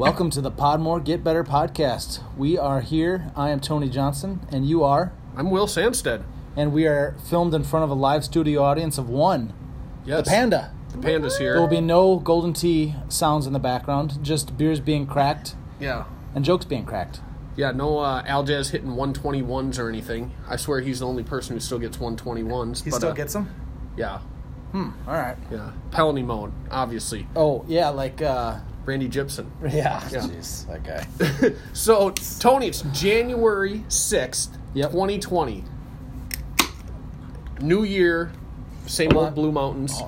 Welcome 0.00 0.30
to 0.30 0.40
the 0.40 0.50
Podmore 0.50 1.04
Get 1.04 1.22
Better 1.22 1.44
podcast. 1.44 2.22
We 2.34 2.56
are 2.56 2.80
here. 2.80 3.30
I 3.36 3.50
am 3.50 3.60
Tony 3.60 3.90
Johnson, 3.90 4.40
and 4.50 4.66
you 4.66 4.82
are. 4.82 5.12
I'm 5.36 5.50
Will 5.50 5.66
Samstead. 5.66 6.24
And 6.56 6.72
we 6.72 6.86
are 6.86 7.16
filmed 7.28 7.52
in 7.52 7.64
front 7.64 7.84
of 7.84 7.90
a 7.90 7.94
live 7.94 8.24
studio 8.24 8.62
audience 8.62 8.96
of 8.96 9.10
one. 9.10 9.52
Yes. 10.06 10.24
The 10.24 10.30
Panda. 10.30 10.72
The 10.92 10.98
Panda's 11.02 11.36
here. 11.36 11.52
There 11.52 11.60
will 11.60 11.68
be 11.68 11.82
no 11.82 12.16
Golden 12.16 12.54
Tee 12.54 12.94
sounds 13.10 13.46
in 13.46 13.52
the 13.52 13.58
background, 13.58 14.24
just 14.24 14.56
beers 14.56 14.80
being 14.80 15.06
cracked 15.06 15.54
yeah. 15.78 16.06
and 16.34 16.46
jokes 16.46 16.64
being 16.64 16.86
cracked. 16.86 17.20
Yeah, 17.54 17.72
no 17.72 17.98
uh, 17.98 18.22
Aljaz 18.22 18.70
hitting 18.70 18.92
121s 18.92 19.78
or 19.78 19.90
anything. 19.90 20.32
I 20.48 20.56
swear 20.56 20.80
he's 20.80 21.00
the 21.00 21.06
only 21.06 21.24
person 21.24 21.56
who 21.56 21.60
still 21.60 21.78
gets 21.78 21.98
121s. 21.98 22.84
He 22.84 22.88
but, 22.88 22.96
still 22.96 23.10
uh, 23.10 23.12
gets 23.12 23.34
them? 23.34 23.54
Yeah, 23.98 24.20
Hmm, 24.72 24.90
all 25.06 25.14
right. 25.14 25.36
yeah. 25.50 25.72
Pelony 25.90 26.24
mode, 26.24 26.52
obviously. 26.70 27.26
Oh, 27.34 27.64
yeah, 27.68 27.88
like, 27.88 28.22
uh, 28.22 28.60
Randy 28.90 29.06
Gibson. 29.06 29.50
yeah. 29.62 30.02
Yeah. 30.10 30.18
Jeez, 30.20 30.66
that 30.66 30.82
guy. 30.82 31.54
So, 31.72 32.10
Tony, 32.40 32.66
it's 32.66 32.82
January 32.92 33.84
6th, 33.88 34.48
Yep. 34.74 34.90
2020. 34.90 35.64
New 37.60 37.84
year, 37.84 38.32
same 38.86 39.16
old. 39.16 39.34
Blue 39.36 39.52
Mountains. 39.52 40.02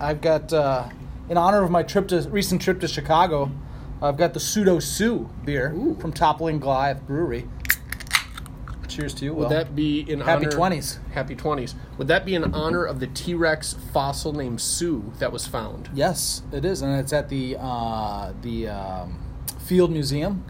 I've 0.00 0.20
got, 0.22 0.52
uh, 0.52 0.88
in 1.28 1.36
honor 1.36 1.62
of 1.62 1.70
my 1.70 1.82
trip 1.82 2.08
to 2.08 2.22
recent 2.30 2.62
trip 2.62 2.80
to 2.80 2.88
Chicago, 2.88 3.50
I've 4.00 4.16
got 4.16 4.32
the 4.32 4.40
Pseudo 4.40 4.78
Sue 4.78 5.28
beer 5.44 5.72
Ooh. 5.74 5.96
from 6.00 6.12
Toppling 6.12 6.60
Goliath 6.60 7.06
Brewery. 7.06 7.46
Cheers 8.94 9.14
to 9.14 9.24
you. 9.24 9.34
Would 9.34 9.48
that 9.48 9.74
be 9.74 10.00
in 10.08 10.20
Happy 10.20 10.46
20s. 10.46 10.98
Happy 11.12 11.34
20s. 11.34 11.74
Would 11.98 12.06
that 12.08 12.24
be 12.24 12.36
in 12.36 12.54
honor 12.54 12.84
of 12.84 13.00
the 13.00 13.08
T 13.08 13.34
Rex 13.34 13.74
fossil 13.92 14.32
named 14.32 14.60
Sue 14.60 15.12
that 15.18 15.32
was 15.32 15.46
found? 15.48 15.90
Yes, 15.94 16.42
it 16.52 16.64
is, 16.64 16.80
and 16.80 16.98
it's 17.00 17.12
at 17.12 17.28
the 17.28 17.56
uh, 17.58 18.32
the 18.42 18.68
um, 18.68 19.18
Field 19.58 19.90
Museum 19.90 20.44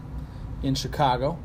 in 0.61 0.75
Chicago. 0.75 1.39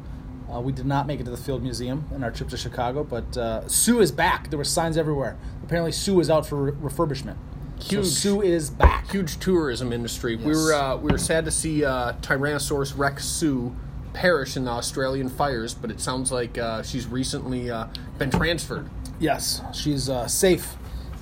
Uh, 0.52 0.60
we 0.60 0.72
did 0.72 0.84
not 0.84 1.06
make 1.06 1.20
it 1.20 1.24
to 1.24 1.30
the 1.30 1.36
Field 1.38 1.62
Museum 1.62 2.06
in 2.14 2.22
our 2.22 2.30
trip 2.30 2.50
to 2.50 2.56
Chicago, 2.56 3.02
but 3.02 3.34
uh, 3.36 3.66
Sue 3.66 4.00
is 4.00 4.12
back. 4.12 4.50
There 4.50 4.58
were 4.58 4.64
signs 4.64 4.96
everywhere. 4.98 5.38
Apparently, 5.62 5.92
Sue 5.92 6.20
is 6.20 6.28
out 6.28 6.44
for 6.44 6.56
re- 6.56 6.72
refurbishment. 6.72 7.36
So 7.78 7.96
Huge. 7.96 8.06
Sue 8.06 8.42
is 8.42 8.68
back. 8.68 9.10
huge 9.10 9.38
tourism 9.38 9.90
industry. 9.92 10.36
We 10.36 10.52
were 10.52 10.74
uh, 10.74 10.96
we 10.96 11.10
were 11.10 11.18
sad 11.18 11.46
to 11.46 11.50
see 11.50 11.82
uh, 11.82 12.12
Tyrannosaurus 12.20 12.98
Rex 12.98 13.24
Sue 13.24 13.74
perish 14.12 14.56
in 14.56 14.64
the 14.64 14.70
Australian 14.70 15.28
fires, 15.28 15.74
but 15.74 15.90
it 15.90 16.00
sounds 16.00 16.32
like 16.32 16.58
uh, 16.58 16.82
she's 16.82 17.06
recently 17.06 17.70
uh, 17.70 17.86
been 18.18 18.30
transferred. 18.30 18.88
Yes, 19.18 19.62
she's 19.72 20.08
uh, 20.08 20.26
safe 20.26 20.76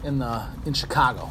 in 0.04 0.18
the 0.18 0.46
in 0.66 0.74
Chicago. 0.74 1.28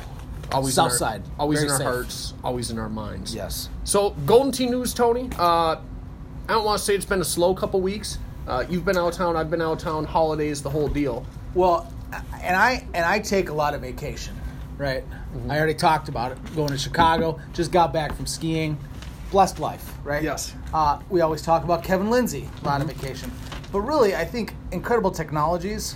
Always 0.51 0.75
South 0.75 0.87
in 0.87 0.91
our, 0.91 0.97
side, 0.97 1.23
always 1.37 1.61
in 1.61 1.69
our 1.69 1.77
safe. 1.77 1.85
hearts, 1.85 2.33
always 2.43 2.71
in 2.71 2.79
our 2.79 2.89
minds. 2.89 3.35
Yes. 3.35 3.69
So 3.83 4.11
Golden 4.25 4.51
Tee 4.51 4.67
News, 4.67 4.93
Tony. 4.93 5.29
Uh, 5.37 5.75
I 5.75 6.53
don't 6.53 6.63
want 6.63 6.79
to 6.79 6.85
say 6.85 6.95
it's 6.95 7.05
been 7.05 7.19
a 7.19 7.25
slow 7.25 7.53
couple 7.53 7.81
weeks. 7.81 8.17
Uh, 8.47 8.65
you've 8.69 8.85
been 8.85 8.97
out 8.97 9.09
of 9.09 9.13
town. 9.15 9.35
I've 9.35 9.49
been 9.49 9.61
out 9.61 9.73
of 9.73 9.79
town. 9.79 10.05
Holidays, 10.05 10.61
the 10.61 10.69
whole 10.69 10.87
deal. 10.87 11.25
Well, 11.53 11.91
and 12.41 12.55
I 12.55 12.87
and 12.93 13.05
I 13.05 13.19
take 13.19 13.49
a 13.49 13.53
lot 13.53 13.73
of 13.73 13.81
vacation, 13.81 14.33
right? 14.77 15.03
I 15.49 15.57
already 15.57 15.73
talked 15.73 16.07
about 16.07 16.31
it. 16.31 16.55
Going 16.55 16.69
to 16.69 16.77
Chicago, 16.77 17.39
just 17.53 17.71
got 17.71 17.91
back 17.91 18.15
from 18.15 18.25
skiing. 18.25 18.77
Blessed 19.31 19.59
life, 19.59 19.93
right? 20.05 20.23
Yes. 20.23 20.55
Uh, 20.73 20.99
we 21.09 21.21
always 21.21 21.41
talk 21.41 21.63
about 21.63 21.83
Kevin 21.83 22.09
Lindsay, 22.09 22.49
a 22.61 22.65
lot 22.65 22.81
of 22.81 22.87
vacation, 22.87 23.31
but 23.71 23.81
really, 23.81 24.15
I 24.15 24.25
think 24.25 24.53
Incredible 24.71 25.11
Technologies. 25.11 25.95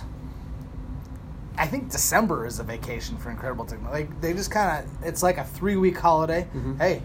I 1.58 1.66
think 1.66 1.90
December 1.90 2.46
is 2.46 2.58
a 2.58 2.62
vacation 2.62 3.18
for 3.18 3.30
Incredible 3.30 3.64
Technology. 3.66 4.04
Like 4.04 4.20
they 4.20 4.32
just 4.32 4.50
kind 4.50 4.84
of, 4.84 5.04
it's 5.06 5.22
like 5.22 5.36
a 5.38 5.44
three 5.44 5.76
week 5.76 5.98
holiday. 5.98 6.48
Hey, 6.78 7.02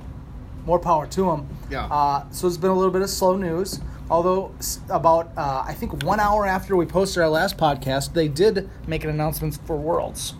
more 0.66 0.80
power 0.80 1.06
to 1.08 1.22
them. 1.26 1.48
Yeah. 1.70 1.86
Uh, 1.86 2.30
so 2.32 2.48
it's 2.48 2.58
been 2.58 2.72
a 2.72 2.76
little 2.76 2.92
bit 2.92 3.02
of 3.02 3.10
slow 3.10 3.36
news. 3.36 3.80
Although 4.10 4.54
about 4.90 5.32
uh, 5.38 5.66
I 5.68 5.74
think 5.74 6.04
one 6.04 6.22
hour 6.22 6.46
after 6.46 6.78
we 6.78 6.86
posted 6.86 7.22
our 7.22 7.30
last 7.30 7.58
podcast, 7.58 8.14
they 8.14 8.30
did 8.30 8.70
make 8.88 9.04
an 9.04 9.10
announcement 9.10 9.60
for 9.66 9.76
Worlds. 9.76 10.34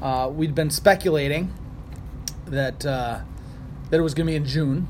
Uh, 0.00 0.30
we'd 0.32 0.54
been 0.54 0.70
speculating 0.70 1.52
that 2.46 2.86
uh, 2.86 3.20
that 3.90 3.98
it 3.98 4.02
was 4.02 4.14
going 4.14 4.26
to 4.26 4.30
be 4.30 4.36
in 4.36 4.44
June, 4.44 4.86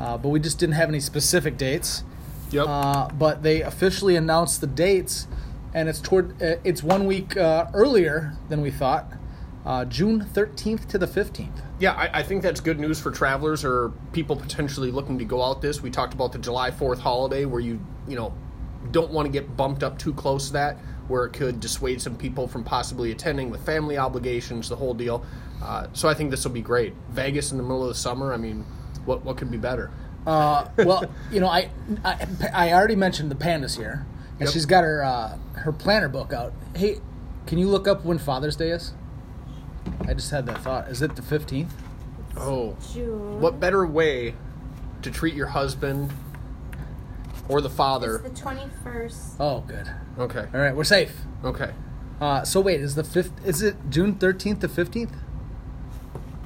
uh, 0.00 0.16
but 0.16 0.30
we 0.30 0.40
just 0.40 0.58
didn't 0.58 0.74
have 0.74 0.88
any 0.88 1.00
specific 1.00 1.58
dates. 1.58 2.02
Yep. 2.50 2.66
Uh, 2.66 3.08
but 3.10 3.42
they 3.42 3.60
officially 3.62 4.16
announced 4.16 4.60
the 4.60 4.66
dates, 4.66 5.28
and 5.74 5.88
it's 5.88 6.00
toward 6.00 6.42
uh, 6.42 6.56
it's 6.64 6.82
one 6.82 7.06
week 7.06 7.36
uh, 7.36 7.66
earlier 7.74 8.32
than 8.48 8.62
we 8.62 8.70
thought, 8.70 9.12
uh, 9.64 9.84
June 9.84 10.24
thirteenth 10.24 10.88
to 10.88 10.98
the 10.98 11.06
fifteenth. 11.06 11.60
Yeah, 11.78 11.92
I, 11.92 12.20
I 12.20 12.22
think 12.22 12.42
that's 12.42 12.60
good 12.60 12.80
news 12.80 12.98
for 12.98 13.10
travelers 13.10 13.64
or 13.64 13.92
people 14.12 14.36
potentially 14.36 14.90
looking 14.90 15.18
to 15.18 15.24
go 15.24 15.42
out 15.42 15.62
this. 15.62 15.80
We 15.80 15.90
talked 15.90 16.12
about 16.12 16.30
the 16.30 16.38
July 16.38 16.70
4th 16.70 16.98
holiday 16.98 17.46
where 17.46 17.60
you, 17.60 17.80
you 18.06 18.16
know, 18.16 18.34
don't 18.90 19.10
want 19.10 19.24
to 19.24 19.32
get 19.32 19.56
bumped 19.56 19.82
up 19.82 19.98
too 19.98 20.12
close 20.12 20.48
to 20.48 20.52
that, 20.52 20.76
where 21.08 21.24
it 21.24 21.32
could 21.32 21.58
dissuade 21.58 22.02
some 22.02 22.16
people 22.16 22.46
from 22.46 22.64
possibly 22.64 23.12
attending 23.12 23.48
with 23.48 23.64
family 23.64 23.96
obligations, 23.96 24.68
the 24.68 24.76
whole 24.76 24.92
deal. 24.92 25.24
Uh, 25.62 25.86
so 25.94 26.06
I 26.06 26.12
think 26.12 26.30
this 26.30 26.44
will 26.44 26.52
be 26.52 26.60
great. 26.60 26.92
Vegas 27.12 27.50
in 27.50 27.56
the 27.56 27.62
middle 27.62 27.82
of 27.82 27.88
the 27.88 27.94
summer, 27.94 28.34
I 28.34 28.36
mean, 28.36 28.66
what, 29.04 29.24
what 29.24 29.36
could 29.36 29.50
be 29.50 29.56
better? 29.58 29.90
Uh, 30.26 30.68
well, 30.78 31.04
you 31.32 31.40
know, 31.40 31.48
I, 31.48 31.70
I 32.04 32.26
I 32.52 32.72
already 32.72 32.96
mentioned 32.96 33.30
the 33.30 33.34
pandas 33.34 33.76
here, 33.78 34.04
and 34.38 34.40
Yep. 34.40 34.50
she's 34.50 34.66
got 34.66 34.84
her 34.84 35.02
uh, 35.02 35.38
her 35.54 35.72
planner 35.72 36.08
book 36.08 36.32
out. 36.32 36.52
Hey, 36.76 37.00
can 37.46 37.58
you 37.58 37.68
look 37.68 37.88
up 37.88 38.04
when 38.04 38.18
Father's 38.18 38.54
Day 38.56 38.70
is? 38.70 38.92
I 40.06 40.12
just 40.14 40.30
had 40.30 40.44
that 40.46 40.58
thought. 40.62 40.88
Is 40.88 41.00
it 41.00 41.16
the 41.16 41.22
fifteenth? 41.22 41.72
Oh, 42.36 42.76
June. 42.92 43.40
what 43.40 43.58
better 43.58 43.86
way 43.86 44.34
to 45.02 45.10
treat 45.10 45.34
your 45.34 45.48
husband 45.48 46.12
or 47.48 47.60
the 47.60 47.70
father? 47.70 48.22
It's 48.24 48.40
the 48.40 48.46
21st. 48.48 49.34
Oh, 49.40 49.60
good. 49.66 49.90
Okay, 50.18 50.46
All 50.54 50.60
right, 50.60 50.76
we're 50.76 50.84
safe. 50.84 51.16
okay. 51.44 51.72
Uh, 52.20 52.44
so 52.44 52.60
wait, 52.60 52.80
is 52.80 52.94
the 52.94 53.02
fifth? 53.04 53.32
Is 53.46 53.62
it 53.62 53.74
June 53.88 54.14
thirteenth 54.16 54.60
to 54.60 54.68
fifteenth? 54.68 55.16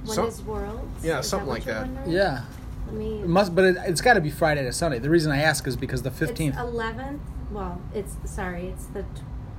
What 0.05 0.15
Some- 0.15 0.27
is 0.29 0.43
Worlds? 0.43 1.05
yeah, 1.05 1.21
Is 1.21 1.29
something 1.29 1.49
what 1.49 1.55
like 1.61 1.65
that. 1.65 1.87
wondering? 1.87 2.11
Yeah, 2.11 2.43
Let 2.87 2.95
me. 2.97 3.21
it 3.23 3.29
must, 3.29 3.55
but 3.55 3.65
it, 3.65 3.77
it's 3.87 4.01
got 4.01 4.15
to 4.15 4.21
be 4.21 4.31
Friday 4.31 4.63
to 4.63 4.73
Sunday. 4.73 4.99
The 4.99 5.11
reason 5.11 5.33
I 5.33 5.39
ask 5.43 5.67
is 5.67 5.77
because 5.77 6.03
the 6.03 6.11
fifteenth. 6.11 6.57
11th. 6.57 7.21
Well, 7.51 7.81
it's 7.95 8.17
sorry. 8.27 8.67
It's 8.69 8.87
the 8.87 9.05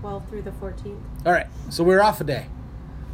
12th 0.04 0.30
through 0.30 0.42
the 0.44 0.52
14th. 0.52 0.98
All 1.26 1.32
right, 1.32 1.48
so 1.70 1.84
we're 1.84 2.02
off 2.02 2.20
a 2.22 2.24
day. 2.24 2.48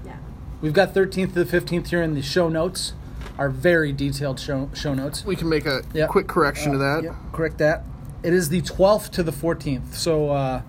Yeah. 0.05 0.17
We've 0.61 0.73
got 0.73 0.93
thirteenth 0.93 1.33
to 1.33 1.43
the 1.43 1.49
fifteenth 1.49 1.89
here 1.89 2.01
in 2.01 2.15
the 2.15 2.21
show 2.21 2.49
notes, 2.49 2.93
our 3.37 3.49
very 3.49 3.93
detailed 3.93 4.39
show 4.39 4.69
show 4.73 4.93
notes. 4.93 5.23
We 5.25 5.35
can 5.35 5.47
make 5.49 5.65
a 5.65 5.83
Yep. 5.93 6.09
quick 6.09 6.27
correction 6.27 6.71
to 6.73 6.77
that. 6.79 7.03
Yep, 7.03 7.15
correct 7.31 7.57
that. 7.59 7.83
It 8.23 8.33
is 8.33 8.49
the 8.49 8.61
12th 8.61 9.09
to 9.11 9.23
the 9.23 9.31
14th. 9.31 9.93
So 9.95 10.29
uh, 10.29 10.61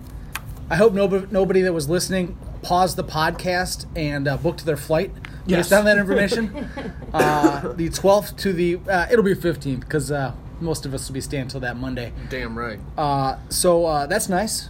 I 0.71 0.75
hope 0.75 0.93
nobody, 0.93 1.27
nobody 1.29 1.61
that 1.61 1.71
was 1.73 1.87
listening 1.87 2.35
paused 2.63 2.95
the 2.95 3.03
podcast 3.03 3.85
and 3.95 4.27
uh, 4.27 4.37
booked 4.37 4.65
their 4.65 4.77
flight 4.77 5.11
Yes. 5.45 5.69
based 5.69 5.73
on 5.73 5.85
that 5.85 5.97
information. 5.97 6.55
uh, 7.13 7.73
the 7.73 7.89
12th 7.89 8.37
to 8.37 8.53
the, 8.53 8.79
uh, 8.89 9.07
it'll 9.11 9.23
be 9.25 9.35
15th 9.35 9.81
because 9.81 10.11
uh, 10.11 10.33
most 10.59 10.85
of 10.85 10.93
us 10.93 11.07
will 11.07 11.13
be 11.13 11.21
staying 11.21 11.43
until 11.43 11.59
that 11.59 11.77
Monday. 11.77 12.13
Damn 12.29 12.57
right. 12.57 12.79
Uh, 12.97 13.37
so 13.49 13.85
uh, 13.85 14.05
that's 14.07 14.29
nice. 14.29 14.69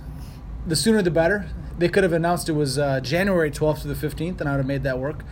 The 0.66 0.76
sooner 0.76 1.02
the 1.02 1.12
better. 1.12 1.48
They 1.78 1.90
could 1.90 2.04
have 2.04 2.14
announced 2.14 2.50
it 2.50 2.54
was 2.54 2.78
uh, 2.78 3.00
January 3.00 3.52
12th 3.52 3.82
to 3.82 3.88
the 3.88 3.96
15th, 4.08 4.40
and 4.40 4.50
I 4.50 4.54
would 4.54 4.60
have 4.60 4.68
made 4.68 4.84
that 4.84 5.00
work. 5.00 5.24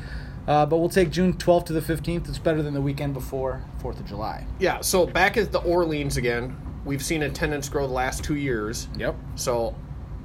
Uh, 0.47 0.65
but 0.65 0.77
we'll 0.77 0.89
take 0.89 1.11
June 1.11 1.33
12th 1.33 1.65
to 1.67 1.73
the 1.73 1.81
15th. 1.81 2.27
It's 2.27 2.39
better 2.39 2.63
than 2.63 2.73
the 2.73 2.81
weekend 2.81 3.13
before 3.13 3.63
4th 3.81 3.99
of 3.99 4.05
July. 4.05 4.45
Yeah, 4.59 4.81
so 4.81 5.05
back 5.05 5.37
at 5.37 5.51
the 5.51 5.59
Orleans 5.59 6.17
again, 6.17 6.57
we've 6.83 7.03
seen 7.03 7.23
attendance 7.23 7.69
grow 7.69 7.85
the 7.87 7.93
last 7.93 8.23
two 8.23 8.35
years. 8.35 8.87
Yep. 8.97 9.15
So 9.35 9.75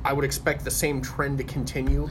I 0.04 0.12
would 0.12 0.24
expect 0.24 0.64
the 0.64 0.70
same 0.70 1.02
trend 1.02 1.38
to 1.38 1.44
continue 1.44 2.08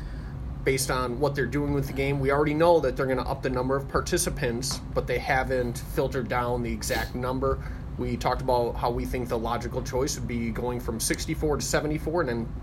based 0.65 0.89
on 0.89 1.19
what 1.19 1.35
they're 1.35 1.45
doing 1.45 1.73
with 1.73 1.87
the 1.87 1.93
game. 1.93 2.19
We 2.19 2.31
already 2.31 2.55
know 2.55 2.79
that 2.81 2.97
they're 2.97 3.05
going 3.05 3.19
to 3.19 3.23
up 3.23 3.43
the 3.43 3.49
number 3.49 3.75
of 3.75 3.87
participants, 3.87 4.81
but 4.93 5.07
they 5.07 5.19
haven't 5.19 5.77
filtered 5.77 6.27
down 6.27 6.63
the 6.63 6.73
exact 6.73 7.15
number. 7.15 7.63
We 7.97 8.17
talked 8.17 8.41
about 8.41 8.75
how 8.75 8.89
we 8.89 9.05
think 9.05 9.29
the 9.29 9.37
logical 9.37 9.81
choice 9.81 10.19
would 10.19 10.27
be 10.27 10.49
going 10.49 10.79
from 10.81 10.99
64 10.99 11.57
to 11.57 11.65
74 11.65 12.21
and 12.21 12.29
then 12.29 12.53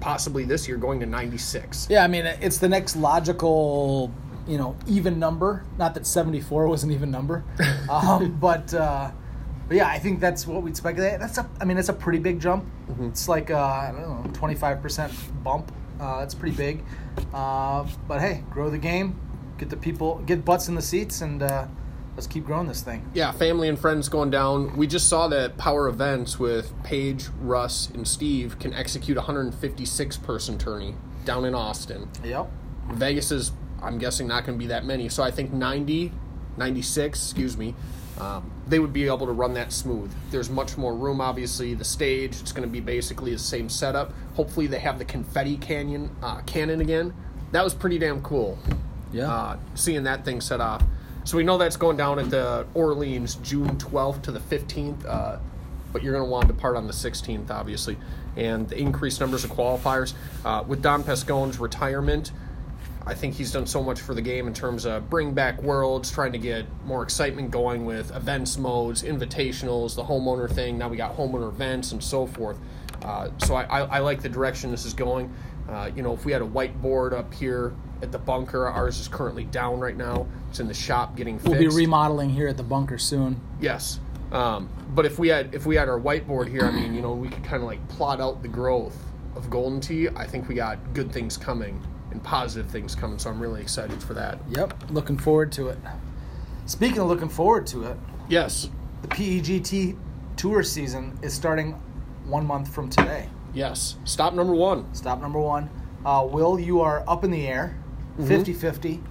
possibly 0.00 0.44
this 0.44 0.66
year 0.66 0.76
going 0.78 1.00
to 1.00 1.06
96. 1.06 1.88
Yeah, 1.90 2.04
I 2.04 2.08
mean, 2.08 2.24
it's 2.24 2.58
the 2.58 2.68
next 2.68 2.96
logical, 2.96 4.12
you 4.46 4.56
know, 4.56 4.76
even 4.86 5.18
number. 5.18 5.64
Not 5.78 5.94
that 5.94 6.06
74 6.06 6.68
was 6.68 6.84
an 6.84 6.92
even 6.92 7.10
number. 7.10 7.44
um, 7.90 8.38
but, 8.40 8.72
uh, 8.72 9.10
but 9.68 9.76
yeah, 9.76 9.88
I 9.88 9.98
think 9.98 10.20
that's 10.20 10.46
what 10.46 10.62
we'd 10.62 10.76
speculate. 10.76 11.18
That's 11.18 11.38
a, 11.38 11.50
I 11.60 11.64
mean, 11.64 11.76
it's 11.76 11.88
a 11.88 11.92
pretty 11.92 12.18
big 12.20 12.40
jump. 12.40 12.64
It's 13.00 13.28
like, 13.28 13.50
uh, 13.50 13.58
I 13.58 13.92
don't 13.92 14.24
know, 14.24 14.30
25% 14.30 15.42
bump. 15.42 15.72
Uh, 16.02 16.18
that's 16.18 16.34
pretty 16.34 16.56
big. 16.56 16.82
Uh, 17.32 17.86
but 18.08 18.20
hey, 18.20 18.42
grow 18.50 18.68
the 18.68 18.78
game, 18.78 19.20
get 19.56 19.70
the 19.70 19.76
people, 19.76 20.18
get 20.26 20.44
butts 20.44 20.66
in 20.66 20.74
the 20.74 20.82
seats, 20.82 21.20
and 21.20 21.42
uh, 21.44 21.66
let's 22.16 22.26
keep 22.26 22.44
growing 22.44 22.66
this 22.66 22.82
thing. 22.82 23.08
Yeah, 23.14 23.30
family 23.30 23.68
and 23.68 23.78
friends 23.78 24.08
going 24.08 24.30
down. 24.30 24.76
We 24.76 24.88
just 24.88 25.08
saw 25.08 25.28
that 25.28 25.56
Power 25.56 25.86
Events 25.86 26.40
with 26.40 26.72
Paige, 26.82 27.28
Russ, 27.40 27.88
and 27.90 28.06
Steve 28.06 28.58
can 28.58 28.74
execute 28.74 29.16
156 29.16 30.16
person 30.18 30.58
tourney 30.58 30.96
down 31.24 31.44
in 31.44 31.54
Austin. 31.54 32.08
Yep. 32.24 32.50
Vegas 32.94 33.30
is, 33.30 33.52
I'm 33.80 33.98
guessing, 33.98 34.26
not 34.26 34.44
going 34.44 34.58
to 34.58 34.62
be 34.62 34.68
that 34.68 34.84
many. 34.84 35.08
So 35.08 35.22
I 35.22 35.30
think 35.30 35.52
90, 35.52 36.10
96, 36.56 37.18
excuse 37.22 37.56
me, 37.56 37.76
um, 38.18 38.50
they 38.66 38.78
would 38.78 38.92
be 38.92 39.06
able 39.06 39.26
to 39.26 39.32
run 39.32 39.54
that 39.54 39.72
smooth. 39.72 40.12
There's 40.30 40.48
much 40.48 40.76
more 40.76 40.94
room, 40.94 41.20
obviously. 41.20 41.74
The 41.74 41.84
stage, 41.84 42.40
it's 42.40 42.52
going 42.52 42.66
to 42.66 42.72
be 42.72 42.80
basically 42.80 43.32
the 43.32 43.38
same 43.38 43.68
setup. 43.68 44.12
Hopefully, 44.34 44.66
they 44.66 44.78
have 44.78 44.98
the 44.98 45.04
confetti 45.04 45.56
canyon 45.56 46.14
uh, 46.22 46.40
cannon 46.42 46.80
again. 46.80 47.12
That 47.50 47.64
was 47.64 47.74
pretty 47.74 47.98
damn 47.98 48.22
cool. 48.22 48.58
Yeah. 49.12 49.30
Uh, 49.30 49.56
seeing 49.74 50.04
that 50.04 50.24
thing 50.24 50.40
set 50.40 50.60
off. 50.60 50.82
So 51.24 51.36
we 51.36 51.44
know 51.44 51.58
that's 51.58 51.76
going 51.76 51.96
down 51.96 52.18
at 52.18 52.30
the 52.30 52.66
Orleans 52.74 53.36
June 53.36 53.76
12th 53.76 54.22
to 54.22 54.32
the 54.32 54.40
15th. 54.40 55.06
Uh, 55.06 55.38
but 55.92 56.02
you're 56.02 56.12
going 56.12 56.24
to 56.24 56.30
want 56.30 56.46
to 56.46 56.52
depart 56.52 56.76
on 56.76 56.86
the 56.86 56.92
16th, 56.92 57.50
obviously. 57.50 57.96
And 58.36 58.68
the 58.68 58.78
increased 58.78 59.20
numbers 59.20 59.44
of 59.44 59.50
qualifiers. 59.50 60.14
Uh, 60.44 60.64
with 60.66 60.82
Don 60.82 61.04
Pescone's 61.04 61.58
retirement, 61.58 62.32
I 63.06 63.14
think 63.14 63.34
he's 63.34 63.50
done 63.50 63.66
so 63.66 63.82
much 63.82 64.00
for 64.00 64.14
the 64.14 64.22
game 64.22 64.46
in 64.46 64.54
terms 64.54 64.84
of 64.84 65.10
bring 65.10 65.34
back 65.34 65.60
worlds, 65.62 66.10
trying 66.10 66.32
to 66.32 66.38
get 66.38 66.66
more 66.84 67.02
excitement 67.02 67.50
going 67.50 67.84
with 67.84 68.14
events 68.14 68.56
modes, 68.58 69.02
invitationals, 69.02 69.96
the 69.96 70.04
homeowner 70.04 70.50
thing. 70.50 70.78
Now 70.78 70.88
we 70.88 70.96
got 70.96 71.16
homeowner 71.16 71.48
events 71.48 71.92
and 71.92 72.02
so 72.02 72.26
forth. 72.26 72.58
Uh, 73.02 73.30
so 73.38 73.54
I, 73.54 73.64
I, 73.64 73.80
I, 73.80 73.98
like 73.98 74.22
the 74.22 74.28
direction 74.28 74.70
this 74.70 74.84
is 74.84 74.94
going. 74.94 75.34
Uh, 75.68 75.90
you 75.94 76.02
know, 76.02 76.12
if 76.12 76.24
we 76.24 76.30
had 76.30 76.42
a 76.42 76.46
whiteboard 76.46 77.12
up 77.12 77.34
here 77.34 77.72
at 78.00 78.12
the 78.12 78.18
bunker, 78.18 78.68
ours 78.68 79.00
is 79.00 79.08
currently 79.08 79.44
down 79.44 79.80
right 79.80 79.96
now. 79.96 80.26
It's 80.50 80.60
in 80.60 80.68
the 80.68 80.74
shop 80.74 81.16
getting 81.16 81.38
fixed. 81.38 81.50
We'll 81.50 81.58
be 81.58 81.68
remodeling 81.68 82.30
here 82.30 82.46
at 82.46 82.56
the 82.56 82.62
bunker 82.62 82.98
soon. 82.98 83.40
Yes. 83.60 83.98
Um, 84.30 84.68
but 84.94 85.04
if 85.04 85.18
we 85.18 85.28
had 85.28 85.54
if 85.54 85.66
we 85.66 85.74
had 85.74 85.88
our 85.88 85.98
whiteboard 85.98 86.48
here, 86.48 86.64
I 86.64 86.70
mean, 86.70 86.94
you 86.94 87.02
know, 87.02 87.12
we 87.12 87.28
could 87.28 87.44
kind 87.44 87.62
of 87.62 87.68
like 87.68 87.86
plot 87.88 88.20
out 88.20 88.42
the 88.42 88.48
growth 88.48 88.96
of 89.34 89.50
Golden 89.50 89.80
Tee. 89.80 90.08
I 90.08 90.26
think 90.26 90.48
we 90.48 90.54
got 90.54 90.78
good 90.94 91.12
things 91.12 91.36
coming 91.36 91.82
and 92.12 92.22
positive 92.22 92.70
things 92.70 92.94
coming. 92.94 93.18
So 93.18 93.30
I'm 93.30 93.40
really 93.40 93.60
excited 93.60 94.02
for 94.02 94.14
that. 94.14 94.38
Yep, 94.50 94.90
looking 94.90 95.18
forward 95.18 95.50
to 95.52 95.68
it. 95.68 95.78
Speaking 96.66 96.98
of 97.00 97.08
looking 97.08 97.28
forward 97.28 97.66
to 97.68 97.84
it, 97.84 97.96
Yes. 98.28 98.68
the 99.02 99.08
PEGT 99.08 99.96
tour 100.36 100.62
season 100.62 101.18
is 101.22 101.32
starting 101.34 101.72
one 102.26 102.46
month 102.46 102.72
from 102.72 102.88
today. 102.88 103.28
Yes. 103.52 103.96
Stop 104.04 104.34
number 104.34 104.54
one. 104.54 104.92
Stop 104.94 105.20
number 105.20 105.40
one. 105.40 105.68
Uh, 106.06 106.26
Will, 106.30 106.58
you 106.58 106.80
are 106.80 107.04
up 107.08 107.24
in 107.24 107.30
the 107.30 107.46
air, 107.46 107.76
50 108.26 108.52
50. 108.52 109.02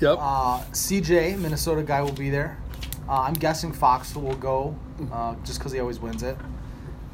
Yep. 0.00 0.18
Uh, 0.20 0.60
CJ, 0.72 1.38
Minnesota 1.38 1.82
guy, 1.82 2.02
will 2.02 2.12
be 2.12 2.28
there. 2.30 2.58
Uh, 3.08 3.20
I'm 3.22 3.34
guessing 3.34 3.72
Fox 3.72 4.14
will 4.16 4.34
go 4.34 4.76
uh, 5.12 5.34
just 5.44 5.58
because 5.58 5.72
he 5.72 5.80
always 5.80 6.00
wins 6.00 6.22
it. 6.22 6.36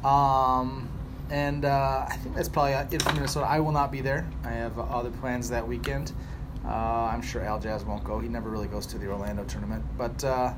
Um, 0.03 0.89
and 1.31 1.65
uh, 1.65 2.05
I 2.07 2.17
think 2.17 2.35
that's 2.35 2.49
probably 2.49 2.73
it 2.73 3.01
for 3.01 3.13
Minnesota. 3.13 3.47
I 3.47 3.59
will 3.59 3.71
not 3.71 3.91
be 3.91 4.01
there. 4.01 4.29
I 4.43 4.49
have 4.49 4.77
other 4.77 5.09
plans 5.09 5.49
that 5.49 5.65
weekend. 5.65 6.11
Uh, 6.65 7.09
I'm 7.11 7.21
sure 7.21 7.41
Al 7.41 7.59
Jazz 7.59 7.85
won't 7.85 8.03
go. 8.03 8.19
He 8.19 8.27
never 8.27 8.49
really 8.49 8.67
goes 8.67 8.85
to 8.87 8.97
the 8.97 9.07
Orlando 9.07 9.43
tournament. 9.45 9.83
But 9.97 10.23
uh, 10.23 10.53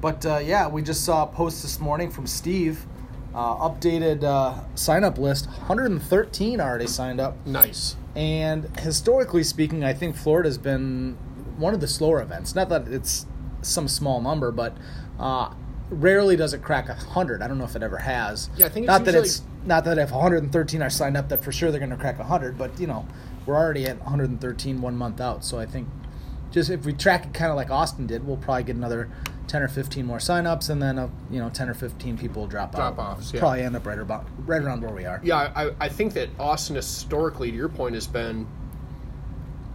but 0.00 0.24
uh, 0.24 0.38
yeah, 0.38 0.68
we 0.68 0.82
just 0.82 1.04
saw 1.04 1.24
a 1.24 1.26
post 1.26 1.62
this 1.62 1.80
morning 1.80 2.10
from 2.10 2.26
Steve. 2.26 2.86
Uh, 3.34 3.68
updated 3.68 4.22
uh, 4.24 4.54
sign 4.74 5.04
up 5.04 5.16
list 5.16 5.46
113 5.46 6.60
already 6.60 6.86
signed 6.86 7.18
up. 7.18 7.34
nice. 7.46 7.96
And 8.14 8.64
historically 8.80 9.42
speaking, 9.42 9.84
I 9.84 9.94
think 9.94 10.16
Florida's 10.16 10.58
been 10.58 11.16
one 11.56 11.72
of 11.72 11.80
the 11.80 11.88
slower 11.88 12.20
events. 12.20 12.54
Not 12.54 12.68
that 12.68 12.88
it's 12.88 13.24
some 13.62 13.88
small 13.88 14.20
number, 14.20 14.50
but 14.50 14.76
uh, 15.18 15.54
rarely 15.88 16.36
does 16.36 16.52
it 16.52 16.62
crack 16.62 16.88
hundred. 16.88 17.40
I 17.40 17.48
don't 17.48 17.56
know 17.58 17.64
if 17.64 17.74
it 17.74 17.82
ever 17.82 17.98
has. 17.98 18.50
Yeah, 18.56 18.66
I 18.66 18.68
think 18.68 18.84
it's 18.84 18.88
not 18.88 19.04
that 19.06 19.14
it's 19.14 19.42
not 19.64 19.84
that 19.84 19.98
if 19.98 20.10
113 20.10 20.82
are 20.82 20.90
signed 20.90 21.16
up, 21.16 21.28
that 21.28 21.42
for 21.42 21.52
sure 21.52 21.70
they're 21.70 21.80
going 21.80 21.90
to 21.90 21.96
crack 21.96 22.16
hundred. 22.16 22.58
But 22.58 22.78
you 22.80 22.86
know, 22.86 23.06
we're 23.46 23.56
already 23.56 23.86
at 23.86 23.98
113 24.00 24.80
one 24.80 24.96
month 24.96 25.20
out. 25.20 25.44
So 25.44 25.58
I 25.58 25.66
think 25.66 25.88
just 26.50 26.70
if 26.70 26.84
we 26.84 26.92
track 26.92 27.26
it 27.26 27.34
kind 27.34 27.50
of 27.50 27.56
like 27.56 27.70
Austin 27.70 28.06
did, 28.06 28.26
we'll 28.26 28.36
probably 28.36 28.64
get 28.64 28.76
another 28.76 29.10
10 29.48 29.62
or 29.62 29.68
15 29.68 30.06
more 30.06 30.18
signups, 30.18 30.70
and 30.70 30.80
then 30.80 30.98
uh, 30.98 31.08
you 31.30 31.38
know 31.38 31.50
10 31.50 31.68
or 31.68 31.74
15 31.74 32.16
people 32.18 32.42
will 32.42 32.48
drop, 32.48 32.74
out. 32.74 32.94
Drop-offs, 32.94 33.32
yeah. 33.32 33.40
Probably 33.40 33.62
end 33.62 33.76
up 33.76 33.86
right 33.86 33.98
about 33.98 34.26
right 34.46 34.62
around 34.62 34.82
where 34.82 34.94
we 34.94 35.04
are. 35.04 35.20
Yeah, 35.22 35.52
I, 35.54 35.70
I 35.80 35.88
think 35.88 36.14
that 36.14 36.28
Austin 36.38 36.76
historically, 36.76 37.50
to 37.50 37.56
your 37.56 37.68
point, 37.68 37.94
has 37.94 38.06
been 38.06 38.46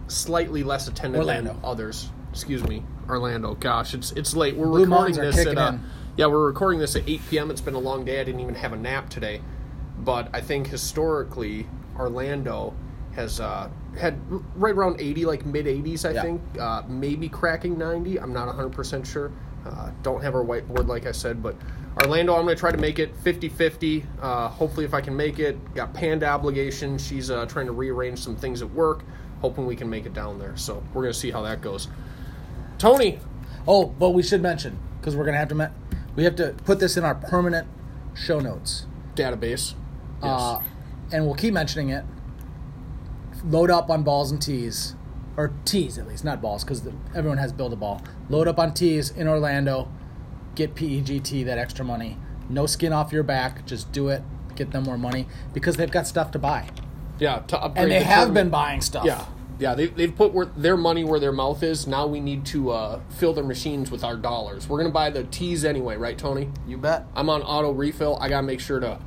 slightly 0.08 0.62
less 0.62 0.88
attended 0.88 1.20
Orlando. 1.20 1.52
than 1.52 1.64
others. 1.64 2.10
Excuse 2.32 2.62
me, 2.64 2.82
Orlando. 3.08 3.54
Gosh, 3.54 3.94
it's 3.94 4.12
it's 4.12 4.34
late. 4.34 4.56
We're 4.56 4.66
Blue 4.66 4.84
recording 4.84 5.16
this 5.16 5.46
at 5.46 5.58
uh, 5.58 5.78
yeah, 6.16 6.26
we're 6.26 6.46
recording 6.46 6.80
this 6.80 6.96
at 6.96 7.08
8 7.08 7.20
p.m. 7.30 7.50
It's 7.50 7.60
been 7.60 7.74
a 7.74 7.80
long 7.80 8.04
day. 8.04 8.20
I 8.20 8.24
didn't 8.24 8.40
even 8.40 8.56
have 8.56 8.72
a 8.72 8.76
nap 8.76 9.08
today, 9.08 9.40
but 10.04 10.28
I 10.32 10.40
think 10.40 10.66
historically 10.66 11.66
Orlando 11.98 12.74
has 13.14 13.40
uh, 13.40 13.68
had 13.98 14.18
right 14.54 14.74
around 14.74 15.00
80, 15.00 15.24
like 15.24 15.44
mid 15.44 15.66
80s. 15.66 16.08
I 16.08 16.12
Yeah. 16.12 16.22
think 16.22 16.40
uh, 16.58 16.82
maybe 16.88 17.28
cracking 17.28 17.76
90. 17.78 18.18
I'm 18.20 18.32
not 18.32 18.46
100 18.46 18.70
percent 18.70 19.06
sure. 19.06 19.32
Uh, 19.66 19.90
don't 20.02 20.22
have 20.22 20.34
our 20.34 20.44
whiteboard, 20.44 20.86
like 20.86 21.04
I 21.06 21.12
said, 21.12 21.42
but 21.42 21.56
Orlando, 22.02 22.34
I'm 22.36 22.44
going 22.44 22.54
to 22.56 22.60
try 22.60 22.70
to 22.70 22.78
make 22.78 22.98
it 23.00 23.14
50 23.18 23.48
50. 23.48 24.04
Uh, 24.22 24.48
hopefully, 24.48 24.86
if 24.86 24.94
I 24.94 25.00
can 25.00 25.16
make 25.16 25.38
it. 25.40 25.56
Got 25.74 25.92
Panda 25.94 26.26
obligation. 26.28 26.96
She's 26.96 27.30
uh, 27.30 27.44
trying 27.46 27.66
to 27.66 27.72
rearrange 27.72 28.20
some 28.20 28.36
things 28.36 28.62
at 28.62 28.70
work, 28.70 29.02
hoping 29.40 29.66
we 29.66 29.74
can 29.74 29.90
make 29.90 30.06
it 30.06 30.14
down 30.14 30.38
there. 30.38 30.56
So 30.56 30.82
we're 30.94 31.02
going 31.02 31.12
to 31.12 31.18
see 31.18 31.30
how 31.32 31.42
that 31.42 31.60
goes. 31.60 31.88
Tony, 32.78 33.18
Oh, 33.66 33.84
but 33.86 34.10
we 34.10 34.22
should 34.22 34.40
mention 34.40 34.78
because 34.98 35.14
we're 35.14 35.26
gonna 35.26 35.36
have 35.36 35.48
to 35.48 35.70
we 36.16 36.24
have 36.24 36.36
to 36.36 36.54
put 36.64 36.80
this 36.80 36.96
in 36.96 37.04
our 37.04 37.14
permanent 37.14 37.68
show 38.14 38.40
notes, 38.40 38.86
database. 39.14 39.74
Yes. 40.22 40.40
uh, 40.40 40.62
and 41.12 41.24
we'll 41.26 41.34
keep 41.34 41.54
mentioning 41.54 41.90
it. 41.90 42.04
Load 43.44 43.70
up 43.70 43.88
on 43.88 44.02
balls 44.02 44.30
and 44.32 44.42
tees, 44.42 44.94
or 45.36 45.52
tees 45.64 45.96
at 45.96 46.08
least, 46.08 46.24
not 46.24 46.42
balls, 46.42 46.64
because 46.64 46.82
everyone 47.14 47.38
has 47.38 47.52
build 47.52 47.72
a 47.72 47.76
ball. 47.76 48.02
Load 48.28 48.48
up 48.48 48.58
on 48.58 48.74
tees 48.74 49.10
in 49.10 49.28
Orlando. 49.28 49.88
Get 50.56 50.74
PEGT 50.74 51.44
that 51.44 51.56
extra 51.56 51.84
money. 51.84 52.16
No 52.48 52.66
skin 52.66 52.92
off 52.92 53.12
your 53.12 53.22
back. 53.22 53.64
Just 53.64 53.92
do 53.92 54.08
it. 54.08 54.22
Get 54.56 54.72
them 54.72 54.82
more 54.82 54.98
money 54.98 55.28
because 55.54 55.76
they've 55.76 55.90
got 55.90 56.08
stuff 56.08 56.32
to 56.32 56.38
buy, 56.40 56.68
yeah, 57.20 57.38
to 57.46 57.62
upgrade 57.62 57.84
and 57.84 57.92
they 57.92 57.98
the 58.00 58.04
have 58.06 58.16
tournament. 58.24 58.34
been 58.34 58.50
buying 58.50 58.80
stuff. 58.80 59.04
Yeah, 59.04 59.24
yeah. 59.60 59.74
They, 59.76 59.86
they've 59.86 60.14
put 60.14 60.32
where, 60.32 60.46
their 60.46 60.76
money 60.76 61.04
where 61.04 61.20
their 61.20 61.30
mouth 61.30 61.62
is. 61.62 61.86
Now 61.86 62.08
we 62.08 62.18
need 62.18 62.44
to 62.46 62.70
uh, 62.72 63.00
fill 63.08 63.32
their 63.34 63.44
machines 63.44 63.92
with 63.92 64.02
our 64.02 64.16
dollars. 64.16 64.68
We're 64.68 64.78
gonna 64.78 64.90
buy 64.90 65.10
the 65.10 65.22
tees 65.24 65.64
anyway, 65.64 65.96
right, 65.96 66.18
Tony? 66.18 66.50
you 66.66 66.76
bet. 66.76 67.06
I'm 67.14 67.30
on 67.30 67.42
auto 67.42 67.70
refill. 67.70 68.18
I 68.20 68.28
gotta 68.28 68.44
make 68.48 68.58
sure 68.58 68.80
to 68.80 68.98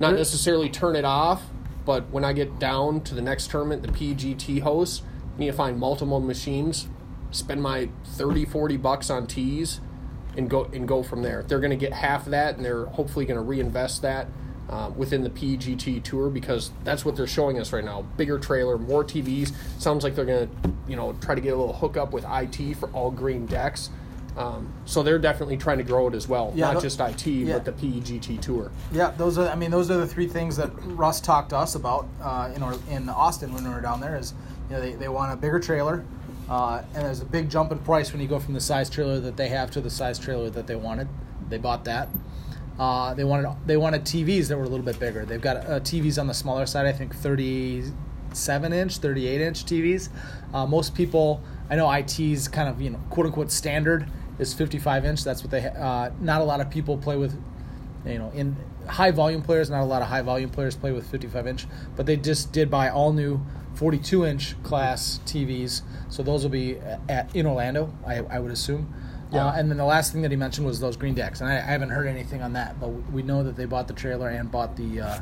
not 0.00 0.14
necessarily 0.14 0.68
turn 0.68 0.96
it 0.96 1.04
off, 1.04 1.42
but 1.84 2.08
when 2.10 2.24
I 2.24 2.32
get 2.32 2.58
down 2.58 3.00
to 3.02 3.14
the 3.14 3.22
next 3.22 3.50
tournament, 3.50 3.82
the 3.82 3.88
PGT 3.88 4.60
host, 4.60 5.02
I 5.36 5.40
need 5.40 5.46
to 5.46 5.52
find 5.52 5.78
multiple 5.78 6.20
machines, 6.20 6.88
spend 7.30 7.62
my 7.62 7.88
30, 8.04 8.44
40 8.44 8.76
bucks 8.76 9.10
on 9.10 9.26
tees, 9.26 9.80
and 10.36 10.48
go 10.48 10.64
and 10.72 10.86
go 10.86 11.02
from 11.02 11.22
there. 11.22 11.42
They're 11.42 11.60
gonna 11.60 11.76
get 11.76 11.92
half 11.92 12.26
of 12.26 12.30
that, 12.30 12.56
and 12.56 12.64
they're 12.64 12.86
hopefully 12.86 13.24
gonna 13.24 13.42
reinvest 13.42 14.02
that. 14.02 14.28
Uh, 14.68 14.90
within 14.94 15.22
the 15.22 15.30
PGT 15.30 16.04
tour 16.04 16.28
because 16.28 16.72
that's 16.84 17.02
what 17.02 17.16
they're 17.16 17.26
showing 17.26 17.58
us 17.58 17.72
right 17.72 17.86
now. 17.86 18.02
Bigger 18.18 18.38
trailer, 18.38 18.76
more 18.76 19.02
TVs. 19.02 19.50
Sounds 19.78 20.04
like 20.04 20.14
they're 20.14 20.26
gonna, 20.26 20.46
you 20.86 20.94
know, 20.94 21.14
try 21.22 21.34
to 21.34 21.40
get 21.40 21.54
a 21.54 21.56
little 21.56 21.72
hookup 21.72 22.12
with 22.12 22.26
IT 22.28 22.74
for 22.74 22.90
all 22.90 23.10
green 23.10 23.46
decks. 23.46 23.88
Um, 24.38 24.72
so 24.84 25.02
they're 25.02 25.18
definitely 25.18 25.56
trying 25.56 25.78
to 25.78 25.84
grow 25.84 26.06
it 26.06 26.14
as 26.14 26.28
well, 26.28 26.52
Yeah, 26.54 26.66
not 26.66 26.74
tho- 26.74 26.80
just 26.80 27.00
IT, 27.00 27.26
yeah. 27.26 27.54
but 27.58 27.64
the 27.64 27.72
PEGT 27.72 28.40
tour. 28.40 28.70
Yeah, 28.92 29.10
those 29.16 29.36
are. 29.36 29.48
I 29.48 29.56
mean, 29.56 29.72
those 29.72 29.90
are 29.90 29.96
the 29.96 30.06
three 30.06 30.28
things 30.28 30.56
that 30.58 30.70
Russ 30.84 31.20
talked 31.20 31.50
to 31.50 31.56
us 31.56 31.74
about 31.74 32.06
uh, 32.22 32.52
in 32.54 32.62
or, 32.62 32.74
in 32.88 33.08
Austin 33.08 33.52
when 33.52 33.64
we 33.64 33.70
were 33.70 33.80
down 33.80 34.00
there. 34.00 34.16
Is 34.16 34.34
you 34.70 34.76
know 34.76 34.80
they, 34.80 34.92
they 34.92 35.08
want 35.08 35.32
a 35.32 35.36
bigger 35.36 35.58
trailer, 35.58 36.04
uh, 36.48 36.82
and 36.94 37.04
there's 37.04 37.20
a 37.20 37.24
big 37.24 37.50
jump 37.50 37.72
in 37.72 37.78
price 37.80 38.12
when 38.12 38.22
you 38.22 38.28
go 38.28 38.38
from 38.38 38.54
the 38.54 38.60
size 38.60 38.88
trailer 38.88 39.18
that 39.18 39.36
they 39.36 39.48
have 39.48 39.72
to 39.72 39.80
the 39.80 39.90
size 39.90 40.20
trailer 40.20 40.50
that 40.50 40.68
they 40.68 40.76
wanted. 40.76 41.08
They 41.48 41.58
bought 41.58 41.84
that. 41.86 42.08
Uh, 42.78 43.14
they 43.14 43.24
wanted 43.24 43.52
they 43.66 43.76
wanted 43.76 44.02
TVs 44.04 44.46
that 44.48 44.56
were 44.56 44.64
a 44.64 44.68
little 44.68 44.86
bit 44.86 45.00
bigger. 45.00 45.24
They've 45.24 45.40
got 45.40 45.56
uh, 45.66 45.80
TVs 45.80 46.16
on 46.20 46.28
the 46.28 46.34
smaller 46.34 46.64
side. 46.64 46.86
I 46.86 46.92
think 46.92 47.12
37 47.12 48.72
inch, 48.72 48.98
38 48.98 49.40
inch 49.40 49.64
TVs. 49.64 50.10
Uh, 50.54 50.64
most 50.64 50.94
people, 50.94 51.42
I 51.68 51.74
know 51.74 51.90
IT's 51.90 52.46
kind 52.46 52.68
of 52.68 52.80
you 52.80 52.90
know 52.90 53.00
quote 53.10 53.26
unquote 53.26 53.50
standard 53.50 54.06
is 54.38 54.54
55 54.54 55.04
inch. 55.04 55.24
That's 55.24 55.42
what 55.42 55.50
they. 55.50 55.64
Uh, 55.66 56.10
not 56.20 56.40
a 56.40 56.44
lot 56.44 56.60
of 56.60 56.70
people 56.70 56.96
play 56.98 57.16
with 57.16 57.36
you 58.04 58.18
know, 58.18 58.30
in 58.34 58.56
high 58.86 59.10
volume 59.10 59.42
players, 59.42 59.70
not 59.70 59.82
a 59.82 59.84
lot 59.84 60.02
of 60.02 60.08
high 60.08 60.22
volume 60.22 60.50
players 60.50 60.76
play 60.76 60.92
with 60.92 61.10
55 61.10 61.46
inch, 61.46 61.66
but 61.96 62.06
they 62.06 62.16
just 62.16 62.52
did 62.52 62.70
buy 62.70 62.88
all 62.88 63.12
new 63.12 63.40
42 63.74 64.24
inch 64.24 64.62
class 64.62 65.20
TVs. 65.26 65.82
So 66.08 66.22
those 66.22 66.42
will 66.42 66.50
be 66.50 66.78
at 67.08 67.34
in 67.34 67.46
Orlando, 67.46 67.92
I, 68.06 68.18
I 68.18 68.38
would 68.38 68.50
assume. 68.50 68.92
Yeah. 69.30 69.46
Uh, 69.46 69.52
and 69.56 69.70
then 69.70 69.76
the 69.76 69.84
last 69.84 70.12
thing 70.12 70.22
that 70.22 70.30
he 70.30 70.36
mentioned 70.36 70.66
was 70.66 70.80
those 70.80 70.96
green 70.96 71.14
decks, 71.14 71.40
and 71.42 71.50
I, 71.50 71.56
I 71.56 71.60
haven't 71.60 71.90
heard 71.90 72.06
anything 72.06 72.40
on 72.40 72.54
that, 72.54 72.80
but 72.80 72.88
we 73.12 73.22
know 73.22 73.44
that 73.44 73.56
they 73.56 73.66
bought 73.66 73.86
the 73.86 73.94
trailer 73.94 74.30
and 74.30 74.50
bought 74.50 74.76
the 74.76 75.00
uh, 75.00 75.20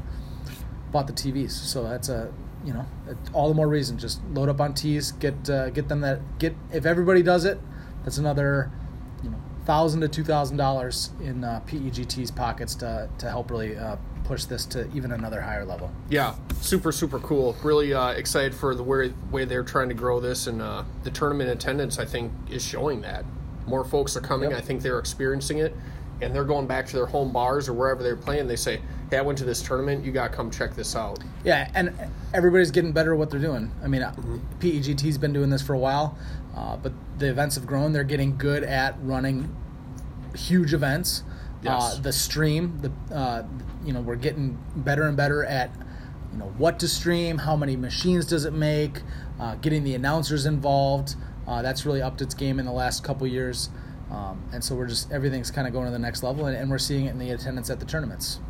bought 0.92 1.08
the 1.08 1.12
TVs. 1.12 1.50
So 1.50 1.82
that's 1.82 2.08
a 2.08 2.32
you 2.64 2.72
know 2.72 2.86
all 3.32 3.48
the 3.48 3.54
more 3.54 3.66
reason 3.66 3.98
just 3.98 4.24
load 4.26 4.48
up 4.48 4.60
on 4.60 4.74
tees, 4.74 5.10
get 5.10 5.50
uh, 5.50 5.70
get 5.70 5.88
them 5.88 6.02
that 6.02 6.38
get 6.38 6.54
if 6.72 6.86
everybody 6.86 7.20
does 7.20 7.44
it, 7.44 7.58
that's 8.04 8.18
another 8.18 8.70
thousand 9.66 10.00
to 10.00 10.08
two 10.08 10.24
thousand 10.24 10.56
dollars 10.56 11.10
in 11.20 11.44
uh, 11.44 11.60
PEGT's 11.66 12.30
pockets 12.30 12.74
to 12.76 13.08
to 13.18 13.28
help 13.28 13.50
really 13.50 13.76
uh, 13.76 13.96
push 14.24 14.44
this 14.44 14.66
to 14.66 14.90
even 14.94 15.12
another 15.12 15.40
higher 15.40 15.64
level. 15.64 15.90
Yeah, 16.08 16.34
super 16.60 16.92
super 16.92 17.18
cool. 17.18 17.56
Really 17.62 17.92
uh, 17.92 18.10
excited 18.10 18.54
for 18.54 18.74
the 18.74 18.82
way 18.82 19.12
way 19.30 19.44
they're 19.44 19.64
trying 19.64 19.88
to 19.88 19.94
grow 19.94 20.20
this, 20.20 20.46
and 20.46 20.62
uh, 20.62 20.84
the 21.02 21.10
tournament 21.10 21.50
attendance 21.50 21.98
I 21.98 22.04
think 22.04 22.32
is 22.50 22.64
showing 22.64 23.00
that. 23.02 23.24
More 23.66 23.84
folks 23.84 24.16
are 24.16 24.20
coming. 24.20 24.50
Yep. 24.50 24.58
I 24.58 24.62
think 24.62 24.82
they're 24.82 25.00
experiencing 25.00 25.58
it, 25.58 25.74
and 26.20 26.32
they're 26.32 26.44
going 26.44 26.68
back 26.68 26.86
to 26.86 26.96
their 26.96 27.06
home 27.06 27.32
bars 27.32 27.68
or 27.68 27.72
wherever 27.72 28.02
they're 28.02 28.16
playing. 28.16 28.46
They 28.46 28.56
say, 28.56 28.80
"Hey, 29.10 29.18
I 29.18 29.22
went 29.22 29.38
to 29.38 29.44
this 29.44 29.60
tournament. 29.60 30.04
You 30.04 30.12
got 30.12 30.30
to 30.30 30.36
come 30.36 30.50
check 30.50 30.74
this 30.74 30.94
out." 30.94 31.18
Yeah, 31.44 31.68
and 31.74 31.92
everybody's 32.32 32.70
getting 32.70 32.92
better 32.92 33.12
at 33.12 33.18
what 33.18 33.30
they're 33.30 33.40
doing. 33.40 33.72
I 33.82 33.88
mean, 33.88 34.02
uh 34.02 34.14
PEGT's 34.60 35.18
been 35.18 35.32
doing 35.32 35.50
this 35.50 35.62
for 35.62 35.74
a 35.74 35.78
while, 35.78 36.16
uh, 36.56 36.76
but 36.76 36.92
the 37.18 37.28
events 37.28 37.54
have 37.54 37.66
grown. 37.66 37.92
They're 37.92 38.04
getting 38.04 38.36
good 38.36 38.64
at 38.64 38.96
running 39.02 39.54
huge 40.34 40.72
events. 40.72 41.22
Yes. 41.62 41.96
Uh, 41.96 42.00
the 42.00 42.12
stream, 42.12 42.80
the 42.80 43.14
uh, 43.14 43.44
you 43.84 43.92
know, 43.92 44.00
we're 44.00 44.16
getting 44.16 44.58
better 44.76 45.06
and 45.06 45.16
better 45.16 45.44
at 45.44 45.70
you 46.32 46.38
know 46.38 46.52
what 46.58 46.78
to 46.80 46.88
stream, 46.88 47.38
how 47.38 47.56
many 47.56 47.76
machines 47.76 48.26
does 48.26 48.44
it 48.44 48.52
make, 48.52 49.02
uh, 49.38 49.54
getting 49.56 49.84
the 49.84 49.94
announcers 49.94 50.46
involved. 50.46 51.14
Uh, 51.46 51.62
that's 51.62 51.86
really 51.86 52.02
upped 52.02 52.20
its 52.20 52.34
game 52.34 52.58
in 52.58 52.66
the 52.66 52.72
last 52.72 53.04
couple 53.04 53.26
years, 53.26 53.70
um, 54.10 54.42
and 54.52 54.62
so 54.64 54.74
we're 54.74 54.86
just 54.86 55.10
everything's 55.12 55.50
kind 55.50 55.66
of 55.66 55.72
going 55.72 55.86
to 55.86 55.92
the 55.92 55.98
next 55.98 56.22
level, 56.22 56.46
and, 56.46 56.56
and 56.56 56.70
we're 56.70 56.78
seeing 56.78 57.06
it 57.06 57.10
in 57.10 57.18
the 57.18 57.30
attendance 57.30 57.70
at 57.70 57.80
the 57.80 57.86
tournaments. 57.86 58.40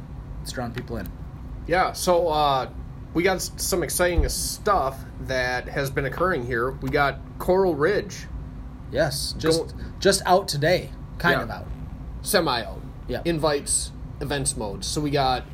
It's 0.43 0.53
drawing 0.53 0.73
people 0.73 0.97
in. 0.97 1.11
Yeah, 1.67 1.93
so 1.93 2.29
uh, 2.29 2.71
we 3.17 3.23
got 3.23 3.41
some 3.41 3.83
exciting 3.83 4.29
stuff 4.29 5.03
that 5.23 5.67
has 5.69 5.89
been 5.89 6.05
occurring 6.05 6.45
here. 6.45 6.73
We 6.83 6.91
got 6.91 7.19
Coral 7.39 7.75
Ridge 7.75 8.27
Yes, 8.93 9.35
just 9.39 9.75
Go- 9.77 9.83
just 9.99 10.23
out 10.27 10.47
today, 10.49 10.91
kind 11.19 11.39
Yeah. 11.39 11.43
of 11.45 11.51
out. 11.51 11.67
semi 12.23 12.63
out. 12.63 12.81
Yeah. 13.09 13.23
Invites 13.25 13.91
events 14.21 14.55
modes. 14.57 14.87
So 14.87 15.01
we 15.01 15.11
got 15.11 15.45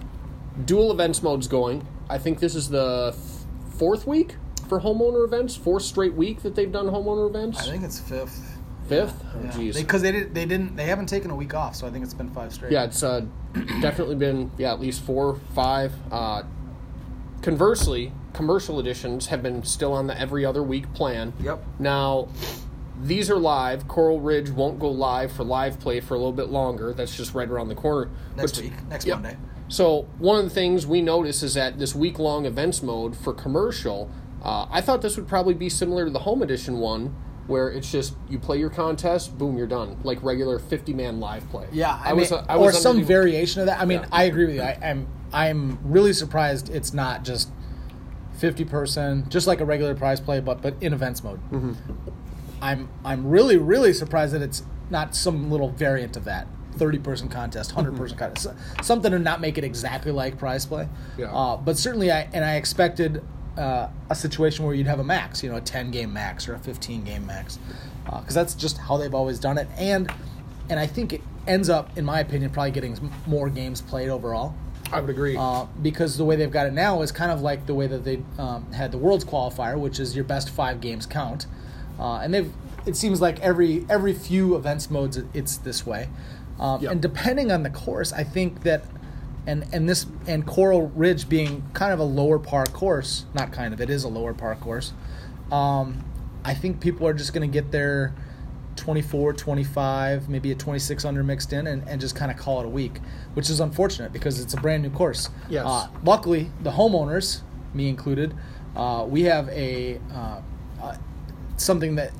dual 0.66 0.90
events 0.90 1.22
modes 1.22 1.46
going. 1.46 1.86
I 2.10 2.18
think 2.18 2.40
this 2.40 2.54
is 2.56 2.68
the 2.68 3.14
f- 3.14 3.44
fourth 3.78 4.06
week 4.08 4.36
for 4.68 4.80
homeowner 4.80 5.24
events. 5.24 5.54
Fourth 5.54 5.84
straight 5.84 6.14
week 6.14 6.42
that 6.42 6.54
they've 6.56 6.70
done 6.70 6.86
homeowner 6.88 7.28
events. 7.30 7.60
I 7.60 7.70
think 7.70 7.84
it's 7.84 8.00
fifth. 8.00 8.58
Fifth. 8.88 9.24
Oh, 9.34 9.38
jeez. 9.46 9.76
Because 9.76 10.02
they, 10.02 10.12
did, 10.12 10.34
they 10.34 10.44
didn't 10.44 10.76
they 10.76 10.84
haven't 10.84 11.06
taken 11.06 11.30
a 11.30 11.36
week 11.36 11.54
off, 11.54 11.76
so 11.76 11.86
I 11.86 11.90
think 11.90 12.04
it's 12.04 12.12
been 12.14 12.28
five 12.30 12.52
straight. 12.52 12.72
Yeah, 12.72 12.84
it's 12.84 13.02
uh, 13.02 13.22
definitely 13.80 14.16
been 14.16 14.50
yeah 14.58 14.72
at 14.72 14.80
least 14.80 15.02
four, 15.02 15.36
five. 15.54 15.92
Uh, 16.10 16.42
conversely, 17.42 18.12
commercial 18.32 18.78
editions 18.80 19.26
have 19.26 19.42
been 19.42 19.62
still 19.64 19.92
on 19.92 20.06
the 20.06 20.18
every 20.18 20.44
other 20.44 20.62
week 20.62 20.92
plan. 20.94 21.32
Yep. 21.42 21.62
Now, 21.78 22.28
these 23.02 23.30
are 23.30 23.36
live. 23.38 23.88
Coral 23.88 24.20
Ridge 24.20 24.50
won't 24.50 24.78
go 24.78 24.88
live 24.90 25.32
for 25.32 25.44
live 25.44 25.78
play 25.80 26.00
for 26.00 26.14
a 26.14 26.18
little 26.18 26.32
bit 26.32 26.48
longer. 26.48 26.92
That's 26.92 27.16
just 27.16 27.34
right 27.34 27.48
around 27.48 27.68
the 27.68 27.74
corner. 27.74 28.10
Next 28.36 28.52
But- 28.56 28.62
week, 28.64 28.72
next 28.88 29.06
Yep. 29.06 29.20
Monday. 29.22 29.36
So 29.68 30.06
one 30.18 30.38
of 30.38 30.44
the 30.44 30.50
things 30.50 30.86
we 30.86 31.00
notice 31.00 31.42
is 31.42 31.54
that 31.54 31.78
this 31.78 31.94
week 31.94 32.18
long 32.18 32.44
events 32.46 32.82
mode 32.82 33.16
for 33.16 33.32
commercial, 33.32 34.10
uh, 34.44 34.66
I 34.70 34.80
thought 34.80 35.02
this 35.02 35.16
would 35.16 35.26
probably 35.28 35.54
be 35.54 35.68
similar 35.68 36.04
to 36.04 36.10
the 36.10 36.18
home 36.20 36.42
edition 36.42 36.78
one, 36.78 37.14
where 37.46 37.68
it's 37.70 37.90
just 37.90 38.14
you 38.28 38.38
play 38.38 38.58
your 38.58 38.68
contest, 38.70 39.36
boom, 39.38 39.56
you're 39.56 39.66
done, 39.66 39.96
like 40.04 40.22
regular 40.22 40.58
50 40.58 40.92
man 40.92 41.18
live 41.20 41.48
play. 41.50 41.66
Yeah, 41.72 41.98
I, 42.04 42.12
was, 42.12 42.30
mean, 42.30 42.40
uh, 42.40 42.44
I 42.48 42.56
or 42.56 42.66
was 42.66 42.80
some 42.82 42.98
the- 42.98 43.02
variation 43.04 43.60
of 43.62 43.66
that. 43.66 43.80
I 43.80 43.84
mean, 43.86 44.00
Yeah. 44.00 44.06
I 44.12 44.24
agree 44.24 44.44
with 44.46 44.54
you. 44.56 44.62
I, 44.62 44.78
I'm 44.82 45.06
I'm 45.32 45.78
really 45.82 46.12
surprised 46.12 46.68
it's 46.70 46.92
not 46.92 47.24
just 47.24 47.50
fifty 48.38 48.64
person, 48.64 49.28
just 49.28 49.46
like 49.46 49.60
a 49.60 49.64
regular 49.64 49.94
prize 49.94 50.20
play, 50.20 50.40
but 50.40 50.62
but 50.62 50.74
in 50.80 50.92
events 50.92 51.22
mode. 51.24 51.40
Mm-hmm. 51.50 51.72
I'm 52.60 52.88
I'm 53.04 53.26
really 53.28 53.56
really 53.56 53.92
surprised 53.92 54.34
that 54.34 54.42
it's 54.42 54.62
not 54.90 55.14
some 55.14 55.50
little 55.50 55.70
variant 55.70 56.16
of 56.16 56.24
that. 56.24 56.46
30 56.76 56.98
person 57.00 57.28
contest, 57.28 57.74
100 57.74 57.98
person 57.98 58.16
contest, 58.16 58.46
S- 58.46 58.86
something 58.86 59.10
to 59.12 59.18
not 59.18 59.42
make 59.42 59.58
it 59.58 59.64
exactly 59.64 60.10
like 60.10 60.38
prize 60.38 60.64
play. 60.64 60.88
Yeah. 61.18 61.26
Uh, 61.26 61.58
but 61.58 61.76
certainly, 61.76 62.10
I 62.10 62.28
and 62.32 62.44
I 62.44 62.56
expected 62.56 63.22
uh, 63.58 63.88
a 64.08 64.14
situation 64.14 64.64
where 64.64 64.74
you'd 64.74 64.86
have 64.86 64.98
a 64.98 65.04
max, 65.04 65.42
you 65.42 65.50
know, 65.50 65.56
a 65.56 65.60
10 65.60 65.90
game 65.90 66.12
max 66.14 66.48
or 66.48 66.54
a 66.54 66.58
15 66.58 67.04
game 67.04 67.26
max, 67.26 67.58
because 68.06 68.34
that's 68.34 68.54
just 68.54 68.78
how 68.78 68.96
they've 68.96 69.14
always 69.14 69.38
done 69.38 69.58
it. 69.58 69.68
And 69.76 70.10
and 70.70 70.80
I 70.80 70.86
think 70.86 71.12
it 71.12 71.20
ends 71.46 71.68
up, 71.68 71.96
in 71.98 72.04
my 72.04 72.20
opinion, 72.20 72.50
probably 72.50 72.70
getting 72.70 73.10
more 73.26 73.50
games 73.50 73.82
played 73.82 74.08
overall. 74.08 74.54
I 74.92 75.00
would 75.00 75.10
agree. 75.10 75.36
Uh, 75.36 75.66
because 75.80 76.16
the 76.16 76.24
way 76.24 76.36
they've 76.36 76.50
got 76.50 76.66
it 76.66 76.72
now 76.72 77.02
is 77.02 77.12
kind 77.12 77.30
of 77.32 77.40
like 77.42 77.66
the 77.66 77.74
way 77.74 77.86
that 77.86 78.04
they 78.04 78.22
um, 78.38 78.70
had 78.72 78.92
the 78.92 78.98
Worlds 78.98 79.24
qualifier, 79.24 79.78
which 79.78 79.98
is 79.98 80.14
your 80.14 80.24
best 80.24 80.50
five 80.50 80.80
games 80.80 81.06
count, 81.06 81.46
uh, 81.98 82.16
and 82.18 82.32
they've. 82.34 82.52
It 82.84 82.96
seems 82.96 83.20
like 83.20 83.38
every 83.40 83.86
every 83.88 84.12
few 84.12 84.56
events 84.56 84.90
modes 84.90 85.16
it's 85.34 85.56
this 85.56 85.86
way, 85.86 86.08
um, 86.58 86.82
Yep. 86.82 86.92
and 86.92 87.00
depending 87.00 87.52
on 87.52 87.62
the 87.62 87.70
course, 87.70 88.12
I 88.12 88.24
think 88.24 88.64
that, 88.64 88.82
and 89.46 89.64
and 89.72 89.88
this 89.88 90.06
and 90.26 90.44
Coral 90.44 90.88
Ridge 90.88 91.28
being 91.28 91.62
kind 91.74 91.92
of 91.92 92.00
a 92.00 92.04
lower 92.04 92.40
par 92.40 92.66
course, 92.66 93.24
not 93.34 93.52
kind 93.52 93.72
of, 93.72 93.80
it 93.80 93.88
is 93.88 94.02
a 94.02 94.08
lower 94.08 94.34
par 94.34 94.56
course. 94.56 94.92
Um, 95.52 96.04
I 96.44 96.54
think 96.54 96.80
people 96.80 97.06
are 97.06 97.14
just 97.14 97.32
going 97.32 97.48
to 97.48 97.52
get 97.52 97.70
their 97.70 98.14
24, 98.82 99.32
25, 99.34 100.28
maybe 100.28 100.50
a 100.50 100.54
26 100.56 101.04
under 101.04 101.22
mixed 101.22 101.52
in 101.52 101.68
and, 101.68 101.88
and 101.88 102.00
just 102.00 102.16
kind 102.16 102.32
of 102.32 102.36
call 102.36 102.60
it 102.60 102.66
a 102.66 102.68
week, 102.68 102.98
which 103.34 103.48
is 103.48 103.60
unfortunate 103.60 104.12
because 104.12 104.40
it's 104.40 104.54
a 104.54 104.56
brand 104.56 104.82
new 104.82 104.90
course. 104.90 105.30
Yes. 105.48 105.64
Uh, 105.64 105.86
luckily, 106.02 106.50
the 106.62 106.72
homeowners, 106.72 107.42
me 107.74 107.88
included, 107.88 108.34
uh, 108.74 109.06
we 109.08 109.22
have 109.22 109.48
a 109.50 110.00
uh, 110.12 110.40
uh, 110.82 110.96
something 111.58 111.94
that 111.94 112.10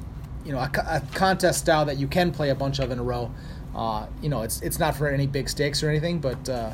you 0.44 0.52
know 0.52 0.58
a, 0.58 0.70
a 0.86 1.02
contest 1.14 1.58
style 1.58 1.84
that 1.84 1.96
you 1.96 2.06
can 2.06 2.30
play 2.30 2.50
a 2.50 2.54
bunch 2.54 2.78
of 2.78 2.92
in 2.92 3.00
a 3.00 3.02
row. 3.02 3.32
Uh, 3.74 4.06
you 4.22 4.28
know, 4.28 4.42
it's 4.42 4.60
it's 4.62 4.78
not 4.78 4.96
for 4.96 5.08
any 5.08 5.26
big 5.26 5.48
stakes 5.48 5.82
or 5.82 5.88
anything, 5.88 6.20
but 6.20 6.48
uh, 6.48 6.72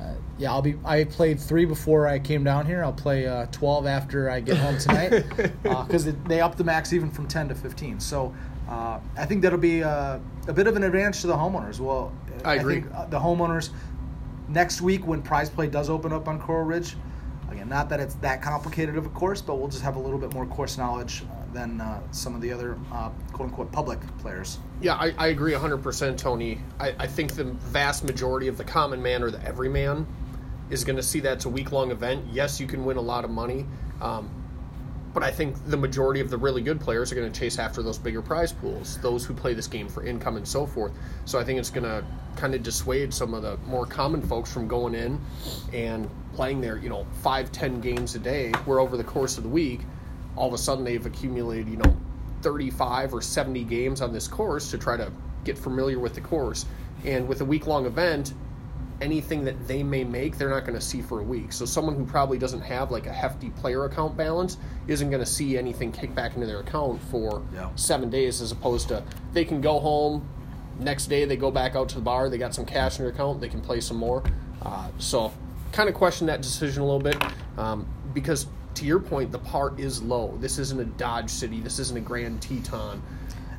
uh, 0.00 0.14
yeah, 0.38 0.52
I'll 0.52 0.62
be. 0.62 0.76
I 0.84 1.02
played 1.02 1.40
three 1.40 1.64
before 1.64 2.06
I 2.06 2.20
came 2.20 2.44
down 2.44 2.66
here. 2.66 2.84
I'll 2.84 2.92
play 2.92 3.26
uh, 3.26 3.46
twelve 3.50 3.84
after 3.86 4.30
I 4.30 4.38
get 4.38 4.58
home 4.58 4.78
tonight 4.78 5.24
because 5.62 6.04
they 6.04 6.40
up 6.40 6.56
the 6.56 6.62
max 6.62 6.92
even 6.92 7.10
from 7.10 7.26
ten 7.26 7.48
to 7.48 7.56
fifteen. 7.56 7.98
So 7.98 8.32
uh, 8.68 9.00
I 9.16 9.26
think 9.26 9.42
that'll 9.42 9.58
be 9.58 9.82
uh, 9.82 10.18
a 10.48 10.52
bit 10.52 10.66
of 10.66 10.76
an 10.76 10.84
advantage 10.84 11.20
to 11.22 11.26
the 11.26 11.34
homeowners. 11.34 11.80
Well, 11.80 12.12
I 12.44 12.56
agree. 12.56 12.80
think 12.80 12.94
uh, 12.94 13.06
the 13.06 13.18
homeowners 13.18 13.70
next 14.48 14.80
week 14.80 15.06
when 15.06 15.22
prize 15.22 15.50
play 15.50 15.66
does 15.66 15.90
open 15.90 16.12
up 16.12 16.28
on 16.28 16.40
Coral 16.40 16.64
Ridge. 16.64 16.96
Again, 17.50 17.68
not 17.68 17.88
that 17.90 18.00
it's 18.00 18.14
that 18.16 18.42
complicated 18.42 18.96
of 18.96 19.06
a 19.06 19.10
course, 19.10 19.40
but 19.40 19.56
we'll 19.56 19.68
just 19.68 19.82
have 19.82 19.96
a 19.96 20.00
little 20.00 20.18
bit 20.18 20.32
more 20.32 20.46
course 20.46 20.78
knowledge 20.78 21.22
uh, 21.22 21.52
than 21.52 21.80
uh, 21.80 22.00
some 22.10 22.34
of 22.34 22.40
the 22.40 22.52
other 22.52 22.76
uh, 22.92 23.10
quote 23.32 23.48
unquote 23.48 23.70
public 23.70 24.00
players. 24.18 24.58
Yeah, 24.80 24.94
I, 24.94 25.14
I 25.18 25.26
agree 25.28 25.52
100%, 25.52 26.16
Tony. 26.16 26.58
I, 26.80 26.94
I 26.98 27.06
think 27.06 27.34
the 27.34 27.44
vast 27.44 28.02
majority 28.02 28.48
of 28.48 28.56
the 28.56 28.64
common 28.64 29.02
man 29.02 29.22
or 29.22 29.30
the 29.30 29.42
everyman 29.44 30.06
is 30.70 30.84
going 30.84 30.96
to 30.96 31.02
see 31.02 31.20
that's 31.20 31.44
a 31.44 31.48
week 31.48 31.70
long 31.70 31.90
event. 31.90 32.24
Yes, 32.32 32.58
you 32.58 32.66
can 32.66 32.84
win 32.84 32.96
a 32.96 33.02
lot 33.02 33.24
of 33.24 33.30
money, 33.30 33.66
um, 34.00 34.30
but 35.14 35.22
I 35.22 35.30
think 35.30 35.56
the 35.66 35.76
majority 35.76 36.20
of 36.20 36.28
the 36.28 36.36
really 36.36 36.60
good 36.60 36.80
players 36.80 37.12
are 37.12 37.14
going 37.14 37.30
to 37.32 37.40
chase 37.40 37.60
after 37.60 37.82
those 37.82 37.98
bigger 37.98 38.20
prize 38.20 38.52
pools, 38.52 38.98
those 38.98 39.24
who 39.24 39.32
play 39.32 39.54
this 39.54 39.68
game 39.68 39.88
for 39.88 40.04
income 40.04 40.36
and 40.36 40.46
so 40.46 40.66
forth. 40.66 40.92
So 41.24 41.38
I 41.38 41.44
think 41.44 41.60
it's 41.60 41.70
going 41.70 41.84
to 41.84 42.04
kind 42.36 42.52
of 42.52 42.64
dissuade 42.64 43.14
some 43.14 43.32
of 43.32 43.42
the 43.42 43.56
more 43.58 43.86
common 43.86 44.20
folks 44.20 44.52
from 44.52 44.66
going 44.66 44.94
in 44.94 45.20
and 45.72 46.10
playing 46.34 46.60
their, 46.60 46.78
you 46.78 46.88
know, 46.88 47.06
five, 47.22 47.52
ten 47.52 47.80
games 47.80 48.16
a 48.16 48.18
day, 48.18 48.50
where 48.64 48.80
over 48.80 48.96
the 48.96 49.04
course 49.04 49.38
of 49.38 49.44
the 49.44 49.48
week, 49.48 49.82
all 50.34 50.48
of 50.48 50.54
a 50.54 50.58
sudden 50.58 50.82
they've 50.82 51.06
accumulated, 51.06 51.68
you 51.68 51.76
know, 51.76 51.96
35 52.42 53.14
or 53.14 53.22
70 53.22 53.62
games 53.64 54.00
on 54.00 54.12
this 54.12 54.26
course 54.26 54.70
to 54.72 54.78
try 54.78 54.96
to 54.96 55.12
get 55.44 55.56
familiar 55.56 56.00
with 56.00 56.14
the 56.14 56.20
course. 56.20 56.66
And 57.04 57.28
with 57.28 57.40
a 57.40 57.44
week 57.44 57.68
long 57.68 57.86
event, 57.86 58.34
anything 59.00 59.44
that 59.44 59.66
they 59.66 59.82
may 59.82 60.04
make, 60.04 60.38
they're 60.38 60.50
not 60.50 60.64
going 60.64 60.78
to 60.78 60.84
see 60.84 61.02
for 61.02 61.20
a 61.20 61.22
week. 61.22 61.52
So 61.52 61.64
someone 61.64 61.94
who 61.94 62.04
probably 62.04 62.38
doesn't 62.38 62.60
have 62.62 62.90
like 62.90 63.06
a 63.06 63.12
hefty 63.12 63.50
player 63.50 63.84
account 63.84 64.16
balance 64.16 64.56
isn't 64.86 65.10
going 65.10 65.22
to 65.22 65.28
see 65.30 65.56
anything 65.58 65.90
kick 65.92 66.14
back 66.14 66.34
into 66.34 66.46
their 66.46 66.60
account 66.60 67.00
for 67.10 67.42
Yeah. 67.54 67.70
seven 67.76 68.10
days, 68.10 68.40
as 68.40 68.52
opposed 68.52 68.88
to 68.88 69.02
they 69.32 69.44
can 69.44 69.60
go 69.60 69.78
home. 69.80 70.26
Next 70.80 71.06
day, 71.06 71.24
they 71.24 71.36
go 71.36 71.50
back 71.52 71.76
out 71.76 71.88
to 71.90 71.94
the 71.96 72.00
bar. 72.00 72.28
They 72.28 72.38
got 72.38 72.52
some 72.54 72.64
cash 72.64 72.98
in 72.98 73.04
their 73.04 73.12
account. 73.12 73.40
They 73.40 73.48
can 73.48 73.60
play 73.60 73.80
some 73.80 73.96
more. 73.96 74.24
Uh, 74.62 74.88
so, 74.98 75.32
kind 75.70 75.88
of 75.88 75.94
question 75.94 76.26
that 76.26 76.40
decision 76.40 76.82
a 76.82 76.84
little 76.84 77.00
bit 77.00 77.16
um, 77.58 77.86
because, 78.12 78.46
to 78.74 78.84
your 78.84 78.98
point, 78.98 79.30
the 79.30 79.38
par 79.38 79.72
is 79.78 80.02
low. 80.02 80.36
This 80.40 80.58
isn't 80.58 80.80
a 80.80 80.84
Dodge 80.84 81.30
City. 81.30 81.60
This 81.60 81.78
isn't 81.78 81.96
a 81.96 82.00
Grand 82.00 82.42
Teton. 82.42 83.00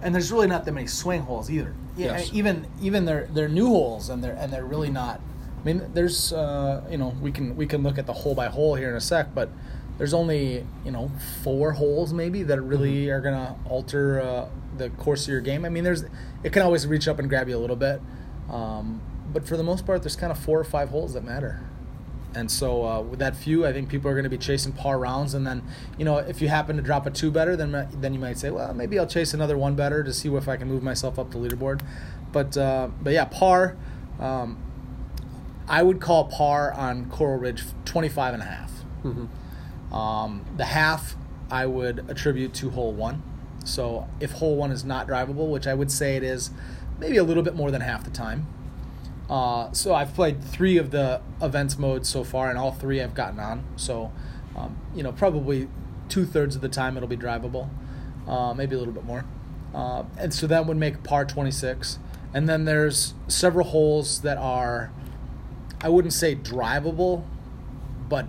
And 0.01 0.13
there's 0.13 0.31
really 0.31 0.47
not 0.47 0.65
that 0.65 0.71
many 0.73 0.87
swing 0.87 1.21
holes 1.21 1.49
either. 1.49 1.73
Yeah, 1.97 2.17
Yes. 2.17 2.29
even 2.33 2.67
even 2.81 3.05
they're 3.05 3.27
they're 3.33 3.47
new 3.49 3.67
holes 3.67 4.09
and 4.09 4.23
they're 4.23 4.35
and 4.35 4.51
they're 4.51 4.65
really 4.65 4.89
not. 4.89 5.19
I 5.61 5.65
mean, 5.65 5.81
there's 5.93 6.31
uh, 6.33 6.83
you 6.89 6.97
know 6.97 7.15
we 7.21 7.31
can 7.31 7.55
we 7.55 7.65
can 7.65 7.83
look 7.83 7.97
at 7.97 8.05
the 8.05 8.13
hole 8.13 8.35
by 8.35 8.47
hole 8.47 8.75
here 8.75 8.89
in 8.89 8.95
a 8.95 9.01
sec, 9.01 9.33
but 9.33 9.49
there's 9.97 10.13
only 10.13 10.65
you 10.83 10.91
know 10.91 11.09
four 11.43 11.71
holes 11.71 12.13
maybe 12.13 12.43
that 12.43 12.61
really 12.61 13.09
are 13.09 13.21
gonna 13.21 13.55
alter 13.69 14.19
uh, 14.21 14.49
the 14.77 14.89
course 14.91 15.23
of 15.23 15.29
your 15.29 15.41
game. 15.41 15.65
I 15.65 15.69
mean, 15.69 15.83
there's 15.83 16.03
it 16.43 16.51
can 16.51 16.61
always 16.61 16.85
reach 16.85 17.07
up 17.07 17.17
and 17.19 17.29
grab 17.29 17.47
you 17.49 17.57
a 17.57 17.59
little 17.59 17.75
bit, 17.77 18.01
um, 18.49 19.01
but 19.33 19.47
for 19.47 19.57
the 19.57 19.63
most 19.63 19.85
part, 19.85 20.03
there's 20.03 20.15
kind 20.15 20.31
of 20.31 20.37
four 20.37 20.59
or 20.59 20.63
five 20.65 20.89
holes 20.89 21.13
that 21.13 21.23
matter. 21.23 21.61
And 22.35 22.51
so 22.51 22.85
uh, 22.85 23.01
with 23.01 23.19
that 23.19 23.35
few, 23.35 23.65
I 23.65 23.71
think 23.73 23.89
people 23.89 24.11
are 24.11 24.13
going 24.13 24.25
to 24.25 24.29
be 24.29 24.37
chasing 24.37 24.73
par 24.73 24.99
rounds, 24.99 25.33
and 25.33 25.47
then 25.47 25.63
you 25.97 26.05
know 26.05 26.17
if 26.17 26.41
you 26.41 26.49
happen 26.49 26.75
to 26.75 26.81
drop 26.81 27.05
a 27.05 27.11
two 27.11 27.31
better, 27.31 27.55
then 27.55 27.87
then 27.93 28.13
you 28.13 28.19
might 28.19 28.37
say, 28.37 28.49
well, 28.51 28.73
maybe 28.73 28.99
I'll 28.99 29.07
chase 29.07 29.33
another 29.33 29.57
one 29.57 29.75
better 29.75 30.03
to 30.03 30.13
see 30.13 30.33
if 30.33 30.47
I 30.49 30.57
can 30.57 30.67
move 30.67 30.83
myself 30.83 31.17
up 31.17 31.31
the 31.31 31.37
leaderboard. 31.37 31.81
But 32.31 32.57
uh, 32.57 32.89
but 33.01 33.13
yeah, 33.13 33.25
par. 33.25 33.77
Um, 34.19 34.61
I 35.67 35.81
would 35.81 35.99
call 35.99 36.25
par 36.25 36.73
on 36.73 37.09
Coral 37.09 37.39
Ridge 37.39 37.63
25 37.85 38.35
and 38.35 38.43
a 38.43 38.45
half. 38.45 38.71
Um, 39.91 40.45
the 40.57 40.65
half 40.65 41.15
I 41.49 41.65
would 41.65 42.05
attribute 42.09 42.53
to 42.55 42.69
hole 42.69 42.93
one. 42.93 43.23
So 43.63 44.07
if 44.19 44.33
hole 44.33 44.55
one 44.55 44.71
is 44.71 44.83
not 44.85 45.07
drivable, 45.07 45.49
which 45.49 45.65
I 45.65 45.73
would 45.73 45.91
say 45.91 46.15
it 46.17 46.23
is, 46.23 46.51
maybe 46.99 47.17
a 47.17 47.23
little 47.23 47.43
bit 47.43 47.55
more 47.55 47.71
than 47.71 47.81
half 47.81 48.03
the 48.03 48.11
time. 48.11 48.47
Uh, 49.29 49.71
so 49.71 49.93
I've 49.93 50.13
played 50.13 50.43
three 50.43 50.77
of 50.77 50.91
the 50.91 51.21
events 51.41 51.77
modes 51.77 52.09
so 52.09 52.23
far, 52.23 52.49
and 52.49 52.57
all 52.57 52.71
three 52.71 53.01
I've 53.01 53.15
gotten 53.15 53.39
on. 53.39 53.63
So, 53.75 54.11
um, 54.55 54.77
you 54.95 55.03
know, 55.03 55.11
probably 55.11 55.67
two 56.09 56.25
thirds 56.25 56.55
of 56.55 56.61
the 56.61 56.69
time 56.69 56.95
it'll 56.97 57.09
be 57.09 57.17
drivable, 57.17 57.69
uh, 58.27 58.53
maybe 58.53 58.75
a 58.75 58.79
little 58.79 58.93
bit 58.93 59.03
more. 59.05 59.25
Uh, 59.73 60.03
and 60.17 60.33
so 60.33 60.47
that 60.47 60.65
would 60.65 60.77
make 60.77 61.03
par 61.03 61.25
26. 61.25 61.99
And 62.33 62.47
then 62.47 62.65
there's 62.65 63.13
several 63.27 63.67
holes 63.67 64.21
that 64.21 64.37
are, 64.37 64.91
I 65.81 65.89
wouldn't 65.89 66.13
say 66.13 66.35
drivable, 66.35 67.23
but 68.07 68.27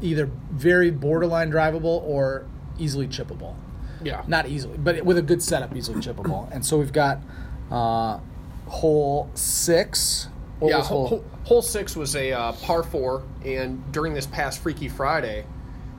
either 0.00 0.30
very 0.50 0.90
borderline 0.90 1.50
drivable 1.50 2.02
or 2.02 2.46
easily 2.78 3.08
chippable. 3.08 3.56
Yeah. 4.02 4.22
Not 4.26 4.48
easily, 4.48 4.78
but 4.78 5.04
with 5.04 5.18
a 5.18 5.22
good 5.22 5.42
setup, 5.42 5.74
easily 5.74 6.00
chippable. 6.00 6.50
And 6.52 6.64
so 6.64 6.78
we've 6.78 6.92
got 6.92 7.20
uh, 7.70 8.18
hole 8.72 9.30
six. 9.34 10.28
What 10.58 10.70
yeah, 10.70 10.82
hole, 10.82 11.06
hole- 11.06 11.24
hole 11.44 11.62
six 11.62 11.94
was 11.94 12.16
a 12.16 12.32
uh, 12.32 12.52
par 12.52 12.82
four, 12.82 13.22
and 13.44 13.92
during 13.92 14.14
this 14.14 14.26
past 14.26 14.60
Freaky 14.60 14.88
Friday, 14.88 15.44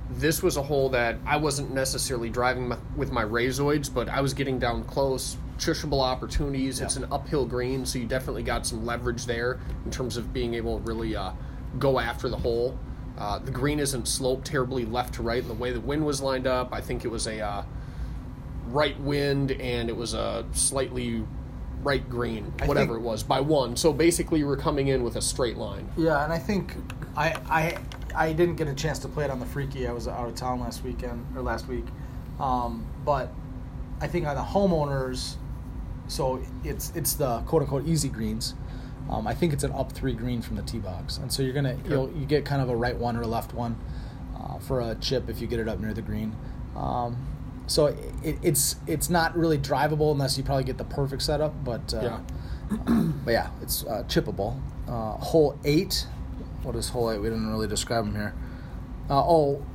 this 0.10 0.42
was 0.42 0.58
a 0.58 0.64
hole 0.64 0.90
that 0.90 1.18
I 1.26 1.38
wasn't 1.38 1.72
necessarily 1.74 2.30
driving 2.30 2.70
my, 2.70 2.78
with 2.96 3.12
my 3.12 3.24
Razoids, 3.24 3.94
but 3.94 4.10
I 4.10 4.22
was 4.22 4.34
getting 4.34 4.58
down 4.60 4.84
close, 4.86 5.38
chushable 5.58 6.02
opportunities. 6.02 6.82
It's 6.82 6.96
an 6.96 7.06
uphill 7.12 7.46
green, 7.46 7.86
so 7.86 8.00
you 8.00 8.06
definitely 8.06 8.44
got 8.44 8.66
some 8.66 8.86
leverage 8.86 9.26
there 9.26 9.60
in 9.86 9.92
terms 9.92 10.18
of 10.18 10.34
being 10.34 10.54
able 10.56 10.80
to 10.80 10.84
really 10.84 11.16
uh, 11.16 11.32
go 11.78 12.00
after 12.00 12.28
the 12.28 12.38
hole. 12.38 12.78
Uh, 13.18 13.38
the 13.38 13.52
green 13.52 13.80
isn't 13.80 14.08
sloped 14.08 14.46
terribly 14.46 14.86
left 14.86 15.14
to 15.16 15.24
right, 15.24 15.42
and 15.42 15.50
the 15.50 15.56
way 15.56 15.72
the 15.72 15.80
wind 15.80 16.06
was 16.06 16.22
lined 16.22 16.48
up, 16.48 16.74
I 16.74 16.82
think 16.82 17.06
it 17.06 17.10
was 17.10 17.28
a 17.28 17.40
uh, 17.40 17.64
right 18.68 19.00
wind 19.02 19.52
and 19.52 19.90
it 19.90 19.96
was 19.96 20.14
a 20.14 20.46
slightly 20.54 21.24
right 21.84 22.08
green, 22.10 22.46
whatever 22.66 22.94
think- 22.94 23.00
it 23.00 23.02
was, 23.02 23.24
by 23.24 23.40
one. 23.40 23.76
So 23.76 23.94
basically, 23.94 24.40
you 24.40 24.48
were 24.48 24.58
coming 24.58 24.88
in 24.88 25.04
with 25.04 25.16
a 25.16 25.22
straight 25.22 25.58
line. 25.58 25.90
Yeah, 25.98 26.24
and 26.24 26.32
I 26.32 26.40
think 26.40 26.76
I 27.16 27.36
I 27.50 27.78
I 28.16 28.34
didn't 28.34 28.56
get 28.56 28.68
a 28.68 28.74
chance 28.74 29.00
to 29.00 29.08
play 29.08 29.26
it 29.26 29.32
on 29.32 29.40
the 29.40 29.46
Freaky. 29.46 29.88
I 29.88 29.92
was 29.92 30.08
out 30.08 30.28
of 30.28 30.36
town 30.36 30.60
last 30.60 30.84
weekend 30.84 31.26
or 31.36 31.42
last 31.42 31.68
week, 31.68 31.86
um, 32.40 32.86
but 33.06 33.32
I 34.02 34.08
think 34.08 34.26
on 34.26 34.36
the 34.36 34.42
homeowners, 34.42 35.36
so 36.08 36.42
it's 36.64 36.92
it's 36.96 37.14
the 37.14 37.40
quote 37.42 37.62
unquote 37.64 37.86
easy 37.86 38.10
greens. 38.10 38.56
Um, 39.10 39.28
I 39.28 39.34
think 39.34 39.52
it's 39.52 39.66
an 39.66 39.72
up 39.74 39.92
three 39.92 40.14
green 40.14 40.42
from 40.42 40.56
the 40.56 40.62
tee 40.62 40.80
box, 40.80 41.18
and 41.18 41.32
so 41.32 41.44
you're 41.44 41.54
gonna 41.54 41.78
you'll, 41.88 42.10
you 42.12 42.26
get 42.26 42.46
kind 42.46 42.62
of 42.62 42.70
a 42.70 42.76
right 42.76 42.96
one 42.96 43.18
or 43.18 43.22
a 43.24 43.28
left 43.28 43.54
one 43.54 43.76
uh, 44.38 44.58
for 44.60 44.80
a 44.80 44.96
chip 44.96 45.30
if 45.30 45.42
you 45.42 45.48
get 45.48 45.60
it 45.60 45.68
up 45.68 45.80
near 45.80 45.94
the 45.94 46.02
green. 46.02 46.36
Um, 46.76 47.18
so 47.74 47.88
it, 48.24 48.38
it's 48.44 48.76
it's 48.86 49.10
not 49.10 49.36
really 49.36 49.58
drivable 49.58 50.12
unless 50.12 50.38
you 50.38 50.44
probably 50.44 50.64
get 50.64 50.78
the 50.78 50.84
perfect 50.84 51.24
setup, 51.24 51.64
but 51.64 51.92
uh, 51.94 52.02
Yeah. 52.02 52.20
but 53.26 53.32
yeah, 53.32 53.50
it's 53.64 53.84
uh, 53.86 54.04
chippable. 54.08 54.60
Uh, 54.88 55.18
hole 55.18 55.58
eight. 55.64 56.06
What 56.62 56.76
is 56.76 56.90
hole 56.90 57.12
eight? 57.12 57.18
We 57.18 57.30
didn't 57.30 57.50
really 57.50 57.68
describe 57.68 58.06
them 58.06 58.14
here. 58.16 58.36
Uh, 59.10 59.24
oh, 59.26 59.66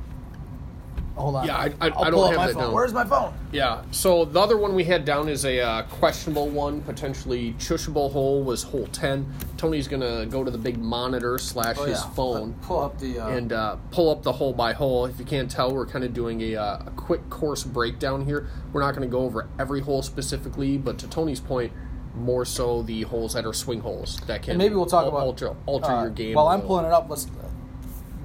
hold 1.19 1.35
on. 1.35 1.45
Yeah, 1.45 1.57
I- 1.57 1.65
I- 1.81 1.89
I'll 1.89 2.03
I 2.05 2.09
don't 2.09 2.23
up 2.23 2.29
have 2.31 2.37
my 2.37 2.47
that 2.47 2.53
phone. 2.53 2.63
down. 2.63 2.73
Where's 2.73 2.93
my 2.93 3.03
phone? 3.05 3.33
Yeah. 3.51 3.81
So 3.91 4.25
the 4.25 4.39
other 4.39 4.57
one 4.57 4.73
we 4.73 4.83
had 4.83 5.05
down 5.05 5.27
is 5.29 5.45
a 5.45 5.59
uh, 5.59 5.81
questionable 5.83 6.47
one, 6.49 6.81
potentially 6.81 7.53
chushable 7.59 8.11
hole 8.11 8.43
was 8.43 8.63
hole 8.63 8.87
ten. 8.87 9.31
Tony's 9.57 9.87
gonna 9.87 10.25
go 10.25 10.43
to 10.43 10.49
the 10.51 10.57
big 10.57 10.77
monitor 10.79 11.37
slash 11.37 11.75
Oh, 11.79 11.83
his 11.85 11.99
yeah. 11.99 12.09
phone 12.11 12.49
Let- 12.51 12.61
Pull 12.61 12.79
up 12.79 12.97
the. 12.99 13.19
Uh, 13.19 13.27
and 13.29 13.53
uh, 13.53 13.75
pull 13.91 14.09
up 14.09 14.23
the 14.23 14.31
hole 14.31 14.53
by 14.53 14.73
hole. 14.73 15.05
If 15.05 15.19
you 15.19 15.25
can't 15.25 15.49
tell, 15.51 15.73
we're 15.73 15.85
kind 15.85 16.03
of 16.05 16.13
doing 16.13 16.41
a, 16.41 16.55
uh, 16.55 16.83
a 16.87 16.91
quick 16.95 17.29
course 17.29 17.63
breakdown 17.63 18.25
here. 18.25 18.47
We're 18.73 18.81
not 18.81 18.95
going 18.95 19.07
to 19.07 19.11
go 19.11 19.21
over 19.23 19.47
every 19.59 19.81
hole 19.81 20.01
specifically, 20.01 20.77
but 20.77 20.97
to 20.99 21.07
Tony's 21.07 21.39
point, 21.39 21.73
more 22.15 22.45
so 22.45 22.81
the 22.83 23.03
holes 23.03 23.33
that 23.33 23.45
are 23.45 23.53
swing 23.53 23.81
holes 23.81 24.19
that 24.27 24.41
can 24.41 24.51
and 24.51 24.57
maybe 24.57 24.75
we'll 24.75 24.85
talk 24.85 25.03
al- 25.03 25.09
about 25.09 25.21
alter, 25.21 25.55
alter 25.65 25.91
uh, 25.91 26.01
your 26.03 26.09
game. 26.11 26.33
While 26.35 26.47
a 26.47 26.51
I'm 26.51 26.55
little. 26.61 26.67
pulling 26.69 26.85
it 26.85 26.91
up, 26.91 27.07
let's 27.09 27.27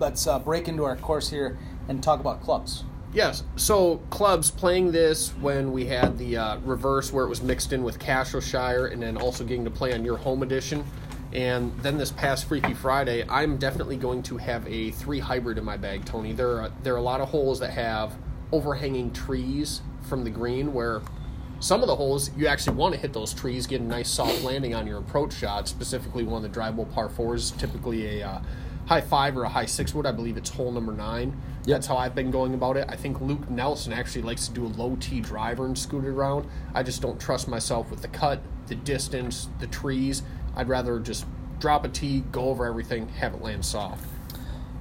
let's 0.00 0.26
uh, 0.26 0.38
break 0.38 0.68
into 0.68 0.84
our 0.84 0.96
course 0.96 1.30
here 1.30 1.58
and 1.88 2.02
talk 2.02 2.20
about 2.20 2.42
clubs. 2.42 2.84
Yes. 3.12 3.44
So 3.54 3.98
clubs 4.10 4.50
playing 4.50 4.90
this 4.90 5.30
when 5.40 5.72
we 5.72 5.86
had 5.86 6.18
the 6.18 6.36
uh, 6.36 6.58
reverse 6.58 7.12
where 7.12 7.24
it 7.24 7.28
was 7.28 7.42
mixed 7.42 7.72
in 7.72 7.84
with 7.84 8.00
Castleshire 8.00 8.86
and 8.86 9.00
then 9.00 9.16
also 9.16 9.44
getting 9.44 9.64
to 9.64 9.70
play 9.70 9.94
on 9.94 10.04
your 10.04 10.16
home 10.16 10.42
edition. 10.42 10.84
And 11.32 11.76
then 11.80 11.96
this 11.96 12.10
past 12.10 12.46
Freaky 12.46 12.74
Friday, 12.74 13.24
I'm 13.28 13.56
definitely 13.56 13.96
going 13.96 14.22
to 14.24 14.36
have 14.36 14.66
a 14.66 14.90
three 14.92 15.20
hybrid 15.20 15.58
in 15.58 15.64
my 15.64 15.76
bag, 15.76 16.04
Tony. 16.04 16.32
There 16.32 16.60
are 16.60 16.70
there 16.82 16.94
are 16.94 16.98
a 16.98 17.02
lot 17.02 17.20
of 17.20 17.28
holes 17.28 17.60
that 17.60 17.70
have 17.70 18.16
overhanging 18.52 19.12
trees 19.12 19.80
from 20.02 20.22
the 20.22 20.30
green 20.30 20.72
where 20.72 21.00
some 21.60 21.80
of 21.82 21.86
the 21.86 21.96
holes 21.96 22.30
you 22.36 22.46
actually 22.46 22.76
want 22.76 22.94
to 22.94 23.00
hit 23.00 23.12
those 23.12 23.32
trees, 23.32 23.66
get 23.66 23.80
a 23.80 23.84
nice 23.84 24.10
soft 24.10 24.42
landing 24.42 24.74
on 24.74 24.86
your 24.86 24.98
approach 24.98 25.34
shot. 25.34 25.66
Specifically, 25.66 26.22
one 26.22 26.44
of 26.44 26.52
the 26.52 26.60
drivable 26.60 26.92
par 26.92 27.08
fours, 27.08 27.52
typically 27.52 28.20
a 28.20 28.28
uh, 28.28 28.40
high 28.86 29.00
five 29.00 29.36
or 29.36 29.44
a 29.44 29.48
high 29.48 29.66
six 29.66 29.94
wood. 29.94 30.06
I 30.06 30.12
believe 30.12 30.36
it's 30.36 30.50
hole 30.50 30.72
number 30.72 30.92
nine. 30.92 31.40
That's 31.64 31.86
how 31.86 31.96
I've 31.96 32.14
been 32.14 32.30
going 32.30 32.54
about 32.54 32.76
it. 32.76 32.86
I 32.88 32.96
think 32.96 33.20
Luke 33.20 33.48
Nelson 33.48 33.92
actually 33.92 34.22
likes 34.22 34.48
to 34.48 34.54
do 34.54 34.66
a 34.66 34.68
low 34.68 34.96
tee 35.00 35.20
driver 35.20 35.64
and 35.64 35.78
scoot 35.78 36.04
it 36.04 36.08
around. 36.08 36.46
I 36.74 36.82
just 36.82 37.00
don't 37.00 37.18
trust 37.18 37.48
myself 37.48 37.90
with 37.90 38.02
the 38.02 38.08
cut, 38.08 38.40
the 38.66 38.74
distance, 38.74 39.48
the 39.60 39.66
trees. 39.66 40.22
I'd 40.56 40.68
rather 40.68 40.98
just 41.00 41.24
drop 41.58 41.84
a 41.84 41.88
tee, 41.88 42.22
go 42.32 42.50
over 42.50 42.66
everything, 42.66 43.08
have 43.08 43.32
it 43.34 43.40
land 43.42 43.64
soft. 43.64 44.04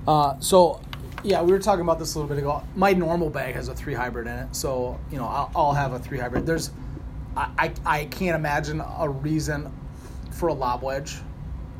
Uh, 0.06 0.38
so, 0.40 0.82
yeah, 1.24 1.42
we 1.42 1.54
were 1.54 1.60
talking 1.60 1.82
about 1.82 2.00
this 2.00 2.16
a 2.16 2.20
little 2.20 2.28
bit 2.28 2.40
ago. 2.40 2.62
My 2.76 2.92
normal 2.92 3.30
bag 3.30 3.56
has 3.56 3.70
a 3.70 3.76
three 3.76 3.94
hybrid 3.94 4.28
in 4.28 4.34
it, 4.34 4.56
so 4.56 5.00
you 5.10 5.18
know 5.18 5.26
I'll, 5.26 5.52
I'll 5.56 5.74
have 5.74 5.94
a 5.94 6.00
three 6.00 6.20
hybrid. 6.20 6.46
There's, 6.46 6.72
I, 7.38 7.50
I 7.58 7.74
I 7.86 8.06
can't 8.06 8.36
imagine 8.36 8.82
a 9.00 9.08
reason 9.08 9.72
for 10.32 10.50
a 10.50 10.54
lob 10.54 10.84
wedge. 10.84 11.16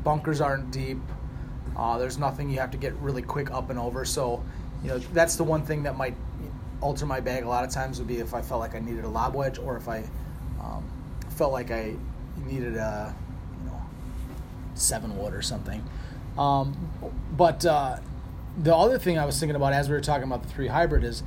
Bunkers 0.02 0.40
aren't 0.40 0.70
deep. 0.70 0.98
Uh, 1.76 1.98
there's 1.98 2.18
nothing 2.18 2.50
you 2.50 2.58
have 2.58 2.70
to 2.70 2.78
get 2.78 2.92
really 2.94 3.22
quick 3.22 3.50
up 3.50 3.70
and 3.70 3.78
over. 3.78 4.04
So, 4.04 4.42
you 4.82 4.90
know 4.90 4.98
that's 4.98 5.36
the 5.36 5.44
one 5.44 5.64
thing 5.64 5.82
that 5.84 5.96
might 5.96 6.14
alter 6.80 7.06
my 7.06 7.18
bag 7.18 7.44
a 7.44 7.48
lot 7.48 7.64
of 7.64 7.70
times 7.70 7.98
would 7.98 8.06
be 8.06 8.18
if 8.18 8.34
I 8.34 8.42
felt 8.42 8.60
like 8.60 8.74
I 8.74 8.78
needed 8.78 9.04
a 9.04 9.08
lob 9.08 9.34
wedge 9.34 9.58
or 9.58 9.76
if 9.76 9.88
I 9.88 10.04
um, 10.60 10.84
felt 11.30 11.52
like 11.52 11.70
I 11.70 11.94
needed 12.46 12.76
a 12.76 13.14
you 13.64 13.70
know 13.70 13.80
seven 14.74 15.16
wood 15.16 15.34
or 15.34 15.42
something. 15.42 15.82
Um, 16.36 16.76
but 17.36 17.64
uh, 17.64 17.96
the 18.58 18.74
other 18.74 18.98
thing 18.98 19.18
I 19.18 19.24
was 19.24 19.38
thinking 19.40 19.56
about 19.56 19.72
as 19.72 19.88
we 19.88 19.94
were 19.94 20.00
talking 20.00 20.24
about 20.24 20.42
the 20.42 20.48
three 20.48 20.68
hybrid 20.68 21.04
is 21.04 21.22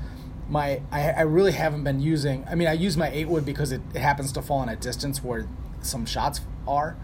my 0.50 0.82
I, 0.92 1.12
I 1.12 1.22
really 1.22 1.54
haven't 1.54 1.84
been 1.84 2.00
using. 2.00 2.46
I 2.50 2.56
mean, 2.56 2.68
I 2.68 2.74
use 2.74 2.96
my 2.96 3.10
eight 3.10 3.28
wood 3.28 3.46
because 3.46 3.72
it, 3.72 3.82
it 3.94 4.00
happens 4.00 4.32
to 4.34 4.42
fall 4.42 4.62
in 4.64 4.70
a 4.70 4.76
distance 4.76 5.24
where 5.24 5.48
some 5.82 6.06
shots 6.06 6.42
are. 6.68 6.96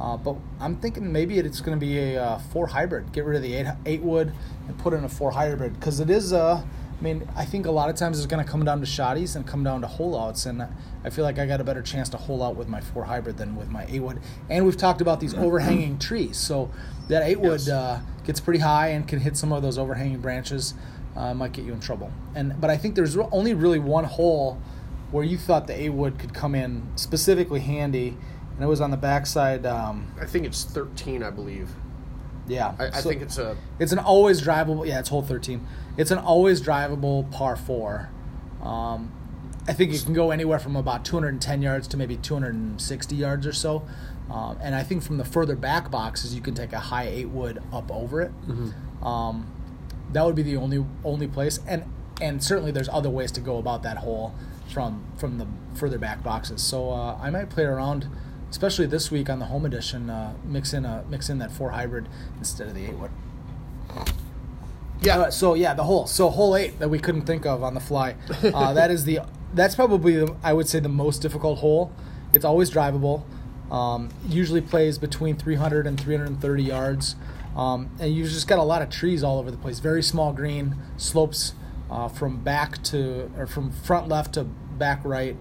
Uh, 0.00 0.16
but 0.16 0.36
I'm 0.60 0.76
thinking 0.76 1.12
maybe 1.12 1.38
it's 1.38 1.60
going 1.60 1.78
to 1.78 1.84
be 1.86 1.98
a 1.98 2.22
uh, 2.22 2.38
four 2.38 2.68
hybrid. 2.68 3.12
Get 3.12 3.24
rid 3.26 3.36
of 3.36 3.42
the 3.42 3.54
eight 3.54 3.66
eight 3.84 4.00
wood 4.02 4.32
and 4.66 4.78
put 4.78 4.94
in 4.94 5.04
a 5.04 5.08
four 5.08 5.32
hybrid 5.32 5.74
because 5.74 6.00
it 6.00 6.08
is 6.10 6.32
Uh, 6.32 6.62
I 6.98 7.02
mean, 7.02 7.26
I 7.34 7.46
think 7.46 7.64
a 7.64 7.70
lot 7.70 7.88
of 7.88 7.96
times 7.96 8.18
it's 8.18 8.26
going 8.26 8.44
to 8.44 8.50
come 8.50 8.62
down 8.62 8.80
to 8.80 8.86
shotties 8.86 9.34
and 9.34 9.46
come 9.46 9.64
down 9.64 9.80
to 9.80 9.86
hole 9.86 10.18
outs, 10.18 10.44
and 10.44 10.66
I 11.02 11.08
feel 11.08 11.24
like 11.24 11.38
I 11.38 11.46
got 11.46 11.58
a 11.58 11.64
better 11.64 11.80
chance 11.80 12.10
to 12.10 12.18
hole 12.18 12.42
out 12.42 12.56
with 12.56 12.68
my 12.68 12.82
four 12.82 13.04
hybrid 13.04 13.38
than 13.38 13.56
with 13.56 13.70
my 13.70 13.86
eight 13.88 14.00
wood. 14.00 14.20
And 14.50 14.66
we've 14.66 14.76
talked 14.76 15.00
about 15.00 15.18
these 15.18 15.32
overhanging 15.34 15.98
trees, 15.98 16.36
so 16.36 16.70
that 17.08 17.22
eight 17.22 17.40
wood 17.40 17.60
Yes. 17.62 17.70
uh, 17.70 18.00
gets 18.26 18.38
pretty 18.40 18.60
high 18.60 18.88
and 18.88 19.08
can 19.08 19.18
hit 19.20 19.38
some 19.38 19.50
of 19.50 19.62
those 19.62 19.78
overhanging 19.78 20.20
branches, 20.20 20.74
uh, 21.16 21.32
might 21.32 21.52
get 21.52 21.64
you 21.64 21.72
in 21.72 21.80
trouble. 21.80 22.10
And 22.34 22.60
but 22.60 22.68
I 22.68 22.76
think 22.76 22.94
there's 22.96 23.16
only 23.16 23.54
really 23.54 23.78
one 23.78 24.04
hole 24.04 24.58
where 25.10 25.24
you 25.24 25.38
thought 25.38 25.66
the 25.68 25.80
eight 25.82 25.88
wood 25.94 26.18
could 26.18 26.34
come 26.34 26.54
in 26.54 26.86
specifically 26.96 27.60
handy, 27.60 28.18
and 28.60 28.66
it 28.66 28.68
was 28.68 28.82
on 28.82 28.90
the 28.90 28.96
backside. 28.98 29.64
Um, 29.64 30.06
I 30.20 30.26
think 30.26 30.44
it's 30.44 30.64
13, 30.64 31.22
I 31.22 31.30
believe. 31.30 31.70
yeah, 32.46 32.74
I, 32.78 32.88
I 32.88 32.90
So- 33.00 33.08
think 33.08 33.22
it's 33.22 33.38
a 33.38 33.56
it's 33.78 33.90
an 33.92 33.98
always 33.98 34.42
drivable. 34.42 34.86
Yeah, 34.86 34.98
it's 34.98 35.08
hole 35.08 35.22
thirteen. 35.22 35.66
It's 35.96 36.10
an 36.10 36.18
always 36.18 36.60
drivable 36.60 37.30
par 37.30 37.56
four. 37.56 38.10
Um, 38.62 39.12
I 39.66 39.72
think 39.72 39.92
you 39.92 39.98
can 40.00 40.12
go 40.12 40.30
anywhere 40.30 40.58
from 40.58 40.74
about 40.76 41.04
210 41.04 41.62
yards 41.62 41.86
to 41.88 41.96
maybe 41.96 42.16
260 42.16 43.14
yards 43.16 43.46
or 43.46 43.52
so. 43.52 43.82
Um, 44.30 44.56
and 44.60 44.74
I 44.74 44.82
think 44.82 45.02
from 45.02 45.16
the 45.18 45.24
further 45.24 45.54
back 45.56 45.90
boxes, 45.90 46.34
you 46.34 46.40
can 46.40 46.54
take 46.54 46.72
a 46.72 46.78
high 46.78 47.06
eight 47.06 47.28
wood 47.30 47.62
up 47.72 47.90
over 47.90 48.20
it. 48.20 48.32
Um, 49.02 49.46
that 50.12 50.26
would 50.26 50.34
be 50.34 50.42
the 50.42 50.56
only 50.56 50.84
only 51.04 51.28
place. 51.28 51.60
And 51.66 51.84
and 52.20 52.42
certainly 52.44 52.72
there's 52.72 52.88
other 52.90 53.08
ways 53.10 53.30
to 53.32 53.40
go 53.40 53.56
about 53.58 53.82
that 53.84 53.98
hole 53.98 54.34
from 54.68 55.04
from 55.16 55.38
the 55.38 55.46
further 55.74 55.98
back 55.98 56.22
boxes. 56.22 56.62
So 56.62 56.90
uh, 56.90 57.16
I 57.20 57.30
might 57.30 57.48
play 57.48 57.64
around, 57.64 58.08
especially 58.50 58.86
this 58.86 59.10
week 59.10 59.30
on 59.30 59.38
the 59.38 59.46
home 59.46 59.64
edition. 59.64 60.10
Uh, 60.10 60.34
mix 60.44 60.72
in 60.72 60.84
a 60.84 61.04
mix 61.08 61.28
in 61.30 61.38
that 61.38 61.50
four 61.50 61.70
hybrid 61.70 62.08
instead 62.38 62.68
of 62.68 62.74
the 62.74 62.84
eight 62.86 62.98
wood. 62.98 63.10
yeah. 65.00 65.18
Uh, 65.18 65.30
so 65.30 65.54
yeah, 65.54 65.74
the 65.74 65.84
hole. 65.84 66.06
So 66.06 66.28
hole 66.30 66.56
eight 66.56 66.78
that 66.78 66.88
we 66.88 66.98
couldn't 66.98 67.22
think 67.22 67.46
of 67.46 67.62
on 67.62 67.74
the 67.74 67.80
fly. 67.80 68.16
Uh, 68.42 68.72
that 68.72 68.90
is 68.90 69.04
the. 69.04 69.20
That's 69.52 69.74
probably 69.74 70.16
the, 70.16 70.36
I 70.42 70.52
would 70.52 70.68
say 70.68 70.78
the 70.80 70.88
most 70.88 71.22
difficult 71.22 71.58
hole. 71.58 71.92
It's 72.32 72.44
always 72.44 72.70
drivable. 72.70 73.24
Um, 73.70 74.10
usually 74.28 74.60
plays 74.60 74.98
between 74.98 75.36
300 75.36 75.86
and 75.86 76.00
330 76.00 76.62
yards, 76.62 77.16
um, 77.56 77.90
and 78.00 78.12
you've 78.12 78.28
just 78.28 78.48
got 78.48 78.58
a 78.58 78.64
lot 78.64 78.82
of 78.82 78.90
trees 78.90 79.22
all 79.22 79.38
over 79.38 79.50
the 79.50 79.56
place. 79.56 79.78
Very 79.78 80.02
small 80.02 80.32
green 80.32 80.76
slopes 80.96 81.54
uh, 81.90 82.08
from 82.08 82.42
back 82.42 82.82
to 82.84 83.30
or 83.36 83.46
from 83.46 83.70
front 83.70 84.08
left 84.08 84.34
to 84.34 84.44
back 84.44 85.04
right. 85.04 85.36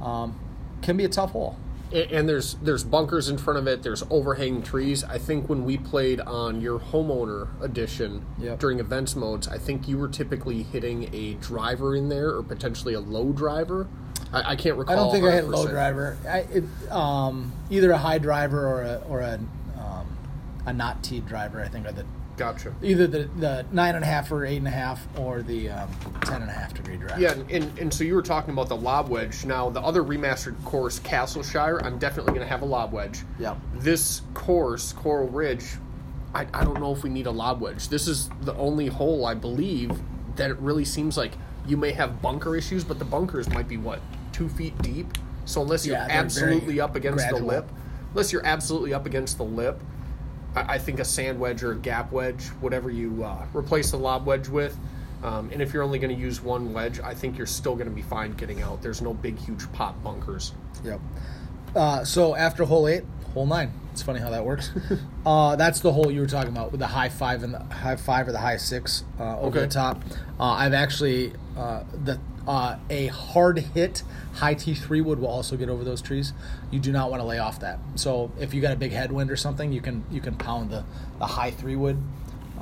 Um, 0.00 0.38
can 0.82 0.96
be 0.96 1.04
a 1.04 1.08
tough 1.08 1.30
hole. 1.32 1.56
And 1.92 2.28
there's 2.28 2.54
there's 2.62 2.84
bunkers 2.84 3.28
in 3.28 3.36
front 3.36 3.58
of 3.58 3.66
it. 3.66 3.82
There's 3.82 4.04
overhanging 4.10 4.62
trees. 4.62 5.02
I 5.02 5.18
think 5.18 5.48
when 5.48 5.64
we 5.64 5.76
played 5.76 6.20
on 6.20 6.60
your 6.60 6.78
homeowner 6.78 7.48
edition 7.62 8.24
Yep. 8.38 8.58
during 8.60 8.78
events 8.78 9.16
modes, 9.16 9.48
I 9.48 9.58
think 9.58 9.88
you 9.88 9.98
were 9.98 10.08
typically 10.08 10.62
hitting 10.62 11.12
a 11.12 11.34
driver 11.34 11.96
in 11.96 12.08
there 12.08 12.30
or 12.36 12.42
potentially 12.44 12.94
a 12.94 13.00
low 13.00 13.32
driver. 13.32 13.88
I, 14.32 14.52
I 14.52 14.56
can't 14.56 14.76
recall. 14.76 14.92
I 14.92 14.96
don't 14.96 15.12
think 15.12 15.24
I 15.26 15.32
hit 15.32 15.44
100%. 15.44 15.50
low 15.52 15.66
driver. 15.66 16.16
I, 16.28 16.38
it, 16.38 16.64
um, 16.92 17.52
either 17.70 17.90
a 17.90 17.98
high 17.98 18.18
driver 18.18 18.66
or 18.68 18.82
a 18.82 19.02
or 19.08 19.20
a 19.20 19.34
um, 19.78 20.16
a 20.66 20.72
not 20.72 21.02
teed 21.02 21.26
driver. 21.26 21.60
I 21.60 21.66
think 21.68 21.86
are 21.86 21.92
the 21.92 22.04
Gotcha. 22.40 22.74
either 22.82 23.06
the, 23.06 23.24
the 23.36 23.66
nine 23.70 23.96
and 23.96 24.02
a 24.02 24.06
half 24.06 24.32
or 24.32 24.46
eight 24.46 24.56
and 24.56 24.66
a 24.66 24.70
half 24.70 25.06
or 25.18 25.42
the 25.42 25.68
um, 25.68 25.90
ten 26.22 26.40
and 26.40 26.50
a 26.50 26.54
half 26.54 26.72
degree 26.72 26.96
driver. 26.96 27.20
Yeah, 27.20 27.32
and, 27.50 27.78
and, 27.78 27.92
so 27.92 28.02
you 28.02 28.14
were 28.14 28.22
talking 28.22 28.54
about 28.54 28.70
the 28.70 28.76
lob 28.76 29.10
wedge. 29.10 29.44
Now, 29.44 29.68
the 29.68 29.82
other 29.82 30.02
remastered 30.02 30.62
course, 30.64 30.98
Castleshire, 31.00 31.84
I'm 31.84 31.98
definitely 31.98 32.32
going 32.32 32.40
to 32.40 32.48
have 32.48 32.62
a 32.62 32.64
lob 32.64 32.92
wedge. 32.94 33.24
Yep. 33.38 33.58
This 33.74 34.22
course, 34.32 34.94
Coral 34.94 35.28
Ridge, 35.28 35.66
I, 36.34 36.46
I 36.54 36.64
don't 36.64 36.80
know 36.80 36.94
if 36.94 37.02
we 37.02 37.10
need 37.10 37.26
a 37.26 37.30
lob 37.30 37.60
wedge. 37.60 37.88
This 37.88 38.08
is 38.08 38.30
the 38.40 38.54
only 38.54 38.86
hole, 38.86 39.26
I 39.26 39.34
believe, 39.34 40.00
that 40.36 40.50
it 40.50 40.58
really 40.60 40.86
seems 40.86 41.18
like 41.18 41.32
you 41.66 41.76
may 41.76 41.92
have 41.92 42.22
bunker 42.22 42.56
issues, 42.56 42.84
but 42.84 42.98
the 42.98 43.04
bunkers 43.04 43.50
might 43.50 43.68
be, 43.68 43.76
what, 43.76 44.00
two 44.32 44.48
feet 44.48 44.80
deep? 44.80 45.06
So 45.44 45.60
unless 45.60 45.84
you're 45.84 45.96
Yeah, 45.96 46.06
absolutely 46.08 46.80
up 46.80 46.96
against 46.96 47.28
gradual. 47.28 47.40
the 47.40 47.46
lip, 47.46 47.68
unless 48.12 48.32
you're 48.32 48.46
absolutely 48.46 48.94
up 48.94 49.04
against 49.04 49.36
the 49.36 49.44
lip, 49.44 49.78
I, 50.54 50.74
I 50.74 50.78
think 50.78 51.00
a 51.00 51.04
sand 51.04 51.38
wedge 51.40 51.62
or 51.62 51.72
a 51.72 51.76
gap 51.76 52.12
wedge, 52.12 52.46
whatever 52.60 52.90
you 52.90 53.24
uh, 53.24 53.46
replace 53.54 53.90
the 53.90 53.98
lob 53.98 54.26
wedge 54.26 54.48
with. 54.48 54.76
Um, 55.22 55.50
and 55.52 55.60
if 55.60 55.74
you're 55.74 55.82
only 55.82 55.98
going 55.98 56.14
to 56.14 56.20
use 56.20 56.40
one 56.42 56.72
wedge, 56.72 56.98
I 57.00 57.12
think 57.12 57.36
you're 57.36 57.46
still 57.46 57.74
going 57.74 57.88
to 57.88 57.94
be 57.94 58.00
fine 58.02 58.32
getting 58.32 58.62
out. 58.62 58.80
There's 58.80 59.02
no 59.02 59.12
big, 59.12 59.38
huge 59.38 59.70
pop 59.72 60.02
bunkers. 60.02 60.52
Yep. 60.82 61.00
Uh, 61.76 62.04
so 62.04 62.34
after 62.34 62.64
hole 62.64 62.88
eight, 62.88 63.04
hole 63.34 63.46
nine. 63.46 63.70
It's 63.92 64.02
funny 64.02 64.18
how 64.20 64.30
that 64.30 64.44
works. 64.44 64.70
uh, 65.26 65.56
that's 65.56 65.80
the 65.80 65.92
hole 65.92 66.10
you 66.10 66.20
were 66.20 66.26
talking 66.26 66.50
about 66.52 66.70
with 66.70 66.80
the 66.80 66.86
high 66.86 67.08
five 67.10 67.42
and 67.42 67.52
the 67.52 67.58
high 67.64 67.96
five 67.96 68.28
or 68.28 68.32
the 68.32 68.38
high 68.38 68.56
six 68.56 69.04
uh, 69.18 69.38
over 69.38 69.48
Okay. 69.48 69.60
the 69.60 69.66
top. 69.66 70.02
Uh, 70.38 70.44
I've 70.44 70.72
actually 70.74 71.32
uh, 71.56 71.82
the 72.04 72.18
uh, 72.50 72.76
a 72.90 73.06
hard 73.08 73.58
hit 73.58 74.02
high 74.34 74.54
T 74.54 74.74
three 74.74 75.00
wood 75.00 75.18
will 75.20 75.28
also 75.28 75.56
get 75.56 75.68
over 75.68 75.84
those 75.84 76.02
trees. 76.02 76.32
You 76.72 76.80
do 76.80 76.90
not 76.90 77.10
want 77.10 77.20
to 77.22 77.26
lay 77.26 77.38
off 77.38 77.60
that. 77.60 77.78
So 77.94 78.32
if 78.40 78.52
you 78.54 78.60
got 78.60 78.72
a 78.72 78.76
big 78.76 78.92
headwind 78.92 79.30
or 79.30 79.36
something, 79.36 79.72
you 79.72 79.80
can 79.80 80.02
you 80.10 80.20
can 80.20 80.34
pound 80.36 80.70
the 80.70 80.82
the 81.20 81.26
high 81.26 81.52
three 81.52 81.76
wood. 81.76 81.98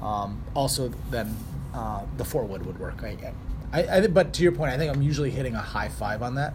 Um, 0.02 0.42
also, 0.54 0.92
then 1.10 1.34
uh, 1.72 2.02
the 2.18 2.24
four 2.24 2.44
wood 2.44 2.66
would 2.66 2.78
work. 2.78 3.02
I, 3.02 3.32
I, 3.72 3.96
I, 3.96 4.06
but 4.08 4.32
to 4.34 4.42
your 4.42 4.52
point, 4.52 4.72
I 4.72 4.76
think 4.78 4.94
I'm 4.94 5.02
usually 5.02 5.30
hitting 5.30 5.54
a 5.54 5.60
high 5.60 5.88
five 5.88 6.22
on 6.22 6.34
that. 6.34 6.52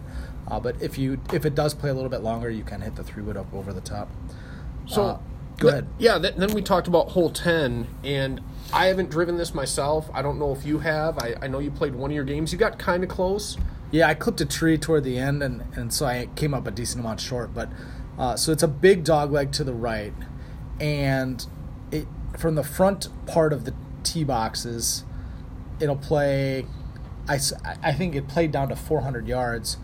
Uh, 0.48 0.60
but 0.60 0.80
if 0.80 0.96
you 0.98 1.20
if 1.32 1.44
it 1.44 1.54
does 1.56 1.74
play 1.74 1.90
a 1.90 1.94
little 1.94 2.10
bit 2.10 2.22
longer, 2.22 2.50
you 2.50 2.62
can 2.62 2.80
hit 2.82 2.94
the 2.94 3.02
three 3.02 3.22
wood 3.22 3.36
up 3.36 3.52
over 3.52 3.72
the 3.72 3.80
top. 3.80 4.08
So 4.86 5.02
Uh, 5.02 5.18
go 5.58 5.70
th- 5.70 5.72
ahead. 5.72 5.86
Yeah, 5.98 6.18
th- 6.18 6.34
then 6.36 6.52
we 6.54 6.62
talked 6.62 6.86
about 6.86 7.08
hole 7.10 7.30
10, 7.30 7.86
and 8.04 8.40
I 8.74 8.86
haven't 8.86 9.08
driven 9.08 9.36
this 9.36 9.54
myself. 9.54 10.10
I 10.12 10.20
don't 10.20 10.36
know 10.36 10.52
if 10.52 10.66
you 10.66 10.80
have. 10.80 11.16
I, 11.18 11.36
I 11.40 11.46
know 11.46 11.60
you 11.60 11.70
played 11.70 11.94
one 11.94 12.10
of 12.10 12.14
your 12.14 12.24
games. 12.24 12.52
You 12.52 12.58
got 12.58 12.76
kind 12.76 13.04
of 13.04 13.08
close. 13.08 13.56
Yeah, 13.92 14.08
I 14.08 14.14
clipped 14.14 14.40
a 14.40 14.44
tree 14.44 14.76
toward 14.76 15.04
the 15.04 15.16
end, 15.16 15.44
and, 15.44 15.62
and 15.76 15.94
so 15.94 16.06
I 16.06 16.28
came 16.34 16.52
up 16.52 16.66
a 16.66 16.72
decent 16.72 17.04
amount 17.04 17.20
short. 17.20 17.54
But 17.54 17.70
uh, 18.18 18.34
so 18.34 18.50
it's 18.50 18.64
a 18.64 18.68
big 18.68 19.04
dog 19.04 19.30
leg 19.30 19.52
to 19.52 19.64
the 19.64 19.72
right, 19.72 20.12
and 20.80 21.46
it 21.92 22.08
from 22.36 22.56
the 22.56 22.64
front 22.64 23.06
part 23.26 23.52
of 23.52 23.64
the 23.64 23.74
tee 24.02 24.24
boxes, 24.24 25.04
it'll 25.78 25.94
play. 25.94 26.66
I, 27.28 27.38
I 27.80 27.92
think 27.92 28.16
it 28.16 28.26
played 28.26 28.50
down 28.50 28.70
to 28.70 28.76
400 28.76 29.28
yards, 29.28 29.76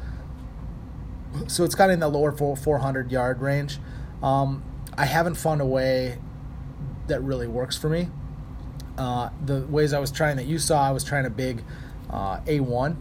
so 1.46 1.62
it's 1.62 1.76
kind 1.76 1.92
of 1.92 1.94
in 1.94 2.00
the 2.00 2.08
lower 2.08 2.32
400 2.32 3.12
yard 3.12 3.40
range. 3.40 3.78
Um, 4.20 4.64
I 4.98 5.04
haven't 5.04 5.36
found 5.36 5.60
a 5.60 5.66
way 5.66 6.18
that 7.06 7.22
really 7.22 7.46
works 7.46 7.78
for 7.78 7.88
me. 7.88 8.08
Uh, 9.00 9.30
the 9.46 9.62
ways 9.62 9.94
I 9.94 9.98
was 9.98 10.10
trying 10.10 10.36
that 10.36 10.44
you 10.44 10.58
saw, 10.58 10.86
I 10.86 10.90
was 10.90 11.02
trying 11.02 11.24
a 11.24 11.30
big 11.30 11.64
uh, 12.10 12.40
A1, 12.40 12.96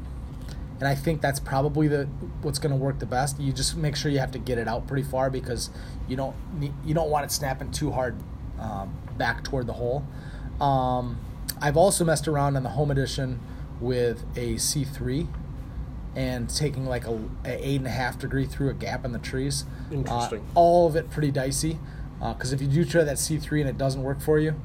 and 0.79 0.87
I 0.87 0.95
think 0.95 1.19
that's 1.19 1.41
probably 1.41 1.89
the 1.89 2.05
what's 2.41 2.57
going 2.57 2.71
to 2.71 2.77
work 2.77 2.99
the 2.99 3.05
best. 3.05 3.37
You 3.37 3.51
just 3.51 3.75
make 3.75 3.97
sure 3.97 4.09
you 4.09 4.19
have 4.19 4.31
to 4.31 4.39
get 4.39 4.57
it 4.57 4.65
out 4.65 4.87
pretty 4.87 5.03
far 5.03 5.29
because 5.29 5.69
you 6.07 6.15
don't 6.15 6.37
need, 6.57 6.71
you 6.85 6.93
don't 6.93 7.09
want 7.09 7.25
it 7.25 7.33
snapping 7.33 7.71
too 7.71 7.91
hard 7.91 8.15
um, 8.57 8.97
back 9.17 9.43
toward 9.43 9.67
the 9.67 9.73
hole. 9.73 10.05
Um, 10.61 11.19
I've 11.61 11.75
also 11.75 12.05
messed 12.05 12.29
around 12.29 12.55
on 12.55 12.63
the 12.63 12.69
home 12.69 12.91
edition 12.91 13.41
with 13.81 14.23
a 14.37 14.53
C3 14.53 15.27
and 16.15 16.49
taking 16.49 16.85
like 16.85 17.07
a, 17.07 17.19
a 17.43 17.67
eight 17.67 17.75
and 17.75 17.87
a 17.87 17.91
half 17.91 18.17
degree 18.17 18.45
through 18.45 18.69
a 18.69 18.73
gap 18.73 19.03
in 19.03 19.11
the 19.11 19.19
trees. 19.19 19.65
Interesting. 19.91 20.39
Uh, 20.39 20.59
all 20.59 20.87
of 20.87 20.95
it 20.95 21.09
pretty 21.09 21.31
dicey 21.31 21.77
because 22.19 22.53
if 22.53 22.61
you 22.61 22.69
do 22.69 22.85
try 22.85 23.03
that 23.03 23.17
C3 23.17 23.59
and 23.59 23.69
it 23.69 23.77
doesn't 23.77 24.01
work 24.01 24.21
for 24.21 24.39
you, 24.39 24.55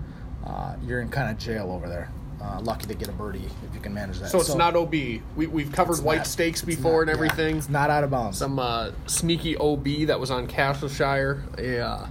uh, 0.47 0.75
you're 0.87 1.01
in 1.01 1.09
kind 1.09 1.31
of 1.31 1.39
jail 1.39 1.71
over 1.73 1.89
there. 1.89 2.11
Uh, 2.43 2.61
lucky 2.61 2.87
to 2.87 2.95
get 2.95 3.09
a 3.09 3.13
birdie 3.13 3.49
if 3.67 3.75
you 3.75 3.81
can 3.81 3.95
manage 3.95 4.19
that. 4.19 4.29
So 4.29 4.39
it's 4.39 4.55
not 4.55 4.77
OB. 4.77 4.93
We, 4.93 5.23
we've 5.47 5.73
covered 5.73 6.01
white 6.01 6.19
not- 6.19 6.27
stakes 6.27 6.61
before 6.61 6.93
not- 6.93 7.01
and 7.01 7.09
yeah, 7.09 7.15
everything. 7.15 7.57
it's 7.57 7.71
not 7.71 7.89
out 7.89 8.05
of 8.05 8.11
bounds. 8.11 8.37
Some 8.37 8.59
uh, 8.59 8.91
sneaky 9.07 9.57
OB 9.57 9.85
that 10.09 10.21
was 10.21 10.31
on 10.31 10.47
Castleshire. 10.47 11.43
A 11.57 11.79
uh, 11.79 12.07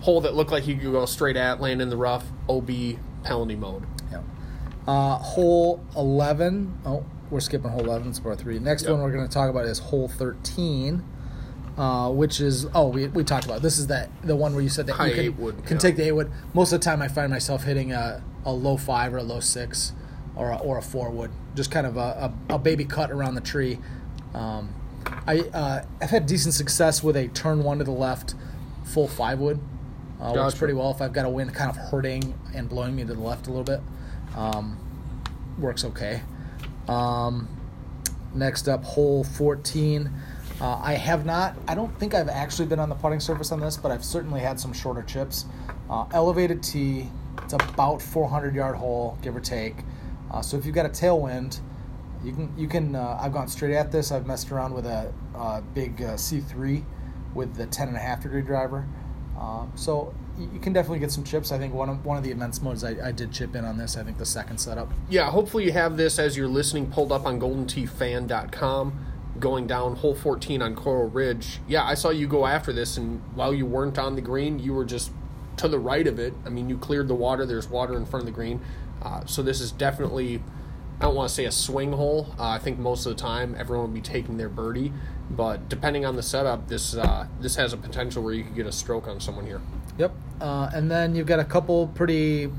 hole 0.00 0.20
that 0.22 0.34
looked 0.34 0.50
like 0.50 0.66
you 0.66 0.74
could 0.76 0.90
go 0.90 1.06
straight 1.06 1.36
at, 1.36 1.60
land 1.60 1.80
in 1.80 1.88
the 1.88 1.96
rough. 1.96 2.24
OB 2.48 2.70
penalty 3.22 3.54
mode. 3.54 3.84
Yeah. 4.10 4.22
Uh, 4.88 5.18
hole 5.18 5.84
11. 5.96 6.78
Oh, 6.84 7.04
we're 7.30 7.40
skipping 7.40 7.70
hole 7.70 7.80
11. 7.84 8.08
It's 8.08 8.18
par 8.20 8.34
three. 8.34 8.58
Next 8.58 8.82
Yep. 8.84 8.92
one 8.92 9.02
we're 9.02 9.12
going 9.12 9.28
to 9.28 9.32
talk 9.32 9.50
about 9.50 9.66
is 9.66 9.78
hole 9.78 10.08
13, 10.08 11.04
uh, 11.78 12.10
which 12.10 12.40
is 12.40 12.66
oh 12.74 12.88
we, 12.88 13.06
we 13.06 13.22
talked 13.24 13.44
about 13.44 13.58
it. 13.58 13.62
this 13.62 13.78
is 13.78 13.86
that 13.86 14.10
the 14.22 14.34
one 14.34 14.52
where 14.52 14.62
you 14.62 14.68
said 14.68 14.86
that 14.86 14.94
High 14.94 15.06
you 15.06 15.14
can, 15.14 15.24
eight 15.24 15.36
wood, 15.36 15.64
can 15.64 15.76
yeah. 15.76 15.80
take 15.80 15.96
the 15.96 16.02
eight 16.02 16.12
wood. 16.12 16.30
Most 16.52 16.72
of 16.72 16.80
the 16.80 16.84
time, 16.84 17.00
I 17.00 17.08
find 17.08 17.30
myself 17.30 17.62
hitting 17.62 17.92
a, 17.92 18.22
a 18.44 18.52
low 18.52 18.76
five 18.76 19.14
or 19.14 19.18
a 19.18 19.22
low 19.22 19.40
six 19.40 19.92
or 20.34 20.50
a, 20.50 20.56
or 20.56 20.78
a 20.78 20.82
four 20.82 21.10
wood, 21.10 21.30
just 21.54 21.70
kind 21.70 21.86
of 21.86 21.96
a, 21.96 22.32
a, 22.50 22.54
a 22.54 22.58
baby 22.58 22.84
cut 22.84 23.10
around 23.10 23.36
the 23.36 23.40
tree. 23.40 23.78
Um, 24.34 24.74
I 25.26 25.38
uh, 25.38 25.84
I've 26.02 26.10
had 26.10 26.26
decent 26.26 26.54
success 26.54 27.02
with 27.02 27.16
a 27.16 27.28
turn 27.28 27.62
one 27.62 27.78
to 27.78 27.84
the 27.84 27.92
left, 27.92 28.34
full 28.84 29.08
five 29.08 29.38
wood. 29.38 29.60
Uh, 30.20 30.32
Works 30.34 30.56
pretty 30.56 30.74
well 30.74 30.90
if 30.90 31.00
I've 31.00 31.12
got 31.12 31.26
a 31.26 31.28
wind 31.28 31.54
kind 31.54 31.70
of 31.70 31.76
hurting 31.76 32.34
and 32.52 32.68
blowing 32.68 32.96
me 32.96 33.04
to 33.04 33.14
the 33.14 33.20
left 33.20 33.46
a 33.46 33.50
little 33.50 33.62
bit. 33.62 33.80
Um, 34.34 34.76
works 35.58 35.84
okay. 35.84 36.22
Um, 36.88 37.48
next 38.34 38.68
up, 38.68 38.82
hole 38.82 39.22
14. 39.22 40.10
Uh, 40.60 40.80
I 40.82 40.94
have 40.94 41.24
not, 41.24 41.54
I 41.68 41.74
don't 41.74 41.96
think 41.98 42.14
I've 42.14 42.28
actually 42.28 42.66
been 42.66 42.80
on 42.80 42.88
the 42.88 42.94
putting 42.96 43.20
surface 43.20 43.52
on 43.52 43.60
this, 43.60 43.76
but 43.76 43.92
I've 43.92 44.04
certainly 44.04 44.40
had 44.40 44.58
some 44.58 44.72
shorter 44.72 45.02
chips. 45.02 45.44
Uh, 45.88 46.06
elevated 46.12 46.62
tee, 46.62 47.08
it's 47.42 47.52
about 47.52 48.02
400 48.02 48.54
yard 48.54 48.76
hole, 48.76 49.16
give 49.22 49.36
or 49.36 49.40
take. 49.40 49.76
Uh, 50.32 50.42
so 50.42 50.56
if 50.56 50.66
you've 50.66 50.74
got 50.74 50.86
a 50.86 50.90
tailwind, 50.90 51.60
you 52.24 52.32
can, 52.32 52.52
you 52.58 52.66
can. 52.66 52.96
Uh, 52.96 53.16
I've 53.20 53.32
gone 53.32 53.46
straight 53.46 53.76
at 53.76 53.92
this. 53.92 54.10
I've 54.10 54.26
messed 54.26 54.50
around 54.50 54.74
with 54.74 54.86
a, 54.86 55.12
uh 55.36 55.60
big 55.72 56.02
uh, 56.02 56.14
C3 56.14 56.82
with 57.32 57.54
the 57.54 57.66
10 57.66 57.88
and 57.88 57.96
a 57.96 58.00
half 58.00 58.22
degree 58.24 58.42
driver. 58.42 58.84
So 59.76 60.12
you 60.36 60.50
you 60.52 60.58
can 60.60 60.72
definitely 60.72 60.98
get 60.98 61.10
some 61.12 61.24
chips. 61.24 61.52
I 61.52 61.58
think 61.58 61.74
one 61.74 61.88
of 61.88 62.04
one 62.04 62.16
of 62.16 62.24
the 62.24 62.30
events 62.30 62.60
modes 62.62 62.84
I, 62.84 63.08
I 63.08 63.12
did 63.12 63.32
chip 63.32 63.54
in 63.54 63.64
on 63.64 63.76
this. 63.78 63.96
I 63.96 64.02
think 64.02 64.18
the 64.18 64.26
second 64.26 64.58
setup. 64.58 64.90
Yeah, 65.08 65.30
hopefully 65.30 65.64
you 65.64 65.72
have 65.72 65.96
this 65.96 66.18
as 66.18 66.36
you're 66.36 66.48
listening 66.48 66.90
pulled 66.90 67.12
up 67.12 67.26
on 67.26 67.40
GoldenTeeFan.com, 67.40 69.06
going 69.40 69.66
down 69.66 69.96
hole 69.96 70.14
14 70.14 70.62
on 70.62 70.74
Coral 70.74 71.08
Ridge. 71.08 71.60
Yeah, 71.66 71.84
I 71.84 71.94
saw 71.94 72.10
you 72.10 72.26
go 72.26 72.46
after 72.46 72.72
this, 72.72 72.96
and 72.96 73.20
while 73.34 73.54
you 73.54 73.66
weren't 73.66 73.98
on 73.98 74.14
the 74.14 74.20
green, 74.20 74.58
you 74.58 74.74
were 74.74 74.84
just 74.84 75.10
to 75.58 75.68
the 75.68 75.78
right 75.78 76.06
of 76.06 76.18
it. 76.18 76.34
I 76.46 76.48
mean, 76.48 76.68
you 76.68 76.78
cleared 76.78 77.08
the 77.08 77.14
water. 77.14 77.44
There's 77.44 77.68
water 77.68 77.96
in 77.96 78.06
front 78.06 78.22
of 78.22 78.26
the 78.26 78.32
green. 78.32 78.60
Uh, 79.02 79.24
so 79.26 79.42
this 79.42 79.60
is 79.60 79.72
definitely, 79.72 80.42
I 81.00 81.04
don't 81.04 81.14
want 81.14 81.28
to 81.28 81.34
say 81.34 81.44
a 81.44 81.52
swing 81.52 81.92
hole. 81.92 82.34
Uh, 82.38 82.48
I 82.48 82.58
think 82.58 82.78
most 82.78 83.06
of 83.06 83.16
the 83.16 83.20
time 83.20 83.54
everyone 83.58 83.86
will 83.86 83.94
be 83.94 84.00
taking 84.00 84.36
their 84.36 84.48
birdie. 84.48 84.92
But 85.30 85.68
depending 85.68 86.06
on 86.06 86.16
the 86.16 86.22
setup, 86.22 86.68
this 86.68 86.94
uh, 86.94 87.26
this 87.40 87.56
has 87.56 87.74
a 87.74 87.76
potential 87.76 88.22
where 88.22 88.32
you 88.32 88.44
could 88.44 88.54
get 88.54 88.66
a 88.66 88.72
stroke 88.72 89.06
on 89.06 89.20
someone 89.20 89.44
here. 89.44 89.60
Yep. 89.98 90.12
Uh, 90.40 90.70
and 90.72 90.90
then 90.90 91.14
you've 91.14 91.26
got 91.26 91.38
a 91.38 91.44
couple 91.44 91.88
pretty 91.88 92.50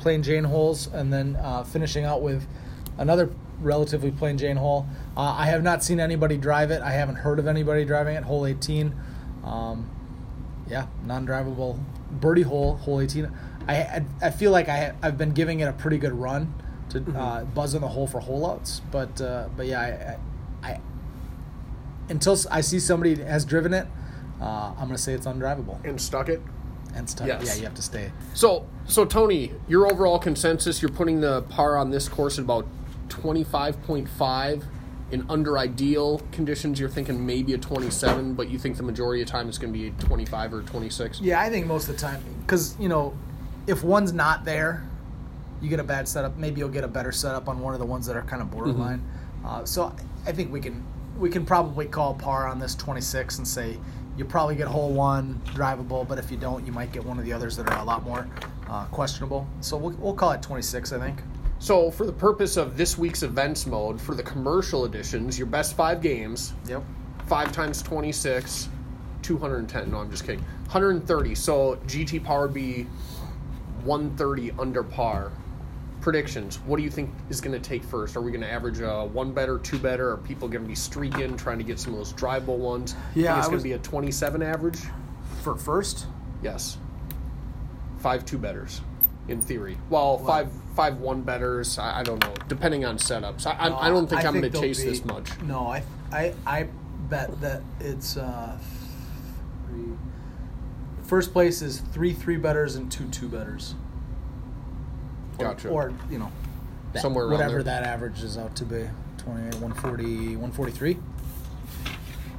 plain 0.00 0.22
Jane 0.22 0.44
holes, 0.44 0.88
and 0.88 1.12
then 1.12 1.36
uh, 1.36 1.62
finishing 1.62 2.04
out 2.04 2.20
with 2.20 2.46
another 3.00 3.30
relatively 3.60 4.10
plain 4.12 4.38
Jane 4.38 4.56
hole. 4.56 4.86
Uh, 5.16 5.34
I 5.36 5.46
have 5.46 5.62
not 5.64 5.82
seen 5.82 5.98
anybody 5.98 6.36
drive 6.36 6.70
it. 6.70 6.80
I 6.82 6.92
haven't 6.92 7.16
heard 7.16 7.38
of 7.40 7.46
anybody 7.48 7.84
driving 7.84 8.14
it. 8.14 8.22
Hole 8.22 8.46
18. 8.46 8.94
Um, 9.44 9.90
yeah, 10.68 10.86
non-drivable 11.04 11.80
birdie 12.12 12.42
hole. 12.42 12.76
Hole 12.76 13.00
18. 13.00 13.30
I 13.66 13.74
I, 13.76 14.04
I 14.22 14.30
feel 14.30 14.52
like 14.52 14.68
I 14.68 14.92
I've 15.02 15.18
been 15.18 15.32
giving 15.32 15.60
it 15.60 15.64
a 15.64 15.72
pretty 15.72 15.98
good 15.98 16.12
run 16.12 16.54
to 16.90 17.04
uh, 17.16 17.44
buzz 17.44 17.74
in 17.74 17.80
the 17.82 17.88
hole 17.88 18.06
for 18.06 18.20
hole 18.20 18.46
outs, 18.46 18.80
but 18.92 19.20
uh, 19.20 19.48
but 19.56 19.66
yeah, 19.66 19.80
I, 20.62 20.68
I, 20.68 20.72
I 20.72 20.80
until 22.08 22.36
I 22.50 22.60
see 22.60 22.78
somebody 22.80 23.16
has 23.22 23.44
driven 23.44 23.72
it, 23.74 23.86
uh, 24.40 24.72
I'm 24.76 24.86
gonna 24.86 24.98
say 24.98 25.12
it's 25.12 25.26
undrivable 25.26 25.84
And 25.84 26.00
stuck 26.00 26.28
it. 26.28 26.40
and 26.94 27.08
stuck. 27.08 27.26
Yes. 27.28 27.46
Yeah, 27.46 27.54
you 27.56 27.62
have 27.64 27.74
to 27.74 27.82
stay. 27.82 28.10
So, 28.34 28.66
so 28.86 29.04
Tony, 29.04 29.52
your 29.68 29.86
overall 29.90 30.18
consensus, 30.18 30.82
you're 30.82 30.90
putting 30.90 31.20
the 31.20 31.42
par 31.42 31.76
on 31.76 31.90
this 31.90 32.08
course 32.08 32.38
at 32.38 32.44
about 32.44 32.66
25.5. 33.10 34.64
in 35.10 35.26
under 35.28 35.58
ideal 35.58 36.22
conditions, 36.30 36.78
you're 36.78 36.88
thinking 36.88 37.26
maybe 37.26 37.52
a 37.54 37.58
27, 37.58 38.34
but 38.34 38.48
you 38.48 38.58
think 38.58 38.76
the 38.76 38.82
majority 38.82 39.20
of 39.22 39.26
the 39.26 39.32
time 39.32 39.48
it's 39.48 39.58
going 39.58 39.72
to 39.72 39.78
be 39.78 39.88
a 39.88 39.90
25 40.06 40.54
or 40.54 40.62
26. 40.62 41.20
Yeah, 41.20 41.40
I 41.40 41.50
think 41.50 41.66
most 41.66 41.88
of 41.88 41.96
the 41.96 42.00
time, 42.00 42.22
because 42.42 42.78
you 42.78 42.88
know, 42.88 43.16
if 43.66 43.82
one's 43.82 44.12
not 44.12 44.44
there, 44.44 44.84
you 45.60 45.68
get 45.68 45.80
a 45.80 45.84
bad 45.84 46.08
setup. 46.08 46.36
Maybe 46.36 46.60
you'll 46.60 46.68
get 46.68 46.84
a 46.84 46.88
better 46.88 47.12
setup 47.12 47.48
on 47.48 47.60
one 47.60 47.74
of 47.74 47.80
the 47.80 47.86
ones 47.86 48.06
that 48.06 48.16
are 48.16 48.22
kind 48.22 48.40
of 48.40 48.50
borderline. 48.50 49.02
Uh, 49.44 49.64
so 49.64 49.94
I 50.26 50.32
think 50.32 50.52
we 50.52 50.60
can 50.60 50.82
we 51.18 51.28
can 51.28 51.44
probably 51.44 51.86
call 51.86 52.14
par 52.14 52.48
on 52.48 52.58
this 52.58 52.74
26 52.74 53.38
and 53.38 53.46
say 53.46 53.78
you 54.16 54.24
probably 54.24 54.54
get 54.56 54.66
hole 54.68 54.92
one 54.92 55.40
drivable, 55.46 56.06
but 56.06 56.18
if 56.18 56.30
you 56.30 56.36
don't, 56.36 56.64
you 56.66 56.72
might 56.72 56.92
get 56.92 57.04
one 57.04 57.18
of 57.18 57.24
the 57.24 57.32
others 57.32 57.56
that 57.56 57.68
are 57.68 57.78
a 57.78 57.84
lot 57.84 58.04
more 58.04 58.26
uh, 58.68 58.84
questionable. 58.86 59.46
So 59.60 59.76
we'll, 59.76 59.94
we'll 59.98 60.14
call 60.14 60.32
it 60.32 60.42
26, 60.42 60.92
I 60.92 60.98
think. 60.98 61.20
So, 61.60 61.90
for 61.90 62.06
the 62.06 62.12
purpose 62.12 62.56
of 62.56 62.76
this 62.78 62.96
week's 62.96 63.22
events 63.22 63.66
mode, 63.66 64.00
for 64.00 64.14
the 64.14 64.22
commercial 64.22 64.86
editions, 64.86 65.38
your 65.38 65.46
best 65.46 65.76
five 65.76 66.00
games, 66.00 66.54
Yep. 66.66 66.82
five 67.26 67.52
times 67.52 67.82
26, 67.82 68.68
210. 69.20 69.90
No, 69.90 69.98
I'm 69.98 70.10
just 70.10 70.24
kidding. 70.24 70.40
130. 70.40 71.34
So, 71.34 71.76
GT 71.86 72.18
Power 72.18 72.48
be 72.48 72.86
130 73.84 74.52
under 74.58 74.82
par. 74.82 75.32
Predictions. 76.00 76.56
What 76.64 76.78
do 76.78 76.82
you 76.82 76.88
think 76.90 77.10
is 77.28 77.42
going 77.42 77.52
to 77.52 77.68
take 77.68 77.84
first? 77.84 78.16
Are 78.16 78.22
we 78.22 78.30
going 78.30 78.40
to 78.40 78.50
average 78.50 78.80
a 78.80 79.04
one 79.04 79.32
better, 79.32 79.58
two 79.58 79.78
better? 79.78 80.12
Are 80.12 80.16
people 80.16 80.48
going 80.48 80.62
to 80.62 80.68
be 80.68 80.74
streaking, 80.74 81.36
trying 81.36 81.58
to 81.58 81.64
get 81.64 81.78
some 81.78 81.92
of 81.92 81.98
those 81.98 82.14
drivable 82.14 82.56
ones? 82.56 82.94
Yeah, 83.14 83.32
Think 83.34 83.38
it's 83.38 83.48
going 83.48 83.58
to 83.58 83.64
be 83.64 83.72
a 83.72 83.78
27 83.78 84.42
average? 84.42 84.78
For 85.42 85.54
first, 85.56 86.06
Yes. 86.42 86.78
Five 87.98 88.24
two 88.24 88.38
betters, 88.38 88.80
in 89.30 89.40
theory. 89.40 89.78
Well, 89.88 90.18
five 90.18 90.50
five 90.74 90.98
one 90.98 91.22
betters. 91.22 91.78
I, 91.78 92.00
I 92.00 92.02
don't 92.02 92.20
know, 92.22 92.34
depending 92.48 92.84
on 92.84 92.98
setups. 92.98 93.46
I, 93.46 93.52
I, 93.52 93.86
I 93.86 93.88
don't 93.88 94.06
think 94.08 94.24
I 94.24 94.28
am 94.28 94.40
going 94.40 94.50
to 94.50 94.60
chase 94.60 94.82
be- 94.82 94.90
this 94.90 95.04
much. 95.04 95.40
No, 95.42 95.66
I, 95.66 95.82
I, 96.12 96.34
I 96.46 96.68
bet 97.08 97.40
that 97.40 97.62
it's 97.80 98.16
uh, 98.16 98.58
three. 99.68 99.84
First 101.04 101.32
place 101.32 101.62
is 101.62 101.80
three 101.80 102.12
three 102.12 102.36
betters 102.36 102.76
and 102.76 102.90
two 102.90 103.08
two 103.08 103.28
betters. 103.28 103.74
Or, 105.38 105.44
Gotcha. 105.44 105.68
Or 105.68 105.92
you 106.10 106.18
know, 106.18 106.30
that- 106.92 107.02
Somewhere 107.02 107.24
around 107.24 107.38
whatever 107.38 107.62
that 107.62 107.84
averages 107.84 108.36
out 108.36 108.54
to 108.56 108.64
be. 108.64 108.88
28, 109.18 109.54
140, 109.60 110.36
143, 110.36 110.96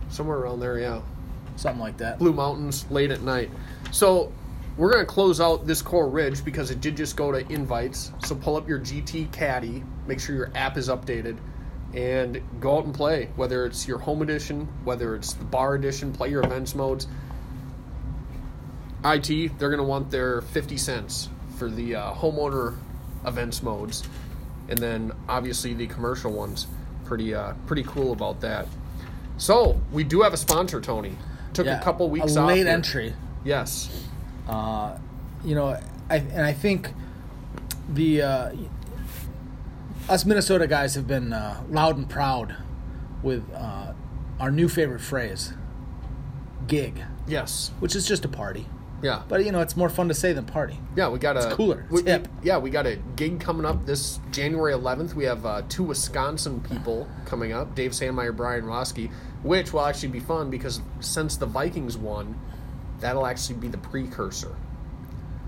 Somewhere 0.10 0.38
around 0.39 0.60
there, 0.62 0.80
yeah. 0.80 1.01
something 1.58 1.80
like 1.80 1.97
that. 1.97 2.17
Blue 2.17 2.34
Mountains 2.34 2.89
late 2.89 3.12
at 3.12 3.21
night. 3.21 3.51
So 3.91 4.32
we're 4.78 4.92
going 4.92 5.06
to 5.06 5.12
close 5.12 5.40
out 5.42 5.68
this 5.68 5.82
Coral 5.82 6.10
Ridge 6.10 6.44
because 6.46 6.72
it 6.72 6.82
did 6.82 6.96
just 6.98 7.16
go 7.16 7.32
to 7.32 7.40
invites. 7.52 8.12
So 8.26 8.36
pull 8.36 8.56
up 8.56 8.68
your 8.68 8.80
GT 8.80 9.32
Caddy, 9.32 9.84
make 10.08 10.20
sure 10.20 10.36
your 10.36 10.52
app 10.56 10.78
is 10.78 10.88
updated, 10.90 11.38
and 11.94 12.42
go 12.60 12.78
out 12.78 12.86
and 12.86 12.94
play. 12.94 13.30
Whether 13.36 13.66
it's 13.66 13.88
your 13.88 13.98
home 14.00 14.22
edition, 14.22 14.68
whether 14.84 15.16
it's 15.16 15.34
the 15.34 15.44
bar 15.44 15.76
edition, 15.76 16.14
play 16.14 16.30
your 16.30 16.44
events 16.44 16.74
modes. 16.74 17.08
IT, 19.04 19.58
they're 19.58 19.70
going 19.70 19.78
to 19.80 19.84
want 19.84 20.12
their 20.12 20.42
50 20.42 20.78
cents 20.78 21.30
for 21.58 21.70
the 21.70 21.96
uh, 21.96 22.14
homeowner 22.14 22.78
events 23.26 23.64
modes, 23.64 24.04
and 24.70 24.78
then 24.78 25.12
obviously 25.28 25.74
the 25.74 25.88
commercial 25.88 26.32
ones. 26.32 26.68
Pretty, 27.06 27.34
uh, 27.36 27.54
pretty 27.66 27.84
cool 27.84 28.14
about 28.14 28.40
that. 28.42 28.68
So 29.38 29.82
we 29.92 30.04
do 30.04 30.22
have 30.22 30.34
a 30.34 30.38
sponsor, 30.38 30.80
Tony. 30.80 31.16
Took 31.54 31.66
Yeah, 31.66 31.80
a 31.80 31.84
couple 31.84 32.10
weeks 32.10 32.36
a 32.36 32.40
off. 32.40 32.48
late 32.48 32.58
here. 32.60 32.68
entry. 32.68 33.14
Yes. 33.44 33.90
Uh, 34.47 34.97
you 35.43 35.56
know, 35.56 35.77
I 36.10 36.15
and 36.17 36.45
I 36.45 36.54
think 36.54 36.93
the 37.89 38.21
uh, 38.21 38.51
us 40.10 40.25
Minnesota 40.25 40.67
guys 40.67 40.95
have 40.95 41.08
been 41.08 41.34
uh, 41.34 41.62
loud 41.69 41.97
and 41.97 42.10
proud 42.10 42.56
with 43.23 43.43
uh, 43.54 43.93
our 44.39 44.51
new 44.51 44.67
favorite 44.67 45.01
phrase, 45.01 45.54
gig, 46.67 47.04
Yes. 47.27 47.71
which 47.80 47.95
is 47.95 48.08
just 48.08 48.25
a 48.25 48.27
party. 48.27 48.67
Yeah. 49.04 49.23
But 49.27 49.43
you 49.45 49.51
know, 49.51 49.62
it's 49.62 49.75
more 49.75 49.89
fun 49.89 50.08
to 50.10 50.13
say 50.13 50.32
than 50.34 50.45
party. 50.45 50.80
yeah, 50.95 51.08
we 51.10 51.17
got 51.17 51.36
a 51.38 51.47
It's 51.47 51.56
cooler. 51.56 51.86
It's 51.91 52.04
we- 52.04 52.12
hip. 52.12 52.27
yeah, 52.43 52.58
we 52.60 52.69
got 52.69 52.86
a 52.86 52.97
gig 53.15 53.39
coming 53.39 53.65
up 53.65 53.86
this 53.86 54.19
January 54.32 54.73
11th. 54.73 55.15
We 55.15 55.23
have 55.25 55.43
uh, 55.45 55.63
two 55.69 55.84
Wisconsin 55.84 56.62
people 56.62 57.08
coming 57.25 57.51
up, 57.51 57.73
Dave 57.73 57.91
Sandmeyer, 57.91 58.36
Brian 58.36 58.63
Roski, 58.65 59.12
which 59.43 59.73
will 59.73 59.82
actually 59.86 60.10
be 60.10 60.19
fun 60.19 60.49
because 60.51 60.82
since 60.99 61.36
the 61.36 61.47
Vikings 61.47 61.97
won, 61.97 62.39
that'll 63.02 63.26
actually 63.26 63.56
be 63.60 63.68
the 63.68 63.78
precursor. 63.78 64.56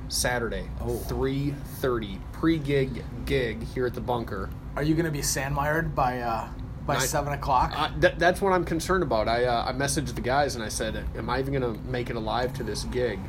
Saturday, 0.09 0.69
Oh. 0.81 0.97
3:30 1.07 2.19
pre-gig 2.33 3.03
gig 3.25 3.63
here 3.63 3.85
at 3.85 3.93
the 3.93 4.01
bunker. 4.01 4.49
Are 4.75 4.83
you 4.83 4.95
going 4.95 5.05
to 5.05 5.11
be 5.11 5.21
sandmired 5.21 5.95
by 5.95 6.19
uh, 6.19 6.47
by 6.85 6.95
Nine- 6.95 7.07
seven 7.07 7.33
o'clock? 7.33 7.73
Uh, 7.75 7.89
that, 7.99 8.19
that's 8.19 8.41
what 8.41 8.51
I'm 8.53 8.65
concerned 8.65 9.03
about. 9.03 9.27
I 9.27 9.45
uh, 9.45 9.65
I 9.69 9.71
messaged 9.73 10.13
the 10.15 10.21
guys 10.21 10.55
and 10.55 10.63
I 10.63 10.67
said, 10.69 11.03
"Am 11.15 11.29
I 11.29 11.39
even 11.39 11.53
going 11.53 11.73
to 11.75 11.81
make 11.89 12.09
it 12.09 12.15
alive 12.15 12.53
to 12.55 12.63
this 12.63 12.83
gig?" 12.85 13.19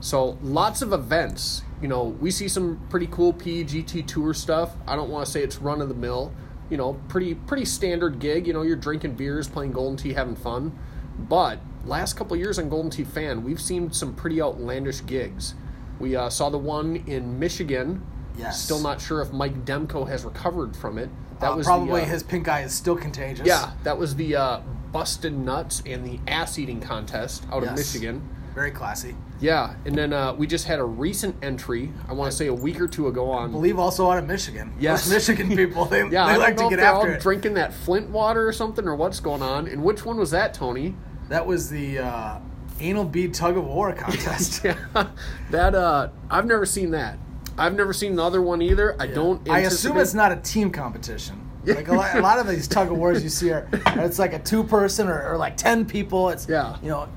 So 0.00 0.38
lots 0.42 0.82
of 0.82 0.92
events. 0.92 1.62
You 1.82 1.88
know, 1.88 2.04
we 2.04 2.30
see 2.30 2.46
some 2.48 2.80
pretty 2.90 3.08
cool 3.08 3.32
PGT 3.32 4.06
tour 4.06 4.34
stuff. 4.34 4.76
I 4.86 4.94
don't 4.96 5.10
want 5.10 5.24
to 5.26 5.30
say 5.32 5.42
it's 5.42 5.58
run 5.58 5.80
of 5.80 5.88
the 5.88 5.94
mill. 5.94 6.32
You 6.70 6.76
know, 6.76 6.94
pretty 7.08 7.34
pretty 7.34 7.64
standard 7.64 8.18
gig. 8.20 8.46
You 8.46 8.52
know, 8.52 8.62
you're 8.62 8.76
drinking 8.76 9.14
beers, 9.14 9.48
playing 9.48 9.72
Golden 9.72 9.96
Tee, 9.96 10.12
having 10.12 10.36
fun. 10.36 10.78
But 11.18 11.58
last 11.84 12.14
couple 12.14 12.34
of 12.34 12.40
years 12.40 12.58
on 12.58 12.68
Golden 12.68 12.90
Tee 12.90 13.04
Fan, 13.04 13.42
we've 13.44 13.60
seen 13.60 13.90
some 13.92 14.14
pretty 14.14 14.40
outlandish 14.42 15.04
gigs. 15.06 15.54
We 15.98 16.16
uh, 16.16 16.28
saw 16.30 16.48
the 16.50 16.58
one 16.58 16.96
in 17.06 17.38
Michigan. 17.38 18.04
Yes. 18.36 18.62
Still 18.62 18.80
not 18.80 19.00
sure 19.00 19.20
if 19.20 19.32
Mike 19.32 19.64
Demko 19.64 20.06
has 20.08 20.24
recovered 20.24 20.76
from 20.76 20.96
it. 20.98 21.10
That 21.40 21.52
Uh, 21.52 21.56
was 21.56 21.66
the, 21.66 21.70
probably 21.70 22.02
uh, 22.02 22.06
his 22.06 22.22
pink 22.22 22.48
eye 22.48 22.62
is 22.62 22.72
still 22.72 22.96
contagious. 22.96 23.46
yeah, 23.46 23.72
that 23.84 23.98
was 23.98 24.14
the 24.16 24.36
uh, 24.36 24.60
busted 24.92 25.36
nuts 25.36 25.82
and 25.86 26.04
the 26.06 26.20
ass 26.30 26.58
eating 26.58 26.80
contest 26.80 27.44
out 27.52 27.62
of 27.64 27.74
Michigan. 27.74 28.22
very 28.54 28.70
classy. 28.70 29.14
Yeah, 29.40 29.74
and 29.84 29.94
then 29.94 30.12
uh, 30.12 30.32
we 30.34 30.48
just 30.48 30.66
had 30.66 30.80
a 30.80 30.84
recent 30.84 31.36
entry. 31.42 31.92
I 32.08 32.12
want 32.12 32.30
to 32.32 32.36
say 32.36 32.48
a 32.48 32.54
week 32.54 32.80
or 32.80 32.88
two 32.88 33.06
ago 33.06 33.30
on. 33.30 33.50
I 33.50 33.52
believe 33.52 33.78
also 33.78 34.10
out 34.10 34.18
of 34.18 34.26
Michigan. 34.26 34.72
Yes. 34.80 35.04
Those 35.04 35.28
Michigan 35.28 35.56
people, 35.56 35.84
they, 35.84 36.00
yeah, 36.00 36.08
they 36.08 36.18
I 36.32 36.36
like 36.36 36.56
to 36.56 36.68
get 36.68 36.76
they're 36.78 36.84
after 36.86 37.08
all 37.08 37.14
it. 37.14 37.20
drinking 37.20 37.54
that 37.54 37.72
Flint 37.72 38.10
water 38.10 38.46
or 38.48 38.52
something, 38.52 38.84
or 38.88 38.96
what's 38.96 39.20
going 39.20 39.42
on. 39.42 39.68
And 39.68 39.84
which 39.84 40.04
one 40.04 40.16
was 40.16 40.32
that, 40.32 40.54
Tony? 40.54 40.96
That 41.28 41.46
was 41.46 41.68
the 41.70 41.98
uh, 41.98 42.38
anal 42.80 43.04
bead 43.04 43.34
tug 43.34 43.56
of 43.56 43.64
war 43.66 43.92
contest. 43.92 44.62
yeah, 44.64 44.76
that 45.50 45.74
uh, 45.74 46.08
I've 46.30 46.46
never 46.46 46.66
seen 46.66 46.90
that. 46.92 47.18
I've 47.56 47.74
never 47.74 47.92
seen 47.92 48.14
the 48.16 48.22
other 48.24 48.40
one 48.40 48.62
either. 48.62 48.96
I 49.00 49.06
don't. 49.08 49.48
I 49.50 49.60
assume 49.60 49.96
it's 49.98 50.14
not 50.14 50.32
a 50.32 50.36
team 50.36 50.70
competition. 50.70 51.44
Like 51.64 51.88
a 51.88 51.92
lot, 51.94 52.16
a 52.16 52.20
lot 52.20 52.38
of 52.38 52.46
these 52.46 52.66
tug 52.66 52.90
of 52.90 52.96
wars 52.96 53.22
you 53.22 53.28
see 53.28 53.50
are, 53.50 53.68
it's 53.72 54.18
like 54.18 54.32
a 54.32 54.38
two 54.38 54.64
person 54.64 55.06
or, 55.08 55.32
or 55.32 55.36
like 55.36 55.56
ten 55.56 55.84
people. 55.84 56.30
It's 56.30 56.48
Yeah. 56.48 56.76
you 56.82 56.88
know, 56.88 57.08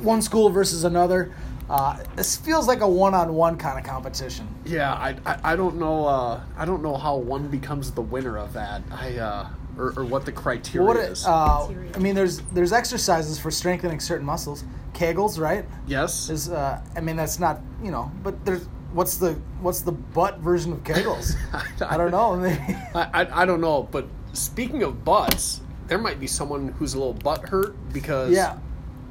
one 0.00 0.20
school 0.22 0.50
versus 0.50 0.82
another. 0.84 1.32
Uh, 1.68 1.96
this 2.16 2.36
feels 2.36 2.66
like 2.66 2.80
a 2.80 2.88
one 2.88 3.14
on 3.14 3.32
one 3.34 3.56
kind 3.56 3.78
of 3.78 3.84
competition. 3.84 4.48
Yeah, 4.64 4.92
I, 4.92 5.14
I, 5.24 5.52
I 5.52 5.56
don't 5.56 5.76
know. 5.78 6.04
Uh, 6.06 6.40
I 6.56 6.64
don't 6.64 6.82
know 6.82 6.96
how 6.96 7.16
one 7.16 7.46
becomes 7.46 7.92
the 7.92 8.02
winner 8.02 8.36
of 8.36 8.52
that. 8.54 8.82
I 8.90 9.18
uh, 9.18 9.48
or, 9.80 9.92
or 9.98 10.04
what 10.04 10.24
the 10.26 10.32
criteria 10.32 10.86
What 10.86 10.96
is. 10.96 11.26
uh, 11.26 11.68
I 11.94 11.98
mean, 11.98 12.14
there's 12.14 12.40
there's 12.52 12.72
exercises 12.72 13.38
for 13.38 13.50
strengthening 13.50 14.00
certain 14.00 14.26
muscles. 14.26 14.64
Kegels, 14.92 15.38
right? 15.38 15.64
yes. 15.86 16.26
There's, 16.26 16.50
uh, 16.50 16.80
I 16.94 17.00
mean, 17.00 17.16
that's 17.16 17.38
not 17.38 17.60
you 17.82 17.90
know, 17.90 18.10
but 18.22 18.44
there's 18.44 18.66
what's 18.92 19.16
the 19.16 19.32
what's 19.60 19.80
the 19.80 19.92
butt 19.92 20.38
version 20.40 20.72
of 20.72 20.84
Kegels? 20.84 21.34
I 21.80 21.96
don't 21.96 22.10
know. 22.10 22.44
I, 22.94 23.22
I, 23.22 23.42
I 23.42 23.46
don't 23.46 23.60
know, 23.60 23.84
but 23.90 24.06
speaking 24.32 24.82
of 24.82 25.04
butts, 25.04 25.60
there 25.86 25.98
might 25.98 26.20
be 26.20 26.26
someone 26.26 26.68
who's 26.78 26.94
a 26.94 26.98
little 26.98 27.14
butt 27.14 27.48
hurt 27.48 27.74
because 27.92 28.32
yeah, 28.32 28.58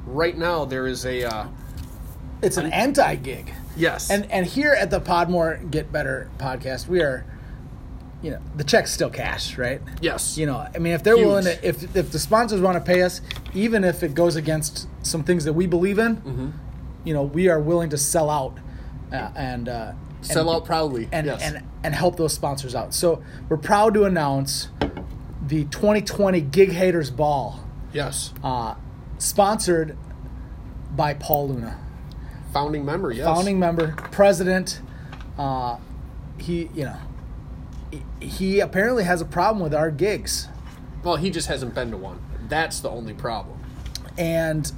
right 0.06 0.36
now 0.36 0.64
there 0.64 0.86
is 0.86 1.04
a 1.06 1.24
uh, 1.24 1.46
it's 2.42 2.56
an 2.56 2.72
anti 2.72 3.16
gig. 3.16 3.52
yes 3.76 4.10
And 4.10 4.30
and 4.30 4.46
here 4.46 4.72
at 4.74 4.90
the 4.90 5.00
Podmore 5.00 5.58
Get 5.70 5.90
Better 5.90 6.30
podcast, 6.38 6.86
we 6.88 7.00
are, 7.00 7.24
you 8.22 8.30
know, 8.30 8.38
the 8.56 8.64
check's 8.64 8.92
still 8.92 9.10
cash, 9.10 9.56
right? 9.56 9.80
yes 10.02 10.36
You 10.36 10.46
know, 10.46 10.58
I 10.74 10.78
mean, 10.78 10.92
if 10.92 11.02
they're 11.02 11.16
Huge. 11.16 11.26
willing 11.26 11.44
to, 11.44 11.66
if 11.66 11.96
if 11.96 12.12
the 12.12 12.18
sponsors 12.18 12.60
want 12.60 12.76
to 12.76 12.80
pay 12.92 13.02
us, 13.02 13.20
even 13.54 13.82
if 13.84 14.02
it 14.02 14.14
goes 14.14 14.36
against 14.36 14.86
some 15.02 15.24
things 15.24 15.44
that 15.44 15.54
we 15.54 15.66
believe 15.66 15.98
in, 15.98 16.16
Mm-hmm. 16.16 16.50
you 17.04 17.14
know, 17.14 17.22
we 17.22 17.48
are 17.48 17.60
willing 17.60 17.90
to 17.90 17.96
sell 17.98 18.28
out 18.28 18.58
uh, 19.12 19.30
and 19.34 19.68
uh, 19.68 19.92
sell 20.20 20.48
and, 20.50 20.56
out 20.56 20.64
proudly 20.66 21.08
and 21.12 21.26
yes 21.26 21.40
and 21.42 21.64
and 21.82 21.94
help 21.94 22.16
those 22.16 22.34
sponsors 22.34 22.74
out. 22.74 22.92
So 22.94 23.22
we're 23.48 23.56
proud 23.56 23.94
to 23.94 24.04
announce 24.04 24.68
the 25.46 25.64
2020 25.64 26.42
Gig 26.42 26.72
Haters 26.72 27.10
Ball, 27.10 27.58
yes 27.92 28.32
uh, 28.44 28.74
sponsored 29.18 29.96
by 30.94 31.14
Paul 31.14 31.48
Luna 31.48 31.78
founding 32.52 32.84
member 32.84 33.10
yes 33.12 33.24
founding 33.24 33.58
member, 33.58 33.94
president. 34.12 34.80
Uh, 35.38 35.78
he, 36.38 36.68
you 36.74 36.84
know, 36.84 36.96
he, 38.20 38.60
apparently 38.60 39.04
has 39.04 39.20
a 39.20 39.24
problem 39.24 39.62
with 39.62 39.74
our 39.74 39.90
gigs, 39.90 40.48
well 41.02 41.16
he 41.16 41.30
just 41.30 41.48
hasn't 41.48 41.74
been 41.74 41.90
to 41.90 41.96
one 41.96 42.20
that's 42.48 42.80
the 42.80 42.90
only 42.90 43.14
problem 43.14 43.58
and 44.18 44.72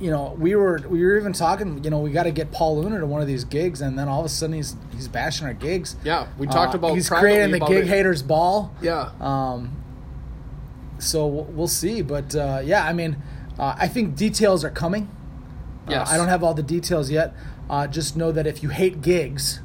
you 0.00 0.10
know, 0.10 0.34
we 0.36 0.56
were 0.56 0.80
we 0.88 1.04
were 1.04 1.16
even 1.16 1.32
talking. 1.32 1.84
You 1.84 1.90
know, 1.90 2.00
we 2.00 2.10
got 2.10 2.24
to 2.24 2.32
get 2.32 2.50
Paul 2.50 2.80
Luna 2.82 2.98
to 2.98 3.06
one 3.06 3.20
of 3.20 3.28
these 3.28 3.44
gigs, 3.44 3.80
and 3.80 3.96
then 3.96 4.08
all 4.08 4.18
of 4.18 4.26
a 4.26 4.28
sudden 4.28 4.56
he's 4.56 4.74
he's 4.92 5.06
bashing 5.06 5.46
our 5.46 5.54
gigs. 5.54 5.94
yeah 6.02 6.26
we 6.38 6.48
talked 6.48 6.74
Uh, 6.74 6.78
about 6.78 6.94
he's 6.94 7.08
creating 7.08 7.52
the 7.52 7.60
gig 7.60 7.84
it. 7.84 7.86
haters 7.86 8.20
ball. 8.20 8.74
yeah 8.82 9.10
Um, 9.20 9.76
so 10.98 11.24
we'll 11.28 11.44
we'll 11.44 11.68
see. 11.68 12.02
But 12.02 12.34
uh, 12.34 12.62
yeah, 12.64 12.84
I 12.84 12.92
mean, 12.92 13.16
uh, 13.60 13.76
I 13.78 13.86
think 13.86 14.16
details 14.16 14.64
are 14.64 14.70
coming. 14.70 15.04
Uh, 15.86 15.90
Yes. 15.92 16.10
I 16.10 16.16
don't 16.16 16.26
have 16.28 16.42
all 16.42 16.54
the 16.54 16.64
details 16.64 17.08
yet. 17.08 17.32
Uh, 17.70 17.86
just 17.86 18.16
know 18.16 18.32
that 18.32 18.44
if 18.44 18.60
you 18.60 18.70
hate 18.70 19.02
gigs, 19.02 19.60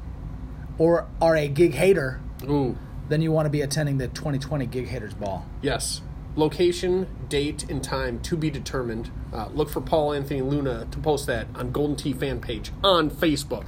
or 0.78 1.08
are 1.20 1.36
a 1.36 1.48
gig 1.48 1.74
hater, 1.74 2.22
Ooh, 2.44 2.78
then 3.10 3.22
you 3.22 3.32
want 3.32 3.46
to 3.46 3.50
be 3.50 3.62
attending 3.62 3.98
the 3.98 4.08
2020 4.10 4.66
Gig 4.68 4.88
Haters 4.88 5.14
Ball. 5.14 5.46
yes. 5.62 6.02
Location, 6.36 7.08
date, 7.30 7.68
and 7.68 7.84
time 7.84 8.20
to 8.20 8.38
be 8.38 8.52
determined. 8.52 9.10
Uh, 9.34 9.48
look 9.56 9.72
for 9.72 9.82
Paul 9.82 10.14
Anthony 10.14 10.42
Luna 10.44 10.88
to 10.92 11.00
post 11.00 11.26
that 11.26 11.48
on 11.56 11.72
Golden 11.72 11.96
Tee 11.96 12.14
fan 12.14 12.40
page 12.40 12.72
on 12.84 13.10
Facebook. 13.10 13.66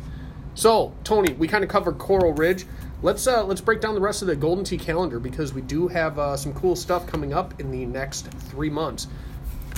So, 0.54 0.94
Tony, 1.04 1.34
we 1.34 1.48
kind 1.48 1.64
of 1.64 1.70
covered 1.72 1.98
Coral 1.98 2.32
Ridge. 2.32 2.68
Let's 3.02 3.26
uh, 3.26 3.44
let's 3.44 3.60
break 3.60 3.82
down 3.82 3.96
the 3.96 4.02
rest 4.02 4.22
of 4.22 4.28
the 4.28 4.36
Golden 4.36 4.64
Tee 4.64 4.78
calendar 4.78 5.20
because 5.20 5.52
we 5.52 5.62
do 5.62 5.88
have 5.88 6.20
uh, 6.20 6.38
some 6.38 6.54
cool 6.54 6.76
stuff 6.76 7.08
coming 7.08 7.34
up 7.34 7.60
in 7.60 7.72
the 7.72 7.88
next 7.88 8.28
three 8.28 8.70
months. 8.70 9.08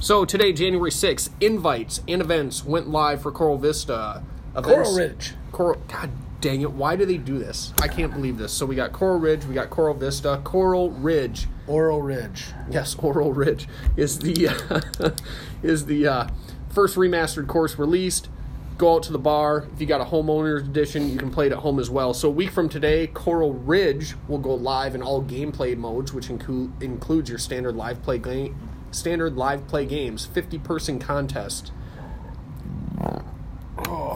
So 0.01 0.25
today, 0.25 0.51
January 0.51 0.91
sixth, 0.91 1.33
invites 1.39 2.01
and 2.09 2.21
events 2.21 2.65
went 2.65 2.89
live 2.89 3.21
for 3.21 3.31
Coral 3.31 3.57
Vista. 3.57 4.21
Events, 4.53 4.67
Coral 4.67 4.95
Ridge. 4.97 5.33
Coral. 5.53 5.81
God 5.87 6.09
dang 6.41 6.61
it! 6.61 6.71
Why 6.71 6.95
do 6.95 7.05
they 7.05 7.17
do 7.17 7.37
this? 7.37 7.73
I 7.81 7.87
can't 7.87 8.11
believe 8.11 8.37
this. 8.37 8.51
So 8.51 8.65
we 8.65 8.75
got 8.75 8.91
Coral 8.91 9.19
Ridge, 9.19 9.45
we 9.45 9.53
got 9.53 9.69
Coral 9.69 9.93
Vista, 9.93 10.41
Coral 10.43 10.89
Ridge. 10.89 11.47
Oral 11.67 12.01
Ridge. 12.01 12.47
Yes, 12.69 12.95
Oral 12.95 13.31
Ridge 13.31 13.67
is 13.95 14.19
the 14.19 15.15
is 15.63 15.85
the 15.85 16.07
uh, 16.07 16.27
first 16.69 16.97
remastered 16.97 17.47
course 17.47 17.77
released. 17.77 18.29
Go 18.77 18.95
out 18.95 19.03
to 19.03 19.11
the 19.11 19.19
bar. 19.19 19.67
If 19.73 19.79
you 19.79 19.85
got 19.85 20.01
a 20.01 20.05
homeowner's 20.05 20.67
edition, 20.67 21.07
you 21.07 21.19
can 21.19 21.29
play 21.29 21.45
it 21.45 21.51
at 21.51 21.59
home 21.59 21.79
as 21.79 21.91
well. 21.91 22.15
So 22.15 22.29
a 22.29 22.31
week 22.31 22.49
from 22.49 22.67
today, 22.67 23.05
Coral 23.05 23.53
Ridge 23.53 24.15
will 24.27 24.39
go 24.39 24.55
live 24.55 24.95
in 24.95 25.03
all 25.03 25.23
gameplay 25.23 25.77
modes, 25.77 26.11
which 26.11 26.31
include 26.31 26.81
includes 26.81 27.29
your 27.29 27.37
standard 27.37 27.75
live 27.75 28.01
play 28.01 28.17
game, 28.17 28.55
standard 28.89 29.37
live 29.37 29.67
play 29.67 29.85
games, 29.85 30.25
fifty 30.25 30.57
person 30.57 30.97
contest. 30.97 31.71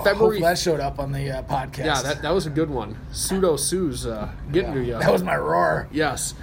February. 0.03 0.15
Hopefully 0.15 0.41
that 0.41 0.57
showed 0.57 0.79
up 0.79 0.99
on 0.99 1.11
the 1.11 1.29
uh, 1.31 1.43
podcast. 1.43 1.85
yeah, 1.85 2.01
that, 2.01 2.21
that 2.21 2.33
was 2.33 2.45
a 2.45 2.49
good 2.49 2.69
one. 2.69 2.97
Pseudo 3.11 3.55
Sue's 3.55 4.05
uh, 4.05 4.31
getting 4.51 4.73
to 4.73 4.83
you. 4.83 4.99
That 4.99 5.11
was 5.11 5.23
my 5.23 5.35
roar. 5.35 5.87
Yes. 5.91 6.33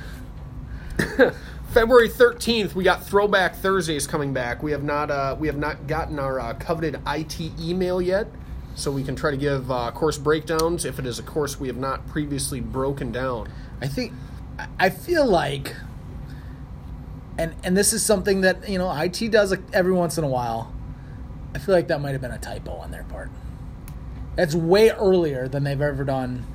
February 1.73 2.09
thirteenth, 2.09 2.75
we 2.75 2.85
got 2.85 3.07
Throwback 3.07 3.57
Thursdays 3.57 4.07
coming 4.07 4.35
back. 4.35 4.63
We 4.63 4.73
have 4.73 4.83
not 4.83 5.11
uh, 5.11 5.37
we 5.39 5.47
have 5.47 5.57
not 5.57 5.87
gotten 5.87 6.19
our 6.19 6.39
uh, 6.39 6.55
coveted 6.55 7.01
IT 7.07 7.41
email 7.59 8.03
yet, 8.03 8.27
so 8.75 8.91
we 8.91 9.03
can 9.03 9.17
try 9.17 9.31
to 9.31 9.37
give 9.39 9.71
uh, 9.71 9.91
course 9.93 10.19
breakdowns 10.19 10.85
if 10.85 10.99
it 10.99 11.07
is 11.07 11.19
a 11.19 11.23
course 11.23 11.59
we 11.59 11.69
have 11.69 11.79
not 11.79 12.07
previously 12.09 12.61
broken 12.61 13.11
down. 13.11 13.51
I 13.81 13.89
think 13.89 14.13
I 14.79 14.91
feel 14.91 15.27
like 15.27 15.75
and 17.39 17.55
and 17.65 17.77
this 17.77 17.93
is 17.93 18.05
something 18.05 18.43
that, 18.43 18.69
you 18.69 18.79
know, 18.79 18.93
IT 18.93 19.31
does 19.31 19.57
every 19.73 19.93
once 19.93 20.19
in 20.19 20.25
a 20.25 20.29
while. 20.29 20.72
I 21.55 21.59
feel 21.59 21.75
like 21.75 21.89
that 21.89 22.01
might 22.01 22.13
have 22.13 22.21
been 22.21 22.31
a 22.33 22.39
typo 22.39 22.73
on 22.73 22.91
their 22.91 23.05
part. 23.05 23.31
That's 24.37 24.55
way 24.55 24.91
earlier 24.91 25.49
than 25.49 25.65
they've 25.65 25.81
ever 25.81 26.05
done. 26.05 26.47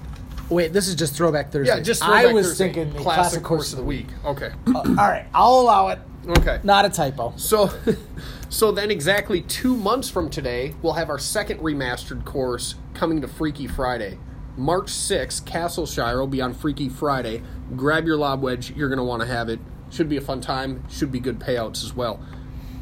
Wait, 0.49 0.71
this 0.73 0.87
is 0.87 0.95
just 0.95 1.13
Throwback 1.15 1.51
Thursday. 1.51 1.75
Yeah, 1.75 1.81
just 1.81 2.01
I 2.01 2.31
was 2.31 2.47
Thursday, 2.47 2.65
thinking 2.73 2.93
the 2.93 2.99
classic, 2.99 3.43
course 3.43 3.73
of 3.73 3.77
the 3.77 3.83
week. 3.83 4.07
Okay, 4.25 4.51
Uh, 4.67 4.77
all 4.77 4.95
right, 4.95 5.25
I'll 5.33 5.59
allow 5.59 5.89
it. 5.89 5.99
okay. 6.39 6.59
Not 6.63 6.85
a 6.85 6.89
typo. 6.89 7.33
So, 7.35 7.69
so 8.49 8.71
then 8.71 8.89
exactly 8.89 9.41
two 9.41 9.75
months 9.75 10.09
from 10.09 10.29
today, 10.29 10.73
we'll 10.81 10.93
have 10.93 11.09
our 11.09 11.19
second 11.19 11.59
remastered 11.59 12.23
course 12.25 12.75
coming 12.93 13.21
to 13.21 13.27
Freaky 13.27 13.67
Friday. 13.67 14.17
March 14.55 14.87
6th, 14.87 15.45
Castleshire 15.45 16.17
will 16.17 16.27
be 16.27 16.41
on 16.41 16.53
Freaky 16.53 16.89
Friday. 16.89 17.43
Grab 17.75 18.05
your 18.07 18.17
lob 18.17 18.41
wedge, 18.41 18.71
you're 18.71 18.89
going 18.89 18.97
to 18.97 19.03
want 19.03 19.21
to 19.21 19.27
have 19.27 19.49
it. 19.49 19.59
Should 19.91 20.09
be 20.09 20.17
a 20.17 20.21
fun 20.21 20.41
time, 20.41 20.83
should 20.89 21.11
be 21.11 21.19
good 21.19 21.39
payouts 21.39 21.83
as 21.83 21.93
well. 21.93 22.19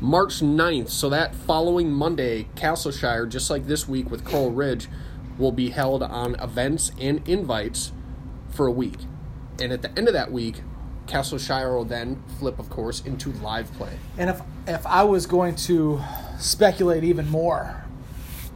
March 0.02 0.42
9th, 0.42 0.90
so 0.90 1.10
that 1.10 1.34
following 1.34 1.92
Monday, 1.92 2.48
Castleshire, 2.56 3.26
just 3.26 3.50
like 3.50 3.66
this 3.68 3.88
week 3.88 4.12
with 4.12 4.26
Coral 4.26 4.52
Ridge, 4.52 4.88
will 5.38 5.52
be 5.52 5.70
held 5.70 6.04
on 6.04 6.36
events 6.36 6.92
and 7.00 7.28
invites 7.28 7.92
for 8.50 8.68
a 8.68 8.72
week. 8.72 9.00
And 9.60 9.72
at 9.72 9.82
the 9.82 9.98
end 9.98 10.08
of 10.08 10.14
that 10.14 10.32
week, 10.32 10.62
Castleshire 11.08 11.76
will 11.76 11.86
then 11.86 12.22
flip, 12.40 12.60
of 12.60 12.70
course, 12.70 13.02
into 13.02 13.32
live 13.34 13.72
play. 13.74 13.98
And 14.18 14.30
if 14.30 14.42
if 14.68 14.86
I 14.86 15.04
was 15.04 15.28
going 15.28 15.56
to 15.56 16.02
speculate 16.40 17.04
even 17.04 17.30
more 17.30 17.86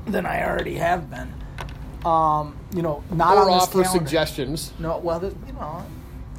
than 0.05 0.25
I 0.25 0.43
already 0.43 0.75
have 0.75 1.09
been, 1.09 1.33
um, 2.05 2.57
you 2.73 2.81
know, 2.81 3.03
not 3.11 3.37
or 3.37 3.41
on 3.41 3.47
this 3.47 3.63
offer 3.63 3.83
calendar. 3.83 4.05
suggestions. 4.05 4.73
No, 4.79 4.97
well, 4.97 5.23
you 5.23 5.53
know, 5.53 5.85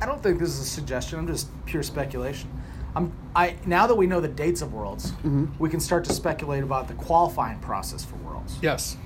I 0.00 0.06
don't 0.06 0.22
think 0.22 0.40
this 0.40 0.50
is 0.50 0.60
a 0.60 0.64
suggestion. 0.64 1.18
I'm 1.18 1.26
just 1.26 1.48
pure 1.66 1.82
speculation. 1.82 2.50
I'm 2.96 3.12
I 3.36 3.56
now 3.66 3.86
that 3.86 3.94
we 3.94 4.06
know 4.06 4.20
the 4.20 4.28
dates 4.28 4.62
of 4.62 4.72
Worlds, 4.72 5.12
we 5.58 5.68
can 5.68 5.80
start 5.80 6.04
to 6.06 6.12
speculate 6.12 6.62
about 6.62 6.88
the 6.88 6.94
qualifying 6.94 7.58
process 7.60 8.04
for 8.04 8.16
Worlds. 8.16 8.58
Yes. 8.62 8.96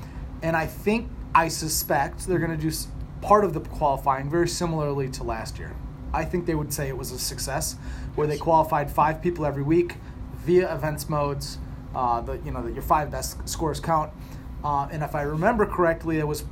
And 0.42 0.56
I 0.56 0.66
think 0.66 1.10
I 1.34 1.48
suspect 1.48 2.26
they're 2.26 2.38
going 2.38 2.56
to 2.58 2.70
do 2.70 2.74
part 3.20 3.44
of 3.44 3.52
the 3.54 3.60
qualifying 3.60 4.30
very 4.30 4.48
similarly 4.48 5.08
to 5.10 5.24
last 5.24 5.58
year. 5.58 5.74
I 6.12 6.24
think 6.24 6.46
they 6.46 6.54
would 6.54 6.72
say 6.72 6.88
it 6.88 6.96
was 6.96 7.10
a 7.10 7.18
success 7.18 7.76
where 8.14 8.26
they 8.26 8.36
qualified 8.38 8.90
five 8.90 9.20
people 9.20 9.44
every 9.44 9.62
week 9.62 9.96
via 10.36 10.72
events 10.74 11.08
modes. 11.08 11.58
Uh, 11.94 12.20
the 12.20 12.38
you 12.44 12.50
know 12.50 12.62
that 12.62 12.72
your 12.72 12.82
five 12.82 13.10
best 13.10 13.48
scores 13.48 13.80
count. 13.80 14.12
Uh, 14.62 14.88
and 14.90 15.02
if 15.02 15.14
I 15.14 15.22
remember 15.22 15.66
correctly, 15.66 16.18
it 16.18 16.26
was 16.26 16.44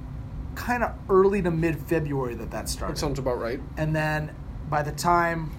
kind 0.54 0.82
of 0.84 0.92
early 1.08 1.40
to 1.42 1.50
mid 1.50 1.78
February 1.78 2.34
that 2.34 2.50
that 2.50 2.68
started 2.68 2.96
That 2.96 3.00
sounds 3.00 3.18
about 3.18 3.38
right. 3.40 3.58
and 3.78 3.96
then 3.96 4.34
by 4.68 4.82
the 4.82 4.92
time 4.92 5.50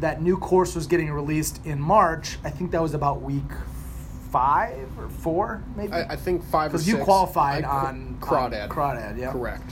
that 0.00 0.20
new 0.22 0.36
course 0.36 0.74
was 0.74 0.86
getting 0.86 1.10
released 1.10 1.64
in 1.64 1.80
March, 1.80 2.38
I 2.44 2.50
think 2.50 2.70
that 2.72 2.82
was 2.82 2.94
about 2.94 3.22
week 3.22 3.42
five 4.30 4.88
or 4.98 5.08
four, 5.08 5.62
maybe. 5.76 5.92
I, 5.92 6.12
I 6.12 6.16
think 6.16 6.44
five 6.44 6.70
or 6.70 6.72
because 6.78 6.88
you 6.88 6.98
qualified 6.98 7.64
I- 7.64 7.86
on 7.88 8.18
Crawdad. 8.20 8.64
on 8.64 8.68
Crawdad, 8.68 9.18
yeah. 9.18 9.32
Correct. 9.32 9.62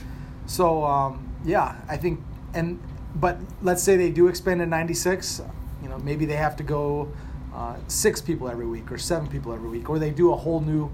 So 0.47 0.83
um, 0.83 1.29
yeah, 1.43 1.75
I 1.87 1.97
think, 1.97 2.19
and 2.53 2.79
but 3.15 3.37
let's 3.61 3.83
say 3.83 3.95
they 3.97 4.09
do 4.11 4.27
expand 4.27 4.59
to 4.61 4.65
ninety 4.65 4.93
six. 4.93 5.41
You 5.83 5.89
know, 5.89 5.97
maybe 5.99 6.25
they 6.25 6.35
have 6.37 6.55
to 6.57 6.63
go 6.63 7.11
uh, 7.53 7.75
six 7.87 8.21
people 8.21 8.49
every 8.49 8.65
week 8.65 8.91
or 8.91 8.97
seven 8.97 9.27
people 9.27 9.53
every 9.53 9.69
week, 9.69 9.89
or 9.89 9.99
they 9.99 10.09
do 10.11 10.31
a 10.33 10.35
whole 10.35 10.61
new 10.61 10.89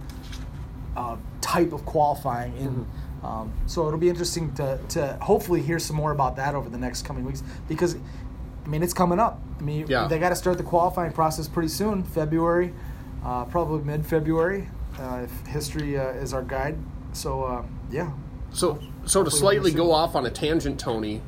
uh, 0.97 1.15
type 1.39 1.71
of 1.73 1.85
qualifying. 1.85 2.55
In 2.57 2.67
Mm-hmm. 3.21 3.25
um, 3.25 3.53
so 3.67 3.85
it'll 3.87 3.99
be 3.99 4.09
interesting 4.09 4.51
to 4.55 4.79
to 4.89 5.17
hopefully 5.21 5.61
hear 5.61 5.77
some 5.79 5.95
more 5.95 6.11
about 6.11 6.35
that 6.37 6.55
over 6.55 6.69
the 6.69 6.77
next 6.77 7.05
coming 7.05 7.23
weeks 7.23 7.43
because. 7.69 7.95
I 8.63 8.67
mean, 8.67 8.84
it's 8.84 8.93
coming 8.93 9.19
up. 9.19 9.39
I 9.60 9.63
mean, 9.63 9.86
Yeah. 9.88 10.08
they 10.08 10.19
got 10.19 10.30
to 10.30 10.36
start 10.36 10.58
the 10.58 10.63
qualifying 10.63 11.12
process 11.12 11.47
pretty 11.47 11.69
soon, 11.69 12.04
February, 12.04 12.74
uh, 13.26 13.45
probably 13.45 13.84
mid 13.84 14.06
February, 14.06 14.69
uh, 15.00 15.21
if 15.24 15.47
history 15.47 15.97
uh, 15.97 16.10
is 16.10 16.34
our 16.34 16.43
guide. 16.43 16.78
So, 17.13 17.43
uh, 17.43 17.63
yeah, 17.91 18.12
So, 18.54 18.80
so 19.06 19.24
to 19.24 19.32
slightly 19.32 19.71
go 19.71 19.91
off 19.91 20.15
on 20.15 20.26
a 20.26 20.30
tangent, 20.30 20.80
Tony. 20.80 21.21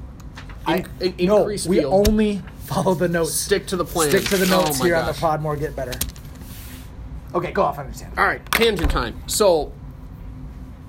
I, 0.66 0.86
in- 1.02 1.26
no, 1.28 1.44
we 1.46 1.58
field. 1.58 2.08
only 2.08 2.42
follow 2.60 2.94
the 2.94 3.10
notes. 3.10 3.34
Stick 3.34 3.68
to 3.68 3.76
the 3.76 3.84
plan. 3.86 4.10
Stick 4.10 4.24
to 4.26 4.38
the 4.38 4.46
Oh 4.56 4.62
notes 4.62 4.80
my 4.80 4.86
here 4.86 4.96
on 4.96 5.06
the 5.06 5.12
gosh. 5.12 5.20
pod 5.22 5.42
more 5.42 5.56
get 5.58 5.76
better. 5.76 5.94
Okay, 7.36 7.52
go 7.52 7.64
off. 7.64 7.78
I 7.80 7.82
understand. 7.82 8.18
All 8.18 8.26
right, 8.26 8.46
tangent 8.52 8.90
time. 8.92 9.22
So, 9.28 9.74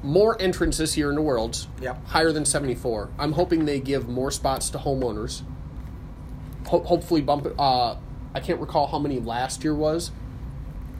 more 0.03 0.41
entrants 0.41 0.77
this 0.79 0.97
year 0.97 1.09
in 1.09 1.17
the 1.17 1.23
Worlds. 1.23 1.69
Yep. 1.81 2.07
Higher 2.09 2.31
than 2.33 2.45
74. 2.45 3.09
I'm 3.19 3.33
hoping 3.33 3.65
they 3.65 3.81
give 3.81 4.09
more 4.09 4.31
spots 4.31 4.69
to 4.71 4.79
homeowners. 4.79 5.43
Ho- 6.66 6.83
hopefully, 6.83 7.20
bump 7.20 7.46
it. 7.46 7.55
Uh, 7.59 7.96
I 8.35 8.40
can't 8.40 8.61
recall 8.61 8.87
how 8.87 8.98
many 8.98 9.20
last 9.20 9.62
year 9.64 9.74
was. 9.74 10.11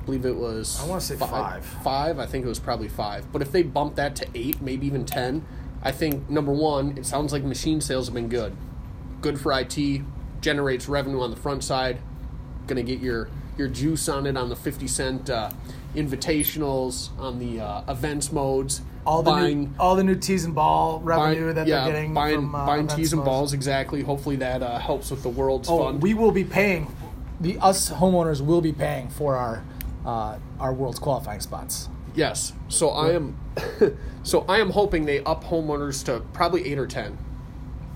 I 0.03 0.05
believe 0.05 0.25
it 0.27 0.37
was. 0.37 0.81
I 0.83 0.87
wanna 0.87 1.01
say 1.01 1.17
five. 1.17 1.65
Five. 1.65 2.19
I 2.19 2.27
think 2.27 2.45
it 2.45 2.49
was 2.49 2.59
probably 2.59 2.89
five. 2.89 3.31
But 3.33 3.43
if 3.43 3.51
they 3.53 3.63
bump 3.63 3.97
that 3.97 4.15
to 4.17 4.27
eight, 4.35 4.61
maybe 4.61 4.87
even 4.87 5.05
ten, 5.05 5.45
I 5.83 5.93
think 5.93 6.29
number 6.29 6.53
one, 6.53 6.97
it 6.99 7.07
sounds 7.07 7.33
like 7.33 7.43
machine 7.43 7.81
sales 7.81 8.07
have 8.07 8.15
been 8.15 8.29
good. 8.29 8.57
Good 9.21 9.41
for 9.41 9.53
IT, 9.59 10.03
generates 10.41 10.89
revenue 10.89 11.21
on 11.21 11.31
the 11.31 11.37
front 11.37 11.65
side. 11.65 11.99
Going 12.67 12.85
to 12.85 12.91
get 12.91 13.01
your 13.03 13.29
your 13.57 13.69
juice 13.69 14.09
on 14.09 14.27
it 14.27 14.37
on 14.37 14.49
the 14.49 14.57
fifty 14.57 14.87
cent 14.87 15.31
uh, 15.31 15.51
invitationals, 15.95 17.11
on 17.19 17.39
the 17.39 17.61
uh, 17.61 17.83
events 17.91 18.33
modes. 18.33 18.83
All 19.07 19.23
the 19.23 19.31
buying, 19.31 19.61
new, 19.65 19.71
all 19.79 19.97
the 19.97 20.05
new 20.05 20.15
tees 20.15 20.45
and 20.45 20.55
ball 20.55 21.01
revenue 21.01 21.45
buying- 21.47 21.55
that 21.57 21.67
yeah, 21.67 21.85
they're 21.85 21.93
getting 21.93 22.15
buying, 22.15 22.37
from 22.37 22.55
uh, 22.55 22.67
buying 22.67 22.81
events 22.85 22.95
tees 22.95 23.13
and 23.13 23.25
balls 23.25 23.53
exactly. 23.53 24.03
Hopefully 24.03 24.37
that 24.37 24.63
uh, 24.63 24.79
helps 24.79 25.11
with 25.11 25.23
the 25.23 25.29
world's 25.29 25.69
Oh, 25.69 25.85
fund. 25.85 26.03
we 26.03 26.15
will 26.15 26.31
be 26.33 26.45
paying. 26.45 26.95
The 27.41 27.59
us 27.59 27.91
homeowners 27.91 28.41
will 28.41 28.61
be 28.61 28.73
paying 28.73 29.09
for 29.11 29.37
our 29.37 29.63
uh, 30.07 30.39
our 30.61 30.73
world's 30.73 30.99
qualifying 30.99 31.41
spots. 31.41 31.89
Yes. 32.15 32.53
So 32.69 32.91
I 32.91 33.13
am 33.13 33.37
so 34.23 34.45
I 34.49 34.59
am 34.61 34.71
hoping 34.71 35.05
they 35.05 35.23
up 35.25 35.45
homeowners 35.45 36.05
to 36.07 36.21
probably 36.33 36.65
8 36.73 36.79
or 36.79 36.87
10. 36.87 37.19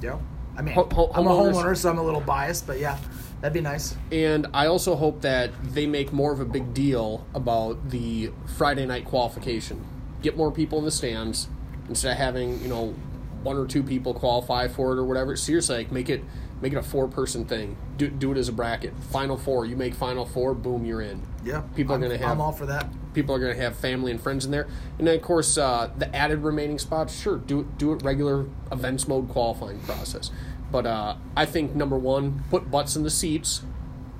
Yeah. 0.02 0.18
I 0.56 0.62
mean, 0.62 0.74
Ho- 0.74 0.88
ho- 0.92 1.10
I'm 1.14 1.26
a 1.26 1.30
homeowner, 1.30 1.76
so 1.76 1.88
I'm 1.88 1.98
a 1.98 2.02
little 2.02 2.20
biased, 2.20 2.66
but 2.66 2.80
yeah, 2.80 2.98
that'd 3.40 3.54
be 3.54 3.60
nice. 3.60 3.94
And 4.10 4.48
I 4.52 4.66
also 4.66 4.96
hope 4.96 5.20
that 5.20 5.50
they 5.72 5.86
make 5.86 6.12
more 6.12 6.32
of 6.32 6.40
a 6.40 6.44
big 6.44 6.74
deal 6.74 7.24
about 7.34 7.90
the 7.90 8.32
Friday 8.56 8.84
night 8.84 9.04
qualification. 9.04 9.84
Get 10.22 10.36
more 10.36 10.50
people 10.50 10.78
in 10.78 10.84
the 10.84 10.90
stands 10.90 11.48
instead 11.88 12.12
of 12.12 12.18
having, 12.18 12.60
you 12.62 12.68
know, 12.68 12.94
one 13.42 13.56
or 13.56 13.66
two 13.66 13.82
people 13.82 14.12
qualify 14.14 14.66
for 14.68 14.92
it 14.92 14.98
or 14.98 15.04
whatever. 15.04 15.36
Seriously, 15.36 15.76
like 15.78 15.92
make 15.92 16.08
it 16.08 16.22
Make 16.60 16.72
it 16.72 16.76
a 16.76 16.82
four 16.82 17.06
person 17.06 17.44
thing. 17.44 17.76
Do, 17.98 18.08
do 18.08 18.32
it 18.32 18.36
as 18.36 18.48
a 18.48 18.52
bracket. 18.52 18.92
Final 19.12 19.36
four. 19.36 19.64
You 19.64 19.76
make 19.76 19.94
final 19.94 20.26
four. 20.26 20.54
Boom, 20.54 20.84
you're 20.84 21.00
in. 21.00 21.22
Yeah, 21.44 21.60
People 21.76 21.92
are 21.92 21.94
I'm- 21.94 22.00
going 22.00 22.10
to 22.10 22.18
have 22.18 22.32
I'm 22.32 22.40
all 22.40 22.50
for 22.50 22.66
that. 22.66 22.88
people 23.14 23.32
are 23.32 23.38
going 23.38 23.54
to 23.54 23.62
have 23.62 23.76
family 23.76 24.10
and 24.10 24.20
friends 24.20 24.44
in 24.44 24.50
there, 24.50 24.66
and 24.98 25.06
then 25.06 25.14
of 25.14 25.22
course 25.22 25.56
uh, 25.56 25.88
the 25.96 26.12
added 26.16 26.40
remaining 26.40 26.80
spots. 26.80 27.16
Sure, 27.16 27.36
do 27.38 27.60
it 27.60 27.78
do 27.78 27.92
it 27.92 28.02
regular 28.02 28.46
events 28.72 29.06
mode 29.06 29.28
qualifying 29.28 29.78
process. 29.82 30.32
But 30.72 30.84
uh, 30.84 31.14
I 31.36 31.46
think 31.46 31.76
number 31.76 31.96
one, 31.96 32.42
put 32.50 32.72
butts 32.72 32.96
in 32.96 33.04
the 33.04 33.10
seats 33.10 33.62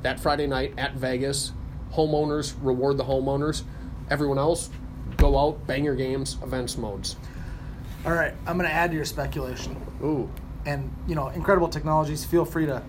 that 0.05 0.21
Friday 0.21 0.47
night 0.47 0.75
at 0.79 0.95
Vegas. 0.95 1.51
Homeowners 1.95 2.55
reward 2.63 2.99
the 2.99 3.05
homeowners. 3.07 3.65
Everyone 4.11 4.39
else, 4.39 4.71
go 5.19 5.39
out, 5.39 5.67
bang 5.67 5.85
your 5.85 5.95
games, 5.95 6.39
events 6.43 6.79
modes. 6.79 7.17
All 8.07 8.13
right, 8.13 8.33
I'm 8.47 8.57
going 8.57 8.69
to 8.69 8.75
add 8.75 8.91
to 8.91 8.97
your 8.97 9.05
speculation. 9.05 9.77
Ooh, 10.03 10.31
and 10.69 10.91
you 11.07 11.15
know 11.15 11.29
incredible 11.29 11.69
technologies 11.69 12.25
feel 12.25 12.45
free 12.45 12.67
to 12.67 12.83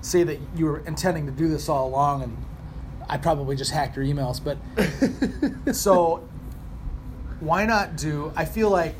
say 0.00 0.22
that 0.22 0.38
you 0.54 0.66
were 0.66 0.78
intending 0.86 1.26
to 1.26 1.32
do 1.32 1.48
this 1.48 1.68
all 1.68 1.88
along 1.88 2.22
and 2.22 2.36
i 3.08 3.16
probably 3.16 3.56
just 3.56 3.70
hacked 3.70 3.96
your 3.96 4.04
emails 4.04 4.40
but 4.42 5.74
so 5.74 6.26
why 7.40 7.66
not 7.66 7.96
do 7.96 8.32
i 8.36 8.44
feel 8.44 8.70
like 8.70 8.94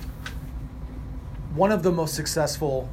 one 1.55 1.71
of 1.71 1.83
the 1.83 1.93
most 1.93 2.15
successful 2.15 2.89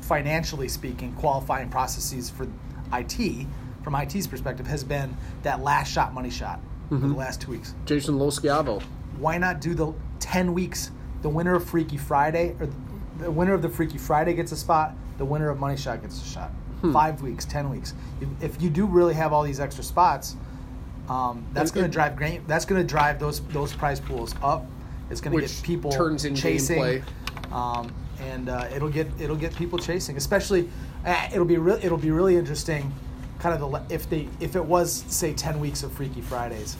financially 0.00 0.68
speaking 0.68 1.12
qualifying 1.14 1.68
processes 1.68 2.30
for 2.30 2.46
it 2.92 3.46
from 3.82 3.94
it's 3.94 4.26
perspective 4.26 4.66
has 4.66 4.84
been 4.84 5.16
that 5.42 5.62
last 5.62 5.92
shot 5.92 6.14
money 6.14 6.30
shot 6.30 6.60
mm-hmm. 6.60 7.00
for 7.00 7.08
the 7.08 7.14
last 7.14 7.40
two 7.40 7.50
weeks 7.50 7.74
Jason 7.86 8.16
Losciavo. 8.18 8.82
Why 9.18 9.38
not 9.38 9.60
do 9.60 9.74
the 9.74 9.92
10 10.20 10.52
weeks? 10.54 10.90
The 11.22 11.28
winner 11.28 11.54
of 11.54 11.64
freaky 11.64 11.96
friday 11.96 12.54
or 12.60 12.68
the 13.18 13.30
winner 13.30 13.54
of 13.54 13.62
the 13.62 13.68
freaky 13.68 13.98
friday 13.98 14.34
gets 14.34 14.52
a 14.52 14.56
spot 14.56 14.94
the 15.18 15.24
winner 15.24 15.48
of 15.48 15.58
money 15.58 15.76
shot 15.76 16.02
gets 16.02 16.22
a 16.22 16.26
shot. 16.28 16.50
Five 16.92 17.22
weeks 17.22 17.44
10 17.46 17.70
weeks. 17.70 17.94
If, 18.20 18.28
if 18.42 18.62
you 18.62 18.70
do 18.70 18.86
really 18.86 19.14
have 19.14 19.32
all 19.32 19.42
these 19.42 19.58
extra 19.60 19.82
spots 19.82 20.36
um, 21.08 21.44
that's 21.52 21.70
going 21.70 21.86
to 21.86 21.90
drive 21.90 22.16
great 22.16 22.46
that's 22.46 22.64
going 22.64 22.80
to 22.80 22.86
drive 22.86 23.18
those 23.18 23.40
those 23.48 23.72
prize 23.72 23.98
pools 24.00 24.34
up. 24.42 24.66
It's 25.10 25.20
going 25.20 25.34
to 25.36 25.40
get 25.46 25.60
people 25.62 25.90
turns 25.90 26.24
in 26.24 26.34
chasing 26.34 26.78
gameplay. 26.78 27.52
um, 27.52 27.92
and 28.20 28.48
uh, 28.48 28.68
it'll 28.74 28.88
get 28.90 29.08
it'll 29.18 29.36
get 29.36 29.54
people 29.56 29.78
chasing 29.78 30.16
especially 30.16 30.68
uh, 31.04 31.28
it'll 31.32 31.44
be 31.44 31.56
real 31.58 31.78
it'll 31.82 31.98
be 31.98 32.10
really 32.10 32.36
interesting 32.36 32.92
kind 33.38 33.54
of 33.54 33.70
the 33.88 33.94
if 33.94 34.08
they 34.10 34.28
if 34.40 34.54
it 34.56 34.64
was 34.64 35.04
say 35.08 35.32
10 35.32 35.60
weeks 35.60 35.82
of 35.82 35.92
freaky 35.92 36.20
fridays 36.20 36.76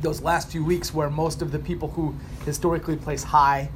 those 0.00 0.22
last 0.22 0.50
few 0.50 0.64
weeks 0.64 0.92
where 0.94 1.10
most 1.10 1.42
of 1.42 1.52
the 1.52 1.58
people 1.58 1.88
who 1.88 2.14
historically 2.44 2.96
place 2.96 3.22
high 3.22 3.70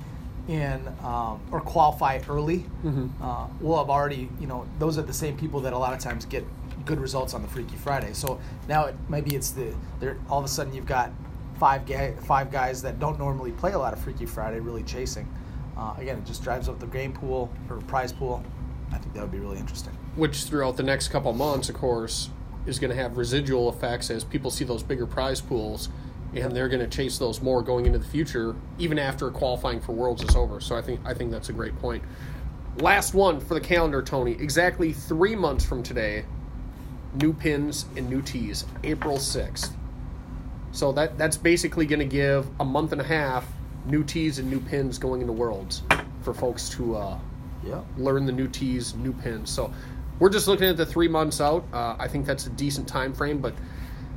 in 0.48 0.86
um, 1.02 1.40
or 1.50 1.60
qualify 1.60 2.20
early 2.28 2.64
uh, 3.22 3.46
will 3.60 3.78
have 3.78 3.88
already 3.88 4.28
you 4.40 4.46
know 4.46 4.66
those 4.78 4.98
are 4.98 5.02
the 5.02 5.12
same 5.12 5.36
people 5.36 5.60
that 5.60 5.72
a 5.72 5.78
lot 5.78 5.92
of 5.94 5.98
times 5.98 6.26
get 6.26 6.44
good 6.84 7.00
results 7.00 7.32
on 7.32 7.40
the 7.40 7.48
Freaky 7.48 7.76
Friday. 7.76 8.12
So 8.12 8.38
now 8.68 8.84
it, 8.86 8.94
maybe 9.08 9.34
it's 9.34 9.50
the 9.50 9.74
there 10.00 10.18
all 10.28 10.38
of 10.38 10.44
a 10.44 10.48
sudden 10.48 10.74
you've 10.74 10.86
got 10.86 11.10
five 11.58 11.86
ga- 11.86 12.14
five 12.26 12.50
guys 12.50 12.82
that 12.82 12.98
don't 12.98 13.18
normally 13.18 13.52
play 13.52 13.72
a 13.72 13.78
lot 13.78 13.92
of 13.94 14.00
Freaky 14.00 14.26
Friday 14.26 14.60
really 14.60 14.82
chasing. 14.82 15.26
Uh, 15.76 15.94
again, 15.98 16.18
it 16.18 16.24
just 16.26 16.42
drives 16.42 16.68
up 16.68 16.78
the 16.78 16.86
game 16.86 17.12
pool 17.12 17.50
or 17.70 17.78
prize 17.78 18.12
pool. 18.12 18.44
I 18.92 18.98
think 18.98 19.14
that 19.14 19.22
would 19.22 19.32
be 19.32 19.38
really 19.38 19.58
interesting. 19.58 19.92
which 20.14 20.44
throughout 20.44 20.76
the 20.76 20.82
next 20.84 21.08
couple 21.08 21.32
months, 21.32 21.68
of 21.68 21.74
course, 21.74 22.28
is 22.66 22.78
going 22.78 22.90
to 22.90 22.96
have 22.96 23.16
residual 23.16 23.68
effects 23.70 24.08
as 24.10 24.22
people 24.24 24.50
see 24.50 24.64
those 24.64 24.82
bigger 24.84 25.06
prize 25.06 25.40
pools, 25.40 25.88
and 26.36 26.54
they're 26.54 26.68
going 26.68 26.80
to 26.88 26.96
chase 26.96 27.18
those 27.18 27.40
more 27.42 27.62
going 27.62 27.86
into 27.86 27.98
the 27.98 28.06
future, 28.06 28.54
even 28.78 28.98
after 28.98 29.30
qualifying 29.30 29.80
for 29.80 29.92
Worlds 29.92 30.22
is 30.22 30.34
over. 30.36 30.60
So 30.60 30.76
I 30.76 30.82
think 30.82 31.00
I 31.04 31.14
think 31.14 31.30
that's 31.30 31.48
a 31.48 31.52
great 31.52 31.78
point. 31.80 32.02
Last 32.78 33.14
one 33.14 33.40
for 33.40 33.54
the 33.54 33.60
calendar, 33.60 34.02
Tony. 34.02 34.32
Exactly 34.32 34.92
three 34.92 35.36
months 35.36 35.64
from 35.64 35.82
today, 35.82 36.24
new 37.20 37.32
pins 37.32 37.86
and 37.96 38.08
new 38.10 38.20
tees, 38.22 38.64
April 38.82 39.18
sixth. 39.18 39.72
So 40.72 40.90
that 40.92 41.16
that's 41.16 41.36
basically 41.36 41.86
going 41.86 42.00
to 42.00 42.04
give 42.04 42.46
a 42.58 42.64
month 42.64 42.92
and 42.92 43.00
a 43.00 43.04
half 43.04 43.46
new 43.86 44.02
tees 44.02 44.38
and 44.38 44.50
new 44.50 44.60
pins 44.60 44.98
going 44.98 45.20
into 45.20 45.32
Worlds 45.32 45.82
for 46.22 46.34
folks 46.34 46.68
to 46.70 46.96
uh, 46.96 47.18
Yeah. 47.62 47.82
learn 47.98 48.26
the 48.26 48.32
new 48.32 48.48
tees, 48.48 48.94
new 48.94 49.12
pins. 49.12 49.50
So 49.50 49.72
we're 50.18 50.30
just 50.30 50.48
looking 50.48 50.66
at 50.68 50.76
the 50.76 50.86
three 50.86 51.06
months 51.08 51.40
out. 51.40 51.64
Uh, 51.72 51.94
I 51.98 52.08
think 52.08 52.24
that's 52.26 52.46
a 52.46 52.50
decent 52.50 52.88
time 52.88 53.12
frame, 53.12 53.38
but 53.38 53.54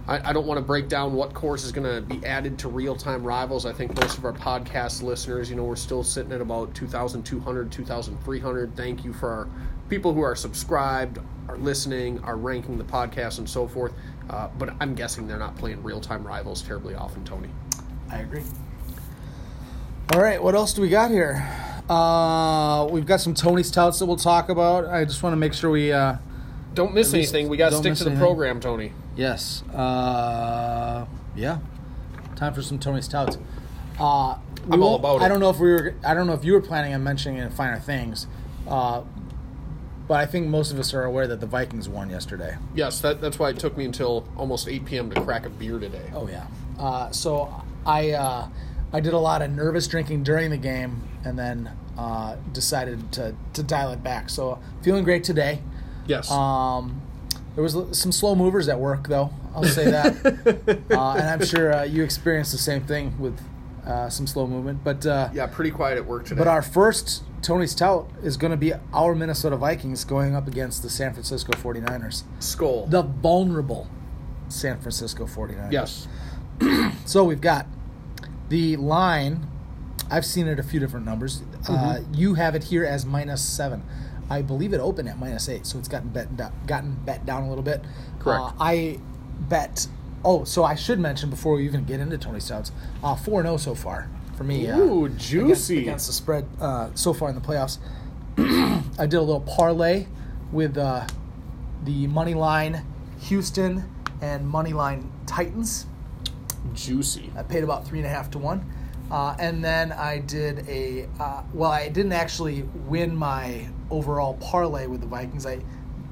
I, 0.07 0.29
I 0.29 0.33
don't 0.33 0.47
want 0.47 0.57
to 0.57 0.63
break 0.63 0.87
down 0.87 1.13
what 1.13 1.33
course 1.33 1.63
is 1.63 1.71
going 1.71 1.87
to 1.93 2.01
be 2.01 2.25
added 2.25 2.57
to 2.59 2.69
real 2.69 2.95
time 2.95 3.23
rivals. 3.23 3.65
I 3.65 3.73
think 3.73 3.99
most 3.99 4.17
of 4.17 4.25
our 4.25 4.33
podcast 4.33 5.03
listeners, 5.03 5.49
you 5.49 5.55
know, 5.55 5.63
we're 5.63 5.75
still 5.75 6.03
sitting 6.03 6.31
at 6.31 6.41
about 6.41 6.73
2,200, 6.73 7.71
2,300. 7.71 8.77
Thank 8.77 9.03
you 9.03 9.13
for 9.13 9.29
our 9.29 9.47
people 9.89 10.13
who 10.13 10.21
are 10.21 10.35
subscribed, 10.35 11.19
are 11.49 11.57
listening, 11.57 12.23
are 12.23 12.37
ranking 12.37 12.77
the 12.77 12.83
podcast, 12.83 13.39
and 13.39 13.49
so 13.49 13.67
forth. 13.67 13.93
Uh, 14.29 14.47
but 14.57 14.73
I'm 14.79 14.95
guessing 14.95 15.27
they're 15.27 15.37
not 15.37 15.57
playing 15.57 15.83
real 15.83 15.99
time 15.99 16.25
rivals 16.25 16.61
terribly 16.61 16.95
often, 16.95 17.23
Tony. 17.25 17.49
I 18.09 18.19
agree. 18.19 18.43
All 20.13 20.21
right, 20.21 20.41
what 20.41 20.55
else 20.55 20.73
do 20.73 20.81
we 20.81 20.87
got 20.87 21.11
here? 21.11 21.45
Uh, 21.89 22.87
we've 22.89 23.05
got 23.05 23.19
some 23.19 23.33
Tony's 23.33 23.71
touts 23.71 23.99
that 23.99 24.05
we'll 24.05 24.15
talk 24.15 24.47
about. 24.49 24.85
I 24.85 25.03
just 25.03 25.21
want 25.21 25.33
to 25.33 25.37
make 25.37 25.53
sure 25.53 25.69
we. 25.69 25.91
Uh, 25.91 26.17
Don't 26.77 26.93
miss 26.93 27.11
anything. 27.11 27.49
We 27.49 27.57
got 27.57 27.71
to 27.71 27.77
stick 27.77 27.95
to 27.95 28.03
the 28.03 28.11
anything. 28.11 28.23
program, 28.23 28.59
Tony. 28.59 28.93
yes. 29.15 29.63
Uh, 29.69 31.07
yeah. 31.35 31.57
Time 32.35 32.53
for 32.53 32.61
some 32.61 32.77
Tony's 32.77 33.07
touts. 33.07 33.35
Uh, 33.99 34.37
I'm 34.69 34.83
all 34.83 34.97
about 34.97 35.23
I 35.23 35.27
don't 35.27 35.39
know 35.39 35.49
if 35.49 35.57
we 35.59 35.71
were. 35.71 35.95
I 36.05 36.13
don't 36.13 36.27
know 36.27 36.33
if 36.33 36.45
you 36.45 36.53
were 36.53 36.61
planning 36.61 36.93
on 36.93 37.03
mentioning 37.03 37.39
it 37.39 37.45
in 37.45 37.49
finer 37.49 37.79
things, 37.79 38.27
uh, 38.67 39.01
but 40.07 40.19
I 40.19 40.27
think 40.27 40.49
most 40.49 40.71
of 40.71 40.77
us 40.77 40.93
are 40.93 41.03
aware 41.03 41.25
that 41.25 41.39
the 41.39 41.47
Vikings 41.47 41.89
won 41.89 42.11
yesterday. 42.11 42.57
Yes, 42.75 43.01
that, 43.01 43.21
that's 43.21 43.39
why 43.39 43.49
it 43.49 43.57
took 43.57 43.75
me 43.75 43.85
until 43.85 44.27
almost 44.37 44.67
8 44.67 44.85
p.m. 44.85 45.09
to 45.09 45.21
crack 45.21 45.47
a 45.47 45.49
beer 45.49 45.79
today. 45.79 46.11
Oh 46.13 46.27
yeah. 46.27 46.45
Uh, 46.77 47.09
so 47.09 47.51
I 47.87 48.11
uh, 48.11 48.49
I 48.93 48.99
did 48.99 49.13
a 49.13 49.19
lot 49.19 49.41
of 49.41 49.49
nervous 49.49 49.87
drinking 49.87 50.21
during 50.23 50.51
the 50.51 50.57
game, 50.57 51.01
and 51.25 51.39
then 51.39 51.71
uh, 51.97 52.35
decided 52.53 53.11
to 53.13 53.35
to 53.53 53.63
dial 53.63 53.91
it 53.93 54.03
back. 54.03 54.29
So 54.29 54.59
feeling 54.83 55.03
great 55.03 55.23
today. 55.23 55.63
Yes. 56.07 56.31
Um, 56.31 57.01
there 57.55 57.63
was 57.63 57.75
some 57.97 58.11
slow 58.11 58.35
movers 58.35 58.67
at 58.69 58.79
work, 58.79 59.07
though. 59.07 59.31
I'll 59.55 59.63
say 59.63 59.89
that, 59.89 60.15
uh, 60.91 61.13
and 61.13 61.29
I'm 61.29 61.43
sure 61.43 61.73
uh, 61.73 61.83
you 61.83 62.03
experienced 62.03 62.51
the 62.51 62.57
same 62.59 62.83
thing 62.85 63.17
with 63.19 63.39
uh, 63.85 64.09
some 64.09 64.27
slow 64.27 64.45
movement. 64.45 64.83
But 64.83 65.05
uh, 65.05 65.29
yeah, 65.33 65.47
pretty 65.47 65.71
quiet 65.71 65.97
at 65.97 66.05
work 66.05 66.25
today. 66.25 66.37
but 66.37 66.47
our 66.47 66.61
first 66.61 67.23
Tony's 67.41 67.73
tout 67.73 68.07
is 68.21 68.37
going 68.37 68.51
to 68.51 68.57
be 68.57 68.73
our 68.93 69.15
Minnesota 69.15 69.57
Vikings 69.57 70.03
going 70.05 70.35
up 70.35 70.47
against 70.47 70.83
the 70.83 70.89
San 70.89 71.13
Francisco 71.13 71.53
49ers, 71.53 72.23
skull. 72.39 72.85
the 72.85 73.01
vulnerable 73.01 73.87
San 74.49 74.79
Francisco 74.79 75.25
49ers. 75.25 75.71
yes. 75.71 76.07
So 77.05 77.23
we've 77.23 77.41
got 77.41 77.65
the 78.49 78.75
line. 78.77 79.47
I've 80.11 80.25
seen 80.25 80.47
it 80.47 80.59
a 80.59 80.63
few 80.63 80.79
different 80.79 81.05
numbers. 81.05 81.41
Uh, 81.67 81.71
Mm-hmm. 81.99 82.13
you 82.13 82.33
have 82.35 82.53
it 82.55 82.65
here 82.65 82.85
as 82.85 83.05
minus 83.05 83.41
seven. 83.43 83.83
I 84.29 84.41
believe 84.41 84.73
it 84.73 84.79
opened 84.79 85.07
at 85.09 85.17
minus 85.19 85.47
eight, 85.49 85.65
so 85.65 85.77
it's 85.79 85.87
gotten 85.87 86.09
bet 86.09 86.27
gotten 86.67 86.95
bet 87.05 87.25
down 87.25 87.43
a 87.43 87.49
little 87.49 87.63
bit. 87.63 87.83
Correct. 88.19 88.41
Uh, 88.41 88.51
I 88.59 88.99
bet. 89.49 89.87
Oh, 90.25 90.43
so 90.43 90.63
I 90.63 90.75
should 90.75 90.99
mention 90.99 91.29
before 91.29 91.55
we 91.55 91.65
even 91.65 91.85
get 91.85 91.99
into 91.99 92.17
Tony's 92.17 92.47
touts, 92.47 92.71
uh, 93.03 93.15
zero 93.15 93.55
so 93.57 93.73
far 93.75 94.09
for 94.35 94.43
me. 94.43 94.67
uh, 94.69 94.77
Ooh, 94.77 95.05
against- 95.05 95.27
juicy. 95.29 95.79
against, 95.79 96.07
the 96.07 96.13
spread 96.13 96.45
uh, 96.59 96.89
so 96.95 97.13
far 97.13 97.29
in 97.29 97.35
the 97.35 97.41
playoffs. 97.41 97.77
I 98.37 99.05
did 99.05 99.13
a 99.15 99.21
little 99.21 99.41
parlay 99.41 100.07
with 100.51 100.77
uh, 100.77 101.05
the 101.85 102.07
money 102.07 102.33
line 102.33 102.83
Houston 103.21 103.83
and 104.21 104.47
money 104.47 104.73
line 104.73 105.09
Titans. 105.25 105.85
Juicy. 106.73 107.31
I 107.37 107.43
paid 107.43 107.63
about 107.63 107.87
three 107.87 107.99
and 107.99 108.05
a 108.07 108.09
half 108.09 108.29
to 108.31 108.39
one. 108.39 108.65
Uh, 109.09 109.35
and 109.39 109.63
then 109.63 109.91
I 109.93 110.19
did 110.19 110.67
a 110.67 111.07
uh, 111.19 111.43
well. 111.53 111.71
I 111.71 111.87
didn't 111.87 112.11
actually 112.11 112.63
win 112.87 113.15
my 113.15 113.69
overall 113.89 114.35
parlay 114.35 114.87
with 114.87 115.01
the 115.01 115.07
Vikings. 115.07 115.45
I 115.45 115.57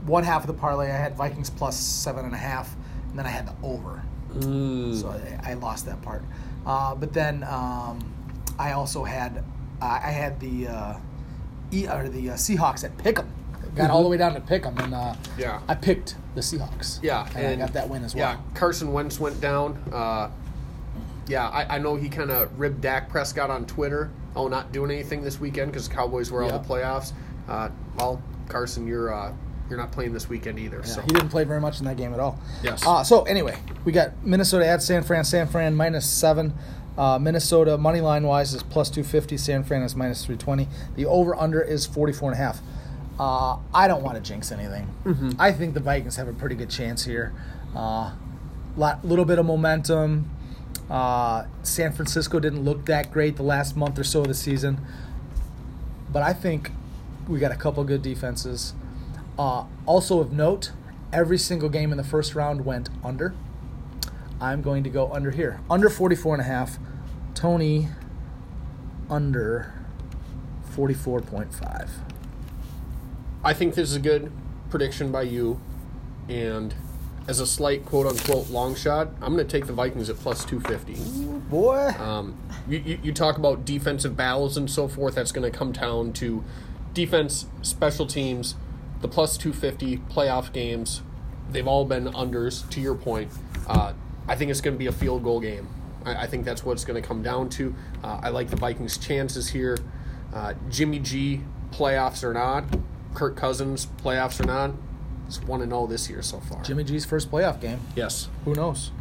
one 0.05 0.23
half 0.23 0.41
of 0.41 0.47
the 0.47 0.53
parlay 0.53 0.91
I 0.91 0.97
had 0.97 1.15
Vikings 1.15 1.49
plus 1.49 1.77
seven 1.77 2.25
and 2.25 2.33
a 2.33 2.37
half, 2.37 2.75
and 3.09 3.17
then 3.17 3.25
I 3.25 3.29
had 3.29 3.47
the 3.47 3.55
over. 3.63 4.03
Mm. 4.33 4.99
So 4.99 5.09
I, 5.09 5.51
I 5.51 5.53
lost 5.55 5.85
that 5.85 6.01
part. 6.01 6.23
Uh, 6.65 6.95
but 6.95 7.13
then 7.13 7.43
um, 7.43 8.13
I 8.59 8.73
also 8.73 9.03
had 9.03 9.43
uh, 9.81 9.99
I 10.03 10.11
had 10.11 10.39
the 10.39 10.67
uh, 10.67 10.97
e, 11.71 11.87
or 11.87 12.07
the 12.09 12.31
uh, 12.31 12.33
Seahawks 12.33 12.83
at 12.83 12.95
Pick'em. 12.97 13.27
Got 13.75 13.89
all 13.89 14.03
the 14.03 14.09
way 14.09 14.15
down 14.15 14.33
to 14.35 14.39
Pick'em, 14.39 14.81
and 14.81 14.93
uh, 14.93 15.15
Yeah. 15.37 15.59
I 15.67 15.75
picked 15.75 16.15
the 16.33 16.39
Seahawks. 16.39 16.99
Yeah, 17.03 17.27
and, 17.35 17.61
I 17.61 17.65
got 17.65 17.73
that 17.73 17.89
win 17.89 18.05
as 18.05 18.15
well. 18.15 18.33
Yeah, 18.33 18.39
Carson 18.53 18.93
Wentz 18.93 19.19
went 19.19 19.41
down. 19.41 19.77
Uh, 19.91 20.29
yeah, 21.27 21.49
I, 21.49 21.75
I 21.75 21.79
know 21.79 21.95
he 21.95 22.07
kind 22.07 22.31
of 22.31 22.57
ribbed 22.57 22.81
Dak 22.81 23.09
Prescott 23.09 23.49
on 23.49 23.65
Twitter. 23.65 24.11
Oh, 24.35 24.47
not 24.47 24.71
doing 24.71 24.91
anything 24.91 25.23
this 25.23 25.41
weekend 25.41 25.71
because 25.71 25.89
Cowboys 25.89 26.31
were 26.31 26.43
out 26.43 26.51
of 26.51 26.65
the 26.65 26.73
playoffs. 26.73 27.11
Uh, 27.47 27.69
well, 27.97 28.21
Carson, 28.49 28.87
you're 28.87 29.13
uh, 29.13 29.33
you're 29.69 29.77
not 29.77 29.91
playing 29.91 30.13
this 30.13 30.29
weekend 30.29 30.59
either. 30.59 30.77
Yeah, 30.77 30.83
so 30.83 31.01
he 31.01 31.07
didn't 31.07 31.29
play 31.29 31.43
very 31.43 31.61
much 31.61 31.79
in 31.79 31.85
that 31.85 31.97
game 31.97 32.13
at 32.13 32.19
all. 32.19 32.39
Yes. 32.63 32.85
Uh, 32.85 33.03
so 33.03 33.23
anyway, 33.23 33.57
we 33.83 33.91
got 33.91 34.23
Minnesota 34.25 34.67
at 34.67 34.81
San 34.81 35.03
Fran. 35.03 35.23
San 35.23 35.47
Fran 35.47 35.75
minus 35.75 36.09
seven. 36.09 36.53
Uh, 36.97 37.19
Minnesota 37.19 37.77
money 37.77 37.99
line 37.99 38.23
wise 38.23 38.53
is 38.53 38.63
plus 38.63 38.89
two 38.89 39.03
fifty. 39.03 39.37
San 39.37 39.63
Fran 39.63 39.81
is 39.81 39.95
minus 39.95 40.25
three 40.25 40.37
twenty. 40.37 40.67
The 40.95 41.05
over 41.05 41.35
under 41.35 41.61
is 41.61 41.85
forty 41.85 42.13
four 42.13 42.31
and 42.31 42.39
a 42.39 42.43
half. 42.43 42.59
Uh, 43.19 43.57
I 43.73 43.87
don't 43.87 44.03
want 44.03 44.15
to 44.15 44.21
jinx 44.21 44.51
anything. 44.51 45.35
I 45.39 45.51
think 45.53 45.73
the 45.73 45.79
Vikings 45.79 46.17
have 46.17 46.27
a 46.27 46.33
pretty 46.33 46.55
good 46.55 46.69
chance 46.69 47.05
here. 47.05 47.33
Uh, 47.75 48.11
lot, 48.75 49.05
little 49.05 49.23
bit 49.25 49.39
of 49.39 49.45
momentum. 49.45 50.29
Uh, 50.89 51.45
San 51.63 51.93
Francisco 51.93 52.39
didn't 52.39 52.63
look 52.63 52.85
that 52.85 53.11
great 53.11 53.37
the 53.37 53.43
last 53.43 53.75
month 53.75 53.97
or 53.97 54.03
so 54.03 54.21
of 54.21 54.27
the 54.27 54.33
season, 54.33 54.79
but 56.11 56.23
I 56.23 56.33
think 56.33 56.71
we 57.27 57.39
got 57.39 57.51
a 57.51 57.55
couple 57.55 57.83
good 57.83 58.01
defenses. 58.01 58.73
Uh, 59.37 59.65
also 59.85 60.19
of 60.19 60.31
note, 60.31 60.71
every 61.11 61.37
single 61.37 61.69
game 61.69 61.91
in 61.91 61.97
the 61.97 62.03
first 62.03 62.35
round 62.35 62.65
went 62.65 62.89
under. 63.03 63.33
I'm 64.39 64.61
going 64.61 64.83
to 64.83 64.89
go 64.89 65.11
under 65.11 65.31
here. 65.31 65.59
Under 65.69 65.89
44 65.89 66.35
and 66.35 66.41
a 66.41 66.45
half. 66.45 66.77
Tony 67.33 67.89
under 69.09 69.73
44.5. 70.75 71.89
I 73.43 73.53
think 73.53 73.75
this 73.75 73.89
is 73.89 73.95
a 73.95 73.99
good 73.99 74.31
prediction 74.69 75.11
by 75.11 75.21
you, 75.23 75.61
and 76.27 76.73
as 77.27 77.39
a 77.39 77.45
slight 77.47 77.85
quote 77.85 78.07
unquote 78.07 78.49
long 78.49 78.75
shot, 78.75 79.09
I'm 79.21 79.33
going 79.35 79.45
to 79.45 79.51
take 79.51 79.67
the 79.67 79.73
Vikings 79.73 80.09
at 80.09 80.17
plus 80.17 80.43
250. 80.45 81.39
Boy. 81.49 81.93
Um, 81.99 82.37
you, 82.67 82.79
you, 82.79 82.99
you 83.03 83.13
talk 83.13 83.37
about 83.37 83.65
defensive 83.65 84.17
battles 84.17 84.57
and 84.57 84.69
so 84.69 84.87
forth. 84.87 85.15
That's 85.15 85.31
going 85.31 85.49
to 85.49 85.55
come 85.55 85.71
down 85.71 86.13
to 86.13 86.43
defense, 86.95 87.45
special 87.61 88.07
teams, 88.07 88.55
the 89.01 89.07
plus 89.07 89.37
250 89.37 89.97
playoff 90.11 90.51
games. 90.51 91.03
They've 91.51 91.67
all 91.67 91.85
been 91.85 92.05
unders, 92.05 92.67
to 92.71 92.81
your 92.81 92.95
point. 92.95 93.29
Uh, 93.67 93.93
I 94.27 94.35
think 94.35 94.49
it's 94.49 94.61
going 94.61 94.73
to 94.73 94.79
be 94.79 94.87
a 94.87 94.91
field 94.91 95.23
goal 95.23 95.39
game. 95.39 95.67
I, 96.03 96.23
I 96.23 96.27
think 96.27 96.43
that's 96.45 96.65
what 96.65 96.71
it's 96.73 96.85
going 96.85 96.99
to 96.99 97.07
come 97.07 97.21
down 97.21 97.49
to. 97.49 97.75
Uh, 98.03 98.19
I 98.23 98.29
like 98.29 98.49
the 98.49 98.55
Vikings' 98.55 98.97
chances 98.97 99.49
here. 99.49 99.77
Uh, 100.33 100.53
Jimmy 100.69 100.97
G, 100.97 101.41
playoffs 101.71 102.23
or 102.23 102.33
not, 102.33 102.63
Kirk 103.13 103.35
Cousins, 103.35 103.85
playoffs 104.03 104.39
or 104.39 104.45
not, 104.47 104.71
it's 105.27 105.41
1 105.41 105.61
and 105.61 105.71
0 105.71 105.87
this 105.87 106.09
year 106.09 106.21
so 106.21 106.39
far. 106.39 106.61
Jimmy 106.63 106.83
G's 106.83 107.05
first 107.05 107.29
playoff 107.31 107.61
game. 107.61 107.79
Yes. 107.95 108.27
Who 108.45 108.53
knows? 108.53 108.91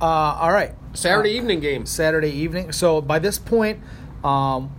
Uh, 0.00 0.04
all 0.04 0.52
right. 0.52 0.74
Saturday 0.94 1.30
Uh, 1.34 1.40
evening 1.42 1.60
game. 1.60 1.86
Saturday 1.86 2.30
evening. 2.30 2.72
So 2.72 3.00
by 3.00 3.18
this 3.18 3.38
point, 3.38 3.80
um, 4.24 4.70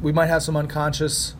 we 0.00 0.12
might 0.12 0.26
have 0.26 0.42
some 0.42 0.56
unconscious 0.56 1.34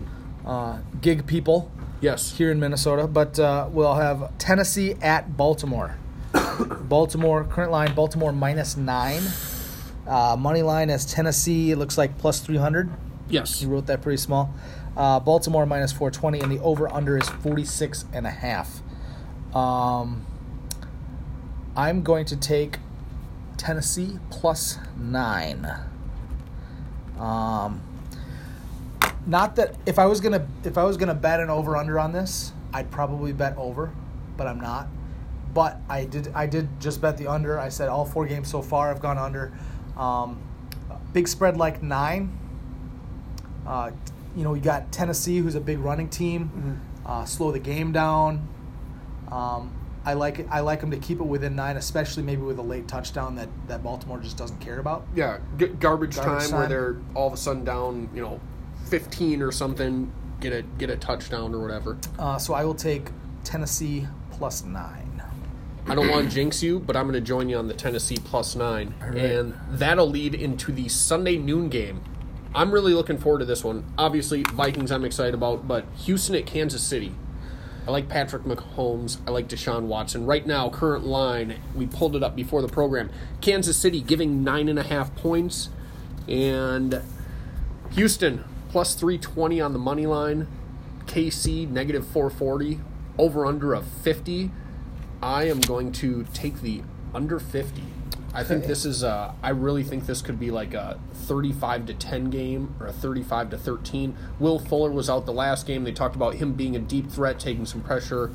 uh, 0.47 0.78
gig 1.01 1.26
people 1.26 1.70
Yes. 2.01 2.36
here 2.36 2.51
in 2.51 2.59
Minnesota, 2.61 3.07
but 3.07 3.38
uh, 3.38 3.68
we'll 3.70 3.95
have 3.95 4.36
Tennessee 4.38 4.95
at 5.03 5.36
Baltimore. 5.36 5.97
Baltimore 6.82 7.45
current 7.45 7.70
line 7.72 7.95
Baltimore 7.95 8.32
minus 8.32 8.76
nine. 8.76 9.22
Uh, 10.07 10.36
money 10.38 10.62
line 10.62 10.91
as 10.91 11.05
Tennessee 11.05 11.70
it 11.72 11.76
looks 11.76 11.99
like 11.99 12.16
plus 12.18 12.41
three 12.41 12.57
hundred. 12.57 12.91
Yes. 13.28 13.62
You 13.62 13.68
wrote 13.68 13.86
that 13.86 14.03
pretty 14.03 14.16
small. 14.16 14.53
Uh, 14.97 15.20
Baltimore 15.20 15.66
minus 15.66 15.93
420, 15.93 16.41
and 16.41 16.51
the 16.51 16.59
over 16.59 16.93
under 16.93 17.16
is 17.16 17.28
46 17.28 18.07
and 18.12 18.26
a 18.26 18.30
half. 18.30 18.80
Um, 19.55 20.26
I'm 21.76 22.03
going 22.03 22.24
to 22.26 22.36
take 22.36 22.78
Tennessee 23.57 24.18
plus 24.30 24.78
nine. 24.99 25.64
Um, 27.18 27.80
not 29.27 29.57
that 29.57 29.75
if 29.87 29.99
I 29.99 30.07
was 30.07 30.21
gonna 30.21 30.47
if 30.64 30.79
I 30.79 30.85
was 30.85 30.97
gonna 30.97 31.14
bet 31.14 31.41
an 31.41 31.51
over 31.51 31.77
under 31.77 31.99
on 31.99 32.12
this, 32.12 32.53
I'd 32.73 32.91
probably 32.91 33.33
bet 33.33 33.57
over, 33.57 33.93
but 34.37 34.47
I'm 34.47 34.61
not. 34.61 34.89
But 35.53 35.79
I 35.89 36.05
did 36.05 36.33
I 36.35 36.47
did 36.47 36.68
just 36.81 37.01
bet 37.01 37.16
the 37.18 37.27
under. 37.27 37.59
I 37.59 37.68
said 37.68 37.89
all 37.89 38.05
four 38.05 38.27
games 38.27 38.49
so 38.49 38.62
far 38.62 38.89
have 38.89 39.01
gone 39.01 39.18
under. 39.18 39.53
Um, 39.97 40.41
big 41.12 41.29
spread 41.29 41.57
like 41.57 41.83
nine. 41.83 42.39
Uh, 43.66 43.91
you 44.37 44.45
know, 44.45 44.55
you 44.55 44.61
got 44.61 44.93
Tennessee, 44.93 45.39
who's 45.39 45.55
a 45.55 45.61
big 45.61 45.79
running 45.81 46.09
team. 46.09 46.81
Uh, 47.05 47.25
slow 47.25 47.51
the 47.51 47.59
game 47.59 47.93
down. 47.93 48.49
Um, 49.31 49.73
I 50.05 50.14
like 50.14 50.39
it. 50.39 50.47
I 50.51 50.61
like 50.61 50.81
them 50.81 50.91
to 50.93 50.97
keep 50.97 51.21
it 51.21 51.25
within 51.27 51.55
nine, 51.57 51.77
especially 51.77 52.23
maybe 52.23 52.43
with 52.43 52.59
a 52.59 52.62
late 52.62 52.89
touchdown 52.89 53.35
that, 53.37 53.49
that 53.68 53.83
Baltimore 53.83 54.18
just 54.18 54.37
doesn't 54.37 54.59
care 54.61 54.79
about. 54.79 55.07
Yeah, 55.14 55.39
g- 55.59 55.66
garbage, 55.66 56.16
Garbage 56.16 56.49
time, 56.49 56.59
where 56.59 56.68
they're 56.68 56.97
all 57.14 57.27
of 57.27 57.35
a 57.35 57.37
sudden 57.37 57.64
down, 57.64 58.09
you 58.14 58.23
know, 58.23 58.41
15 58.91 59.41
or 59.41 59.53
something, 59.53 60.12
get 60.41 60.53
a 60.53 60.62
get 60.62 60.91
a 60.91 60.97
touchdown 60.97 61.55
or 61.55 61.61
whatever. 61.61 61.97
Uh, 62.18 62.38
so 62.38 62.55
I 62.55 62.64
will 62.64 62.74
take 62.74 63.11
Tennessee 63.45 64.07
plus 64.32 64.64
nine. 64.64 65.22
I 65.86 65.95
don't 65.95 66.09
want 66.09 66.28
to 66.28 66.34
jinx 66.34 66.62
you, 66.62 66.78
but 66.78 66.97
I'm 66.97 67.05
going 67.05 67.14
to 67.14 67.20
join 67.20 67.49
you 67.49 67.57
on 67.57 67.66
the 67.66 67.74
Tennessee 67.74 68.18
plus 68.22 68.55
nine, 68.55 68.95
right. 69.01 69.16
and 69.16 69.59
that'll 69.70 70.09
lead 70.09 70.34
into 70.34 70.72
the 70.72 70.88
Sunday 70.88 71.36
noon 71.36 71.68
game. 71.68 72.03
I'm 72.55 72.70
really 72.70 72.95
looking 72.95 73.16
forward 73.16 73.41
to 73.41 73.45
this 73.45 73.64
one. 73.64 73.84
Obviously, 73.97 74.43
Vikings 74.43 74.93
I'm 74.93 75.05
excited 75.05 75.34
about, 75.34 75.66
but 75.66 75.84
Houston 76.05 76.34
at 76.34 76.47
Kansas 76.47 76.82
City. 76.82 77.14
I 77.88 77.93
like 77.93 78.09
Patrick 78.09 78.43
Mahomes. 78.43 79.18
I 79.26 79.30
like 79.30 79.49
Deshaun 79.49 79.84
Watson. 79.84 80.26
Right 80.26 80.47
now, 80.47 80.68
current 80.68 81.07
line, 81.07 81.59
we 81.74 81.86
pulled 81.86 82.14
it 82.14 82.22
up 82.22 82.36
before 82.36 82.61
the 82.61 82.68
program. 82.68 83.11
Kansas 83.41 83.76
City 83.76 84.01
giving 84.01 84.45
nine 84.45 84.68
and 84.68 84.78
a 84.78 84.82
half 84.82 85.14
points, 85.16 85.70
and 86.28 87.03
Houston 87.93 88.45
plus 88.71 88.95
320 88.95 89.61
on 89.61 89.73
the 89.73 89.79
money 89.79 90.07
line. 90.07 90.47
KC 91.07 91.68
negative 91.68 92.07
440. 92.07 92.81
Over 93.18 93.45
under 93.45 93.75
of 93.75 93.87
50. 93.87 94.51
I 95.23 95.45
am 95.45 95.61
going 95.61 95.93
to 95.93 96.25
take 96.33 96.62
the 96.62 96.83
under 97.12 97.39
50. 97.39 97.83
I 98.33 98.45
think 98.45 98.66
this 98.66 98.85
is 98.85 99.03
uh 99.03 99.33
I 99.43 99.51
really 99.51 99.83
think 99.83 100.07
this 100.07 100.23
could 100.23 100.39
be 100.39 100.53
like 100.53 100.73
a 100.73 101.01
35 101.14 101.87
to 101.87 101.95
10 101.95 102.31
game 102.31 102.75
or 102.79 102.87
a 102.87 102.93
35 102.93 103.51
to 103.51 103.59
13. 103.59 104.16
Will 104.39 104.61
Fuller 104.61 104.93
was 104.93 105.11
out 105.11 105.27
the 105.27 105.33
last 105.33 105.66
game. 105.66 105.83
They 105.83 105.91
talked 105.93 106.14
about 106.14 106.35
him 106.35 106.53
being 106.53 106.77
a 106.77 106.79
deep 106.79 107.11
threat, 107.11 107.41
taking 107.41 107.66
some 107.66 107.81
pressure 107.81 108.31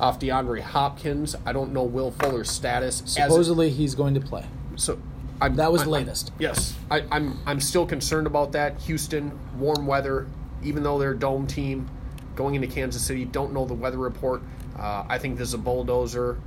off 0.00 0.20
DeAndre 0.20 0.60
Hopkins. 0.60 1.34
I 1.44 1.52
don't 1.52 1.72
know 1.72 1.82
Will 1.82 2.12
Fuller's 2.12 2.50
status. 2.50 3.02
Supposedly 3.04 3.70
he's 3.70 3.96
going 3.96 4.14
to 4.14 4.20
play. 4.20 4.46
so 4.76 4.98
I'm, 5.42 5.56
That 5.56 5.70
was 5.72 5.82
the 5.82 5.86
I'm- 5.90 5.92
latest. 5.92 6.32
yes, 6.38 6.74
I, 6.90 7.04
I'm. 7.10 7.38
I'm 7.46 7.60
still 7.60 7.86
concerned 7.86 8.26
about 8.26 8.52
that. 8.52 8.80
Houston, 8.82 9.38
warm 9.58 9.86
weather, 9.86 10.26
even 10.62 10.82
though 10.82 10.98
they're 10.98 11.12
a 11.12 11.18
dome 11.18 11.46
team, 11.46 11.88
going 12.36 12.54
into 12.54 12.68
Kansas 12.68 13.02
City, 13.02 13.24
don't 13.24 13.52
know 13.52 13.64
the 13.66 13.74
weather 13.74 13.98
report. 13.98 14.42
Uh, 14.78 15.04
I 15.08 15.18
think 15.18 15.36
this 15.38 15.48
is 15.48 15.54
a 15.54 15.58
bulldozer 15.58 16.38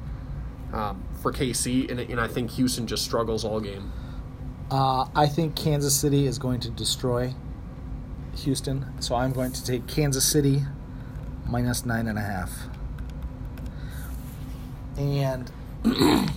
um, 0.74 1.04
for 1.22 1.32
KC, 1.32 1.90
and, 1.92 2.00
and 2.00 2.20
I 2.20 2.28
think 2.28 2.52
Houston 2.52 2.88
just 2.88 3.04
struggles 3.04 3.44
all 3.46 3.60
game. 3.60 3.92
Uh, 4.72 5.06
I 5.16 5.28
think 5.28 5.56
Kansas 5.56 5.96
City 5.96 6.26
is 6.26 6.40
going 6.40 6.60
to 6.62 6.70
destroy 6.72 7.34
Houston, 8.38 8.86
so 9.00 9.14
I'm 9.16 9.32
going 9.32 9.52
to 9.52 9.64
take 9.64 9.86
Kansas 9.88 10.26
City 10.26 10.64
minus 11.48 11.86
nine 11.86 12.08
and 12.08 12.18
a 12.18 12.22
half. 12.24 12.52
And 14.98 15.52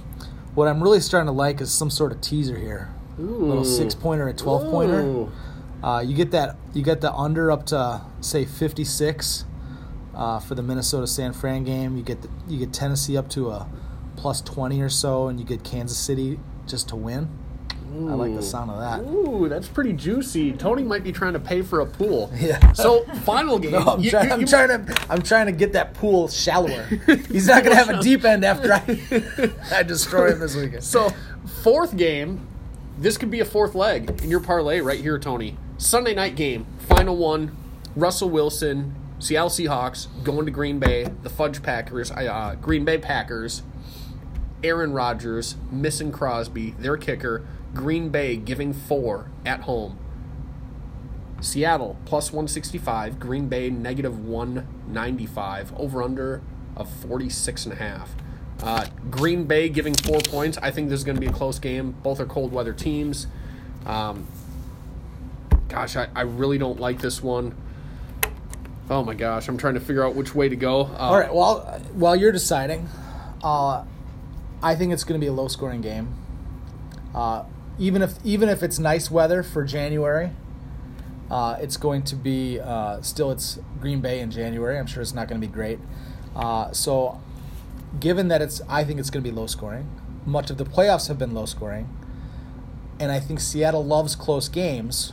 what 0.58 0.66
I'm 0.66 0.82
really 0.82 0.98
starting 0.98 1.26
to 1.26 1.32
like 1.32 1.60
is 1.60 1.70
some 1.70 1.88
sort 1.88 2.10
of 2.10 2.20
teaser 2.20 2.58
here. 2.58 2.92
A 3.16 3.22
little 3.22 3.64
six 3.64 3.94
pointer, 3.94 4.26
a 4.26 4.32
twelve 4.32 4.68
pointer. 4.68 5.28
Uh, 5.84 6.00
you 6.00 6.16
get 6.16 6.32
that. 6.32 6.56
You 6.74 6.82
get 6.82 7.00
the 7.00 7.12
under 7.12 7.52
up 7.52 7.66
to 7.66 8.02
say 8.20 8.44
56 8.44 9.44
uh, 10.16 10.40
for 10.40 10.56
the 10.56 10.62
Minnesota 10.62 11.06
San 11.06 11.32
Fran 11.32 11.62
game. 11.62 11.96
You 11.96 12.02
get 12.02 12.22
the, 12.22 12.28
you 12.48 12.58
get 12.58 12.72
Tennessee 12.72 13.16
up 13.16 13.30
to 13.30 13.50
a 13.50 13.68
plus 14.16 14.40
20 14.40 14.80
or 14.80 14.88
so, 14.88 15.28
and 15.28 15.38
you 15.38 15.46
get 15.46 15.62
Kansas 15.62 15.96
City 15.96 16.40
just 16.66 16.88
to 16.88 16.96
win. 16.96 17.28
I 17.90 18.14
like 18.14 18.34
the 18.34 18.42
sound 18.42 18.70
of 18.70 18.78
that. 18.80 19.10
Ooh, 19.10 19.48
that's 19.48 19.66
pretty 19.66 19.92
juicy. 19.92 20.52
Tony 20.52 20.82
might 20.82 21.02
be 21.02 21.10
trying 21.12 21.32
to 21.32 21.38
pay 21.40 21.62
for 21.62 21.80
a 21.80 21.86
pool. 21.86 22.30
Yeah. 22.38 22.72
So 22.72 23.04
final 23.24 23.58
game. 23.60 23.72
No, 23.72 23.78
I'm, 23.80 24.00
you- 24.00 24.10
trying, 24.10 24.26
you- 24.28 24.32
I'm 24.34 24.40
you- 24.42 24.46
trying 24.46 24.68
to. 24.86 25.06
I'm 25.10 25.22
trying 25.22 25.46
to 25.46 25.52
get 25.52 25.72
that 25.72 25.94
pool 25.94 26.28
shallower. 26.28 26.84
He's 27.30 27.48
not 27.48 27.64
going 27.64 27.76
to 27.76 27.82
have 27.84 27.88
a 27.90 28.02
deep 28.02 28.24
end 28.24 28.44
after 28.44 28.72
I, 28.72 29.50
I 29.72 29.82
destroy 29.82 30.32
him 30.32 30.40
this 30.40 30.54
weekend. 30.54 30.84
So, 30.84 31.10
fourth 31.62 31.96
game, 31.96 32.46
this 32.98 33.16
could 33.18 33.30
be 33.30 33.40
a 33.40 33.44
fourth 33.44 33.74
leg 33.74 34.20
in 34.22 34.30
your 34.30 34.40
parlay 34.40 34.80
right 34.80 35.00
here, 35.00 35.18
Tony. 35.18 35.56
Sunday 35.78 36.14
night 36.14 36.34
game, 36.36 36.66
final 36.80 37.16
one. 37.16 37.56
Russell 37.96 38.30
Wilson, 38.30 38.94
Seattle 39.18 39.48
Seahawks 39.50 40.06
going 40.24 40.44
to 40.46 40.52
Green 40.52 40.78
Bay. 40.78 41.08
The 41.22 41.30
Fudge 41.30 41.62
Packers, 41.62 42.10
uh, 42.10 42.54
Green 42.60 42.84
Bay 42.84 42.98
Packers. 42.98 43.62
Aaron 44.62 44.92
Rodgers 44.92 45.56
missing 45.70 46.10
Crosby, 46.12 46.72
their 46.78 46.96
kicker. 46.96 47.46
Green 47.74 48.08
Bay 48.08 48.36
giving 48.36 48.72
four 48.72 49.30
at 49.44 49.60
home. 49.60 49.98
Seattle 51.40 51.96
plus 52.04 52.32
165, 52.32 53.20
Green 53.20 53.48
Bay 53.48 53.70
negative 53.70 54.26
195, 54.26 55.72
over 55.76 56.02
under 56.02 56.42
of 56.76 56.90
46 56.90 57.66
and 57.66 57.72
a 57.72 57.76
half. 57.76 58.14
Uh, 58.62 58.86
Green 59.10 59.44
Bay 59.44 59.68
giving 59.68 59.94
four 59.94 60.20
points. 60.20 60.58
I 60.58 60.70
think 60.70 60.88
this 60.88 60.98
is 60.98 61.04
going 61.04 61.16
to 61.16 61.20
be 61.20 61.28
a 61.28 61.32
close 61.32 61.58
game. 61.58 61.92
Both 62.02 62.18
are 62.18 62.26
cold 62.26 62.52
weather 62.52 62.72
teams. 62.72 63.28
Um, 63.86 64.26
gosh, 65.68 65.96
I, 65.96 66.08
I 66.14 66.22
really 66.22 66.58
don't 66.58 66.80
like 66.80 67.00
this 67.00 67.22
one. 67.22 67.54
Oh 68.90 69.04
my 69.04 69.14
gosh, 69.14 69.48
I'm 69.48 69.58
trying 69.58 69.74
to 69.74 69.80
figure 69.80 70.04
out 70.04 70.14
which 70.14 70.34
way 70.34 70.48
to 70.48 70.56
go. 70.56 70.80
Uh, 70.80 70.96
All 70.98 71.18
right. 71.18 71.32
Well, 71.32 71.60
while 71.92 72.16
you're 72.16 72.32
deciding, 72.32 72.88
uh, 73.44 73.84
I 74.62 74.74
think 74.74 74.92
it's 74.92 75.04
going 75.04 75.20
to 75.20 75.24
be 75.24 75.28
a 75.28 75.32
low 75.32 75.46
scoring 75.46 75.82
game. 75.82 76.14
Uh, 77.14 77.44
even 77.78 78.02
if 78.02 78.14
even 78.24 78.48
if 78.48 78.62
it's 78.62 78.78
nice 78.78 79.10
weather 79.10 79.42
for 79.42 79.64
January, 79.64 80.30
Uh, 81.30 81.58
it's 81.60 81.76
going 81.76 82.02
to 82.02 82.16
be 82.16 82.58
uh, 82.58 83.02
still 83.02 83.30
it's 83.30 83.58
Green 83.80 84.00
Bay 84.00 84.18
in 84.20 84.30
January. 84.30 84.78
I'm 84.78 84.86
sure 84.86 85.02
it's 85.02 85.12
not 85.12 85.28
going 85.28 85.38
to 85.38 85.46
be 85.46 85.52
great. 85.52 85.78
Uh, 86.34 86.72
so, 86.72 87.20
given 88.00 88.28
that 88.28 88.40
it's, 88.40 88.62
I 88.66 88.82
think 88.82 88.98
it's 88.98 89.10
going 89.10 89.22
to 89.22 89.30
be 89.30 89.36
low 89.36 89.46
scoring. 89.46 89.90
Much 90.24 90.48
of 90.50 90.56
the 90.56 90.64
playoffs 90.64 91.08
have 91.08 91.18
been 91.18 91.34
low 91.34 91.44
scoring, 91.44 91.86
and 92.98 93.12
I 93.12 93.20
think 93.20 93.40
Seattle 93.40 93.84
loves 93.84 94.16
close 94.16 94.48
games. 94.48 95.12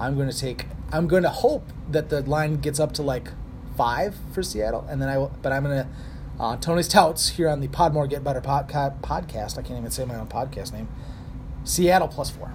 I'm 0.00 0.16
going 0.16 0.30
to 0.30 0.38
take. 0.38 0.64
I'm 0.90 1.06
going 1.08 1.24
to 1.24 1.28
hope 1.44 1.68
that 1.90 2.08
the 2.08 2.22
line 2.22 2.56
gets 2.56 2.80
up 2.80 2.92
to 2.92 3.02
like 3.02 3.28
five 3.76 4.16
for 4.32 4.42
Seattle, 4.42 4.86
and 4.88 5.00
then 5.02 5.10
I. 5.10 5.18
will- 5.18 5.32
But 5.42 5.52
I'm 5.52 5.64
going 5.64 5.84
to. 5.84 5.88
Uh, 6.40 6.56
Tony's 6.56 6.88
touts 6.88 7.28
here 7.36 7.48
on 7.50 7.60
the 7.60 7.68
Podmore 7.68 8.08
Get 8.08 8.24
Better 8.24 8.40
podca- 8.40 8.98
podcast. 9.02 9.58
I 9.58 9.62
can't 9.62 9.78
even 9.78 9.90
say 9.90 10.04
my 10.06 10.16
own 10.16 10.26
podcast 10.26 10.72
name. 10.72 10.88
Seattle 11.64 12.08
plus 12.08 12.30
four. 12.30 12.52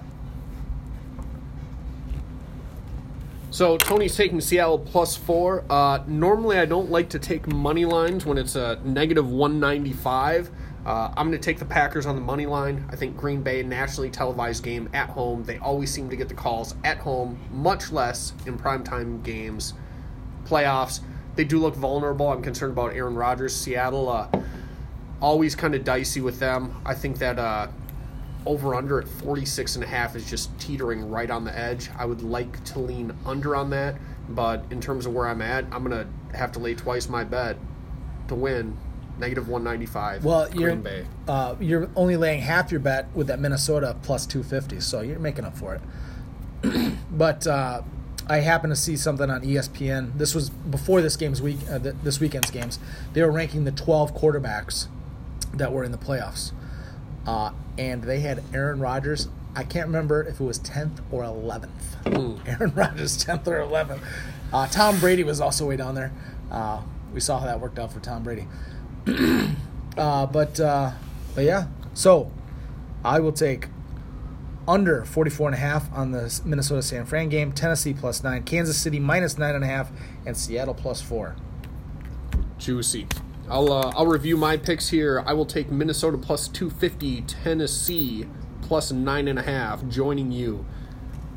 So 3.52 3.76
Tony's 3.76 4.16
taking 4.16 4.40
Seattle 4.40 4.78
plus 4.78 5.16
four. 5.16 5.64
Uh, 5.68 6.04
normally, 6.06 6.58
I 6.58 6.66
don't 6.66 6.90
like 6.90 7.10
to 7.10 7.18
take 7.18 7.48
money 7.48 7.84
lines 7.84 8.24
when 8.24 8.38
it's 8.38 8.54
a 8.54 8.80
negative 8.84 9.28
one 9.28 9.58
ninety 9.60 9.92
five. 9.92 10.50
Uh, 10.86 11.12
I'm 11.14 11.28
going 11.28 11.38
to 11.38 11.44
take 11.44 11.58
the 11.58 11.66
Packers 11.66 12.06
on 12.06 12.14
the 12.14 12.22
money 12.22 12.46
line. 12.46 12.86
I 12.90 12.96
think 12.96 13.14
Green 13.14 13.42
Bay 13.42 13.62
nationally 13.62 14.08
televised 14.08 14.62
game 14.64 14.88
at 14.94 15.10
home. 15.10 15.44
They 15.44 15.58
always 15.58 15.92
seem 15.92 16.08
to 16.08 16.16
get 16.16 16.28
the 16.28 16.34
calls 16.34 16.74
at 16.84 16.96
home, 16.98 17.38
much 17.52 17.92
less 17.92 18.32
in 18.46 18.56
primetime 18.56 19.22
games, 19.22 19.74
playoffs. 20.46 21.00
They 21.36 21.44
do 21.44 21.58
look 21.58 21.74
vulnerable. 21.74 22.30
I'm 22.30 22.40
concerned 22.40 22.72
about 22.72 22.94
Aaron 22.94 23.14
Rodgers. 23.14 23.54
Seattle, 23.54 24.08
uh, 24.08 24.28
always 25.20 25.54
kind 25.54 25.74
of 25.74 25.84
dicey 25.84 26.22
with 26.22 26.38
them. 26.38 26.80
I 26.86 26.94
think 26.94 27.18
that 27.18 27.38
uh, 27.38 27.66
over 28.46 28.74
under 28.74 29.00
at 29.00 29.08
46 29.08 29.74
and 29.76 29.84
a 29.84 29.86
half 29.86 30.16
is 30.16 30.28
just 30.28 30.56
teetering 30.58 31.10
right 31.10 31.30
on 31.30 31.44
the 31.44 31.56
edge. 31.56 31.90
I 31.98 32.04
would 32.06 32.22
like 32.22 32.62
to 32.64 32.78
lean 32.78 33.16
under 33.26 33.54
on 33.54 33.70
that, 33.70 33.96
but 34.28 34.64
in 34.70 34.80
terms 34.80 35.06
of 35.06 35.12
where 35.14 35.26
I'm 35.28 35.42
at, 35.42 35.64
I'm 35.72 35.84
going 35.84 36.06
to 36.06 36.36
have 36.36 36.52
to 36.52 36.58
lay 36.58 36.74
twice 36.74 37.08
my 37.08 37.24
bet 37.24 37.56
to 38.28 38.34
win. 38.34 38.76
Negative 39.18 39.46
195. 39.48 40.24
Well, 40.24 40.46
Green 40.48 40.60
you're 40.60 40.76
Bay. 40.76 41.06
uh, 41.28 41.54
you're 41.60 41.90
only 41.94 42.16
laying 42.16 42.40
half 42.40 42.70
your 42.70 42.80
bet 42.80 43.14
with 43.14 43.26
that 43.26 43.38
Minnesota 43.38 43.94
plus 44.02 44.24
two 44.24 44.42
fifty, 44.42 44.80
so 44.80 45.02
you're 45.02 45.18
making 45.18 45.44
up 45.44 45.58
for 45.58 45.74
it. 45.74 46.94
but 47.10 47.46
uh, 47.46 47.82
I 48.30 48.38
happened 48.38 48.70
to 48.72 48.76
see 48.80 48.96
something 48.96 49.28
on 49.28 49.42
ESPN. 49.42 50.16
This 50.16 50.34
was 50.34 50.48
before 50.48 51.02
this 51.02 51.16
game's 51.16 51.42
week, 51.42 51.58
uh, 51.70 51.78
th- 51.78 51.96
this 52.02 52.18
weekend's 52.18 52.50
games. 52.50 52.78
They 53.12 53.22
were 53.22 53.30
ranking 53.30 53.64
the 53.64 53.72
twelve 53.72 54.14
quarterbacks 54.14 54.86
that 55.52 55.70
were 55.70 55.84
in 55.84 55.92
the 55.92 55.98
playoffs, 55.98 56.52
uh, 57.26 57.50
and 57.80 58.02
they 58.02 58.20
had 58.20 58.44
Aaron 58.52 58.78
Rodgers. 58.78 59.28
I 59.56 59.64
can't 59.64 59.86
remember 59.86 60.22
if 60.22 60.38
it 60.38 60.44
was 60.44 60.58
tenth 60.58 61.00
or 61.10 61.24
eleventh. 61.24 61.96
Aaron 62.46 62.74
Rodgers 62.74 63.16
tenth 63.16 63.48
or 63.48 63.58
eleventh. 63.58 64.02
Uh, 64.52 64.66
Tom 64.66 65.00
Brady 65.00 65.24
was 65.24 65.40
also 65.40 65.66
way 65.66 65.76
down 65.76 65.94
there. 65.94 66.12
Uh, 66.50 66.82
we 67.14 67.20
saw 67.20 67.38
how 67.38 67.46
that 67.46 67.58
worked 67.58 67.78
out 67.78 67.90
for 67.92 68.00
Tom 68.00 68.22
Brady. 68.22 68.46
Uh, 69.96 70.24
but 70.24 70.58
uh, 70.60 70.92
but 71.34 71.44
yeah, 71.44 71.66
so 71.94 72.30
I 73.04 73.18
will 73.18 73.32
take 73.32 73.66
under 74.68 75.04
44 75.04 75.48
and 75.48 75.54
a 75.56 75.58
half 75.58 75.92
on 75.92 76.12
the 76.12 76.40
Minnesota 76.44 76.80
San 76.80 77.04
Fran 77.06 77.28
game, 77.28 77.50
Tennessee 77.50 77.92
plus 77.92 78.22
9, 78.22 78.44
Kansas 78.44 78.78
City 78.78 79.00
minus 79.00 79.36
9 79.36 79.52
and 79.52 79.64
a 79.64 79.66
half 79.66 79.90
and 80.24 80.36
Seattle 80.36 80.74
plus 80.74 81.02
4. 81.02 81.34
Juicy. 82.56 83.08
I'll 83.50 83.72
uh, 83.72 83.92
I'll 83.96 84.06
review 84.06 84.36
my 84.36 84.56
picks 84.56 84.88
here. 84.88 85.22
I 85.26 85.32
will 85.32 85.46
take 85.46 85.70
Minnesota 85.70 86.16
plus 86.18 86.48
250, 86.48 87.22
Tennessee 87.22 88.26
plus 88.62 88.92
nine 88.92 89.26
and 89.28 89.38
a 89.38 89.42
half, 89.42 89.86
joining 89.88 90.30
you. 90.32 90.64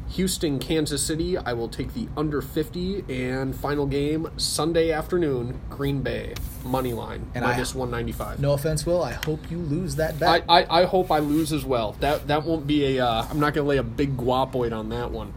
Houston, 0.10 0.60
Kansas 0.60 1.02
City. 1.04 1.40
I 1.40 1.54
will 1.54 1.68
take 1.70 1.96
the 1.96 2.08
under 2.16 2.40
50 2.40 3.04
and 3.10 3.56
final 3.56 3.88
game 3.88 4.28
Sunday 4.38 4.92
afternoon. 4.92 5.60
Green 5.72 6.04
Bay 6.04 6.36
money 6.64 6.94
line 6.94 7.26
And 7.34 7.44
I- 7.44 7.54
minus 7.54 7.74
195. 7.74 8.40
No 8.40 8.54
offense, 8.54 8.86
Will, 8.86 9.02
I 9.04 9.14
hope 9.14 9.50
you 9.50 9.58
lose 9.58 9.96
that 9.96 10.14
I, 10.16 10.18
bet. 10.18 10.44
I, 10.48 10.66
I 10.70 10.84
hope 10.86 11.12
I 11.12 11.18
lose 11.18 11.52
as 11.52 11.66
well. 11.66 11.94
That 12.00 12.28
that 12.28 12.44
won't 12.44 12.68
be 12.68 12.98
a. 12.98 13.06
Uh, 13.06 13.26
I'm 13.28 13.40
not 13.40 13.56
gonna 13.56 13.68
lay 13.68 13.78
a 13.78 13.84
big 13.84 14.16
guapoid 14.16 14.72
on 14.78 14.90
that 14.90 15.10
one. 15.10 15.34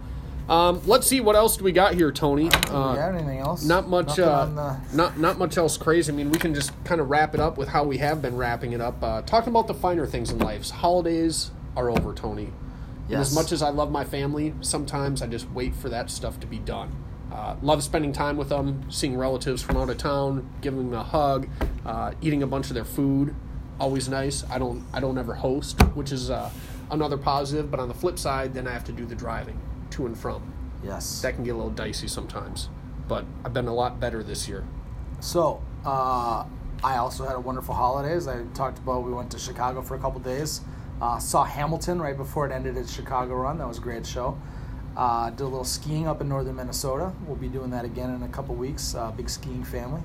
Um, 0.48 0.80
let's 0.86 1.06
see 1.08 1.20
what 1.20 1.34
else 1.34 1.56
do 1.56 1.64
we 1.64 1.72
got 1.72 1.94
here, 1.94 2.12
Tony. 2.12 2.46
Uh, 2.68 2.94
got 2.94 3.14
anything 3.14 3.38
else? 3.40 3.64
not 3.64 3.88
much. 3.88 4.18
Uh, 4.18 4.46
the- 4.46 4.76
not 4.96 5.18
not 5.18 5.38
much 5.38 5.56
else 5.58 5.76
crazy. 5.76 6.12
I 6.12 6.14
mean, 6.14 6.30
we 6.30 6.38
can 6.38 6.54
just 6.54 6.72
kind 6.84 7.00
of 7.00 7.10
wrap 7.10 7.34
it 7.34 7.40
up 7.40 7.58
with 7.58 7.68
how 7.68 7.82
we 7.82 7.98
have 7.98 8.22
been 8.22 8.36
wrapping 8.36 8.72
it 8.72 8.80
up. 8.80 9.02
Uh, 9.02 9.22
talking 9.22 9.48
about 9.48 9.66
the 9.66 9.74
finer 9.74 10.06
things 10.06 10.30
in 10.30 10.38
life. 10.38 10.70
Holidays 10.70 11.50
are 11.76 11.90
over, 11.90 12.12
Tony. 12.14 12.44
And 12.44 12.52
Yes. 13.08 13.28
as 13.30 13.34
much 13.34 13.50
as 13.52 13.60
I 13.62 13.70
love 13.70 13.90
my 13.90 14.04
family, 14.04 14.54
sometimes 14.60 15.20
I 15.20 15.26
just 15.26 15.50
wait 15.52 15.74
for 15.74 15.88
that 15.88 16.10
stuff 16.10 16.38
to 16.40 16.46
be 16.46 16.58
done. 16.58 16.90
Uh, 17.32 17.56
love 17.60 17.82
spending 17.82 18.12
time 18.12 18.36
with 18.36 18.48
them, 18.48 18.84
seeing 18.88 19.16
relatives 19.16 19.62
from 19.62 19.76
out 19.76 19.90
of 19.90 19.98
town, 19.98 20.48
giving 20.60 20.90
them 20.90 20.98
a 21.00 21.02
hug, 21.02 21.48
uh, 21.84 22.12
eating 22.20 22.42
a 22.42 22.46
bunch 22.46 22.68
of 22.68 22.74
their 22.74 22.84
food. 22.84 23.34
Always 23.80 24.08
nice. 24.08 24.44
I 24.48 24.58
don't 24.58 24.84
I 24.92 25.00
don't 25.00 25.18
ever 25.18 25.34
host, 25.34 25.80
which 25.94 26.12
is 26.12 26.30
uh, 26.30 26.50
another 26.90 27.16
positive. 27.18 27.68
But 27.68 27.80
on 27.80 27.88
the 27.88 27.94
flip 27.94 28.16
side, 28.18 28.54
then 28.54 28.68
I 28.68 28.72
have 28.72 28.84
to 28.84 28.92
do 28.92 29.04
the 29.04 29.16
driving 29.16 29.58
to 29.92 30.06
and 30.06 30.16
from. 30.18 30.52
Yes. 30.84 31.20
That 31.22 31.34
can 31.34 31.44
get 31.44 31.54
a 31.54 31.56
little 31.56 31.70
dicey 31.70 32.08
sometimes. 32.08 32.68
But 33.08 33.24
I've 33.44 33.52
been 33.52 33.68
a 33.68 33.74
lot 33.74 34.00
better 34.00 34.22
this 34.22 34.48
year. 34.48 34.64
So, 35.20 35.62
uh, 35.84 36.44
I 36.84 36.96
also 36.98 37.24
had 37.26 37.36
a 37.36 37.40
wonderful 37.40 37.74
holidays. 37.74 38.28
I 38.28 38.42
talked 38.54 38.78
about 38.78 39.04
we 39.04 39.12
went 39.12 39.30
to 39.32 39.38
Chicago 39.38 39.80
for 39.82 39.94
a 39.94 39.98
couple 39.98 40.20
days. 40.20 40.60
Uh, 41.00 41.18
saw 41.18 41.44
Hamilton 41.44 42.00
right 42.00 42.16
before 42.16 42.46
it 42.46 42.52
ended 42.52 42.76
its 42.76 42.92
Chicago 42.92 43.34
run. 43.34 43.58
That 43.58 43.68
was 43.68 43.78
a 43.78 43.80
great 43.80 44.06
show. 44.06 44.38
Uh, 44.96 45.30
did 45.30 45.42
a 45.42 45.44
little 45.44 45.64
skiing 45.64 46.06
up 46.06 46.20
in 46.20 46.28
northern 46.28 46.56
Minnesota. 46.56 47.12
We'll 47.26 47.36
be 47.36 47.48
doing 47.48 47.70
that 47.70 47.84
again 47.84 48.14
in 48.14 48.22
a 48.22 48.28
couple 48.28 48.54
weeks. 48.54 48.94
Uh, 48.94 49.10
big 49.12 49.28
skiing 49.28 49.62
family. 49.64 50.00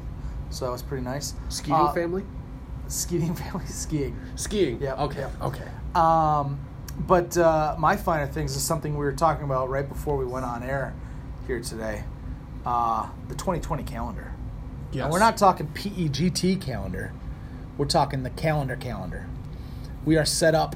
So 0.50 0.66
that 0.66 0.72
was 0.72 0.82
pretty 0.82 1.04
nice. 1.04 1.34
Skiing 1.50 1.76
Uh, 1.76 1.92
family? 1.94 2.24
Skiing 2.88 3.34
family, 3.36 3.66
skiing. 3.68 4.18
Skiing. 4.36 4.82
Yeah. 4.82 4.96
Okay. 5.04 5.20
yep. 5.22 5.42
Okay. 5.42 5.68
Um, 5.96 6.60
but 7.00 7.38
uh, 7.38 7.76
my 7.78 7.96
finer 7.96 8.28
things 8.28 8.56
is 8.56 8.64
something 8.64 8.94
we 8.94 9.06
were 9.06 9.14
talking 9.14 9.44
about 9.44 9.70
right 9.70 9.88
before 9.88 10.18
we 10.18 10.26
went 10.26 10.46
on 10.46 10.64
air 10.64 10.94
here 11.48 11.62
today. 11.62 12.04
Uh, 12.66 13.10
the 13.28 13.36
2020 13.36 13.84
calendar. 13.84 14.34
Yes. 14.92 15.04
And 15.04 15.12
we're 15.12 15.20
not 15.20 15.38
talking 15.38 15.68
PEGT 15.68 16.62
calendar. 16.62 17.14
We're 17.78 17.86
talking 17.86 18.24
the 18.24 18.30
calendar 18.32 18.76
calendar. 18.76 19.26
We 20.06 20.18
are 20.18 20.26
set 20.26 20.54
up 20.54 20.76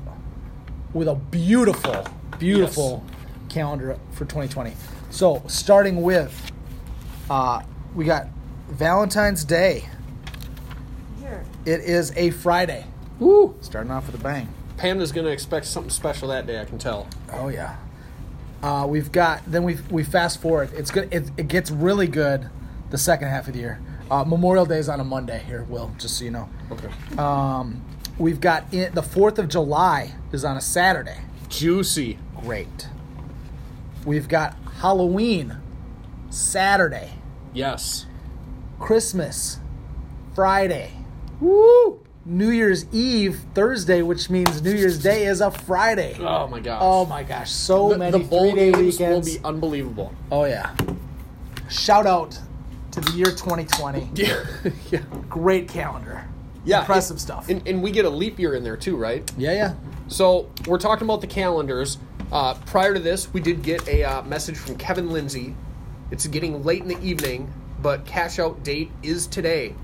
with 0.93 1.07
a 1.07 1.15
beautiful, 1.15 2.05
beautiful 2.39 3.03
calendar 3.49 3.99
for 4.11 4.25
2020. 4.25 4.73
So 5.09 5.43
starting 5.47 6.01
with, 6.01 6.51
uh, 7.29 7.61
we 7.93 8.05
got 8.05 8.27
Valentine's 8.69 9.43
Day. 9.43 9.87
Here. 11.19 11.43
It 11.65 11.81
is 11.81 12.11
a 12.15 12.31
Friday. 12.31 12.85
Woo! 13.19 13.55
Starting 13.61 13.91
off 13.91 14.07
with 14.07 14.15
a 14.15 14.23
bang. 14.23 14.49
Panda's 14.77 15.11
gonna 15.11 15.29
expect 15.29 15.65
something 15.65 15.89
special 15.89 16.27
that 16.29 16.45
day. 16.47 16.59
I 16.59 16.65
can 16.65 16.77
tell. 16.77 17.07
Oh 17.31 17.47
yeah. 17.49 17.77
Uh, 18.63 18.85
we've 18.87 19.11
got 19.11 19.41
then 19.45 19.63
we 19.63 19.77
we 19.89 20.03
fast 20.03 20.41
forward. 20.41 20.69
It's 20.73 20.91
good. 20.91 21.13
It, 21.13 21.29
it 21.37 21.47
gets 21.47 21.71
really 21.71 22.07
good 22.07 22.49
the 22.89 22.97
second 22.97 23.29
half 23.29 23.47
of 23.47 23.53
the 23.53 23.59
year. 23.59 23.79
Uh, 24.09 24.23
Memorial 24.23 24.65
Day 24.65 24.77
is 24.77 24.87
on 24.89 24.99
a 24.99 25.03
Monday 25.03 25.39
here, 25.47 25.63
Will. 25.63 25.91
Just 25.97 26.17
so 26.17 26.25
you 26.25 26.31
know. 26.31 26.49
Okay. 26.71 26.89
Um, 27.17 27.83
we've 28.19 28.39
got 28.39 28.71
in, 28.73 28.93
the 28.93 29.01
Fourth 29.01 29.39
of 29.39 29.47
July 29.49 30.13
is 30.31 30.45
on 30.45 30.57
a 30.57 30.61
Saturday. 30.61 31.21
Juicy. 31.49 32.19
Great. 32.41 32.87
We've 34.05 34.27
got 34.27 34.55
Halloween 34.81 35.57
Saturday, 36.29 37.13
Yes. 37.53 38.05
Christmas 38.79 39.59
Friday, 40.35 40.91
Woo! 41.39 41.99
New 42.27 42.49
Year's 42.49 42.91
Eve 42.91 43.39
Thursday, 43.53 44.01
which 44.01 44.31
means 44.31 44.61
New 44.63 44.73
Year's 44.73 44.97
Day 45.01 45.27
is 45.27 45.41
a 45.41 45.51
Friday. 45.51 46.17
Oh 46.19 46.47
my 46.47 46.59
gosh. 46.59 46.79
Oh 46.81 47.05
my 47.05 47.21
gosh, 47.21 47.51
so 47.51 47.89
the, 47.89 47.97
many 47.99 48.17
the 48.17 48.23
bowl 48.23 48.51
three-day 48.51 48.71
games 48.71 48.99
will 48.99 49.21
be 49.21 49.37
unbelievable. 49.43 50.11
Oh 50.31 50.45
yeah. 50.45 50.75
Shout 51.69 52.07
out 52.07 52.39
to 52.91 53.01
the 53.01 53.11
year 53.11 53.27
2020. 53.27 54.09
Yeah. 54.15 54.43
yeah. 54.91 55.03
Great 55.29 55.69
calendar. 55.69 56.27
Yeah. 56.63 56.79
Impressive 56.79 57.15
and- 57.15 57.21
stuff. 57.21 57.47
And, 57.49 57.67
and 57.67 57.83
we 57.83 57.91
get 57.91 58.05
a 58.05 58.09
leap 58.09 58.39
year 58.39 58.55
in 58.55 58.63
there 58.63 58.77
too, 58.77 58.97
right? 58.97 59.31
yeah, 59.37 59.53
yeah. 59.53 59.73
So 60.07 60.49
we're 60.65 60.79
talking 60.79 61.05
about 61.05 61.21
the 61.21 61.27
calendars. 61.27 61.99
Uh, 62.31 62.55
prior 62.65 62.95
to 62.95 62.99
this, 62.99 63.31
we 63.33 63.39
did 63.39 63.61
get 63.61 63.87
a 63.87 64.03
uh, 64.03 64.21
message 64.23 64.57
from 64.57 64.77
Kevin 64.77 65.11
Lindsay. 65.11 65.55
It's 66.09 66.25
getting 66.25 66.63
late 66.63 66.81
in 66.81 66.87
the 66.87 66.99
evening, 67.03 67.53
but 67.83 68.05
cash 68.05 68.39
out 68.39 68.63
date 68.63 68.89
is 69.03 69.27
today. 69.27 69.75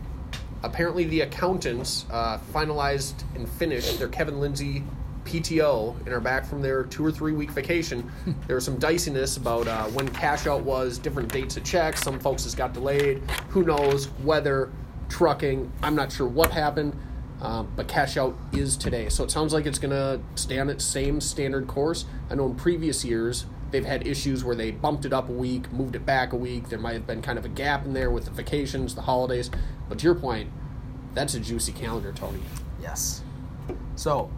Apparently, 0.64 1.05
the 1.05 1.22
accountants 1.22 2.05
uh, 2.12 2.39
finalized 2.53 3.24
and 3.36 3.49
finished 3.49 3.97
their 3.97 4.07
Kevin 4.07 4.39
Lindsay 4.39 4.84
PTO 5.26 5.97
and 5.99 6.09
are 6.09 6.20
back 6.20 6.45
from 6.45 6.62
their 6.62 6.84
two 6.84 7.05
or 7.05 7.12
three 7.12 7.32
week 7.32 7.51
vacation. 7.51 8.12
there 8.47 8.55
was 8.55 8.66
some 8.66 8.78
diciness 8.78 9.38
about 9.38 9.68
uh, 9.68 9.86
when 9.86 10.07
cash 10.09 10.47
out 10.47 10.64
was, 10.64 10.97
different 10.97 11.32
dates 11.32 11.57
of 11.57 11.64
checks. 11.64 12.01
Some 12.01 12.20
folks 12.20 12.43
has 12.43 12.55
got 12.55 12.74
delayed. 12.74 13.20
Who 13.49 13.64
knows? 13.64 14.09
Weather, 14.24 14.72
trucking. 15.09 15.72
I'm 15.84 15.95
not 15.95 16.12
sure 16.12 16.28
what 16.28 16.51
happened. 16.51 16.95
Um, 17.41 17.72
but 17.76 17.88
cash 17.88 18.18
out 18.18 18.38
is 18.53 18.78
today. 18.78 19.09
So 19.09 19.24
it 19.24 19.32
sounds 19.32 19.51
like 19.51 19.66
it's 19.66 19.80
going 19.80 19.91
to 19.91 20.22
stay 20.39 20.59
on 20.59 20.70
its 20.70 20.86
same 20.86 21.20
standard 21.20 21.66
course. 21.66 22.05
I 22.30 22.36
know 22.36 22.45
in 22.45 22.55
previous 22.55 23.03
years, 23.03 23.45
they've 23.72 23.86
had 23.86 24.05
issues 24.05 24.43
where 24.43 24.55
they 24.55 24.70
bumped 24.70 25.05
it 25.05 25.14
up 25.14 25.28
a 25.28 25.32
week, 25.32 25.72
moved 25.72 25.95
it 25.95 26.05
back 26.05 26.34
a 26.34 26.36
week. 26.36 26.70
There 26.70 26.78
might 26.78 26.93
have 26.93 27.07
been 27.07 27.24
kind 27.24 27.39
of 27.39 27.45
a 27.45 27.49
gap 27.49 27.84
in 27.84 27.93
there 27.93 28.12
with 28.12 28.26
the 28.26 28.32
vacations, 28.32 28.93
the 28.93 29.01
holidays. 29.01 29.49
But 29.91 29.99
to 29.99 30.05
your 30.05 30.15
point, 30.15 30.49
that's 31.13 31.33
a 31.33 31.39
juicy 31.41 31.73
calendar, 31.73 32.13
Tony. 32.13 32.39
Yes. 32.81 33.23
So 33.97 34.31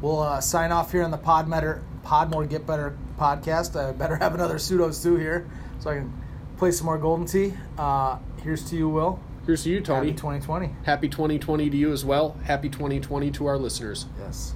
we'll 0.00 0.20
uh, 0.20 0.40
sign 0.40 0.72
off 0.72 0.92
here 0.92 1.02
on 1.02 1.10
the 1.10 1.18
Podmeter 1.18 1.82
Podmore 2.06 2.48
Get 2.48 2.66
Better 2.66 2.96
podcast. 3.18 3.78
I 3.78 3.92
better 3.92 4.16
have 4.16 4.34
another 4.34 4.58
pseudo 4.58 4.92
stew 4.92 5.16
here, 5.16 5.46
so 5.78 5.90
I 5.90 5.96
can 5.96 6.22
play 6.56 6.70
some 6.70 6.86
more 6.86 6.96
Golden 6.96 7.26
Tee. 7.26 7.52
Uh, 7.76 8.16
here's 8.42 8.66
to 8.70 8.76
you, 8.76 8.88
Will. 8.88 9.20
Here's 9.44 9.64
to 9.64 9.68
you, 9.68 9.82
Tony. 9.82 10.06
Happy 10.06 10.16
2020. 10.16 10.74
Happy 10.84 11.08
2020 11.10 11.68
to 11.68 11.76
you 11.76 11.92
as 11.92 12.06
well. 12.06 12.38
Happy 12.44 12.70
2020 12.70 13.30
to 13.32 13.44
our 13.44 13.58
listeners. 13.58 14.06
Yes. 14.18 14.54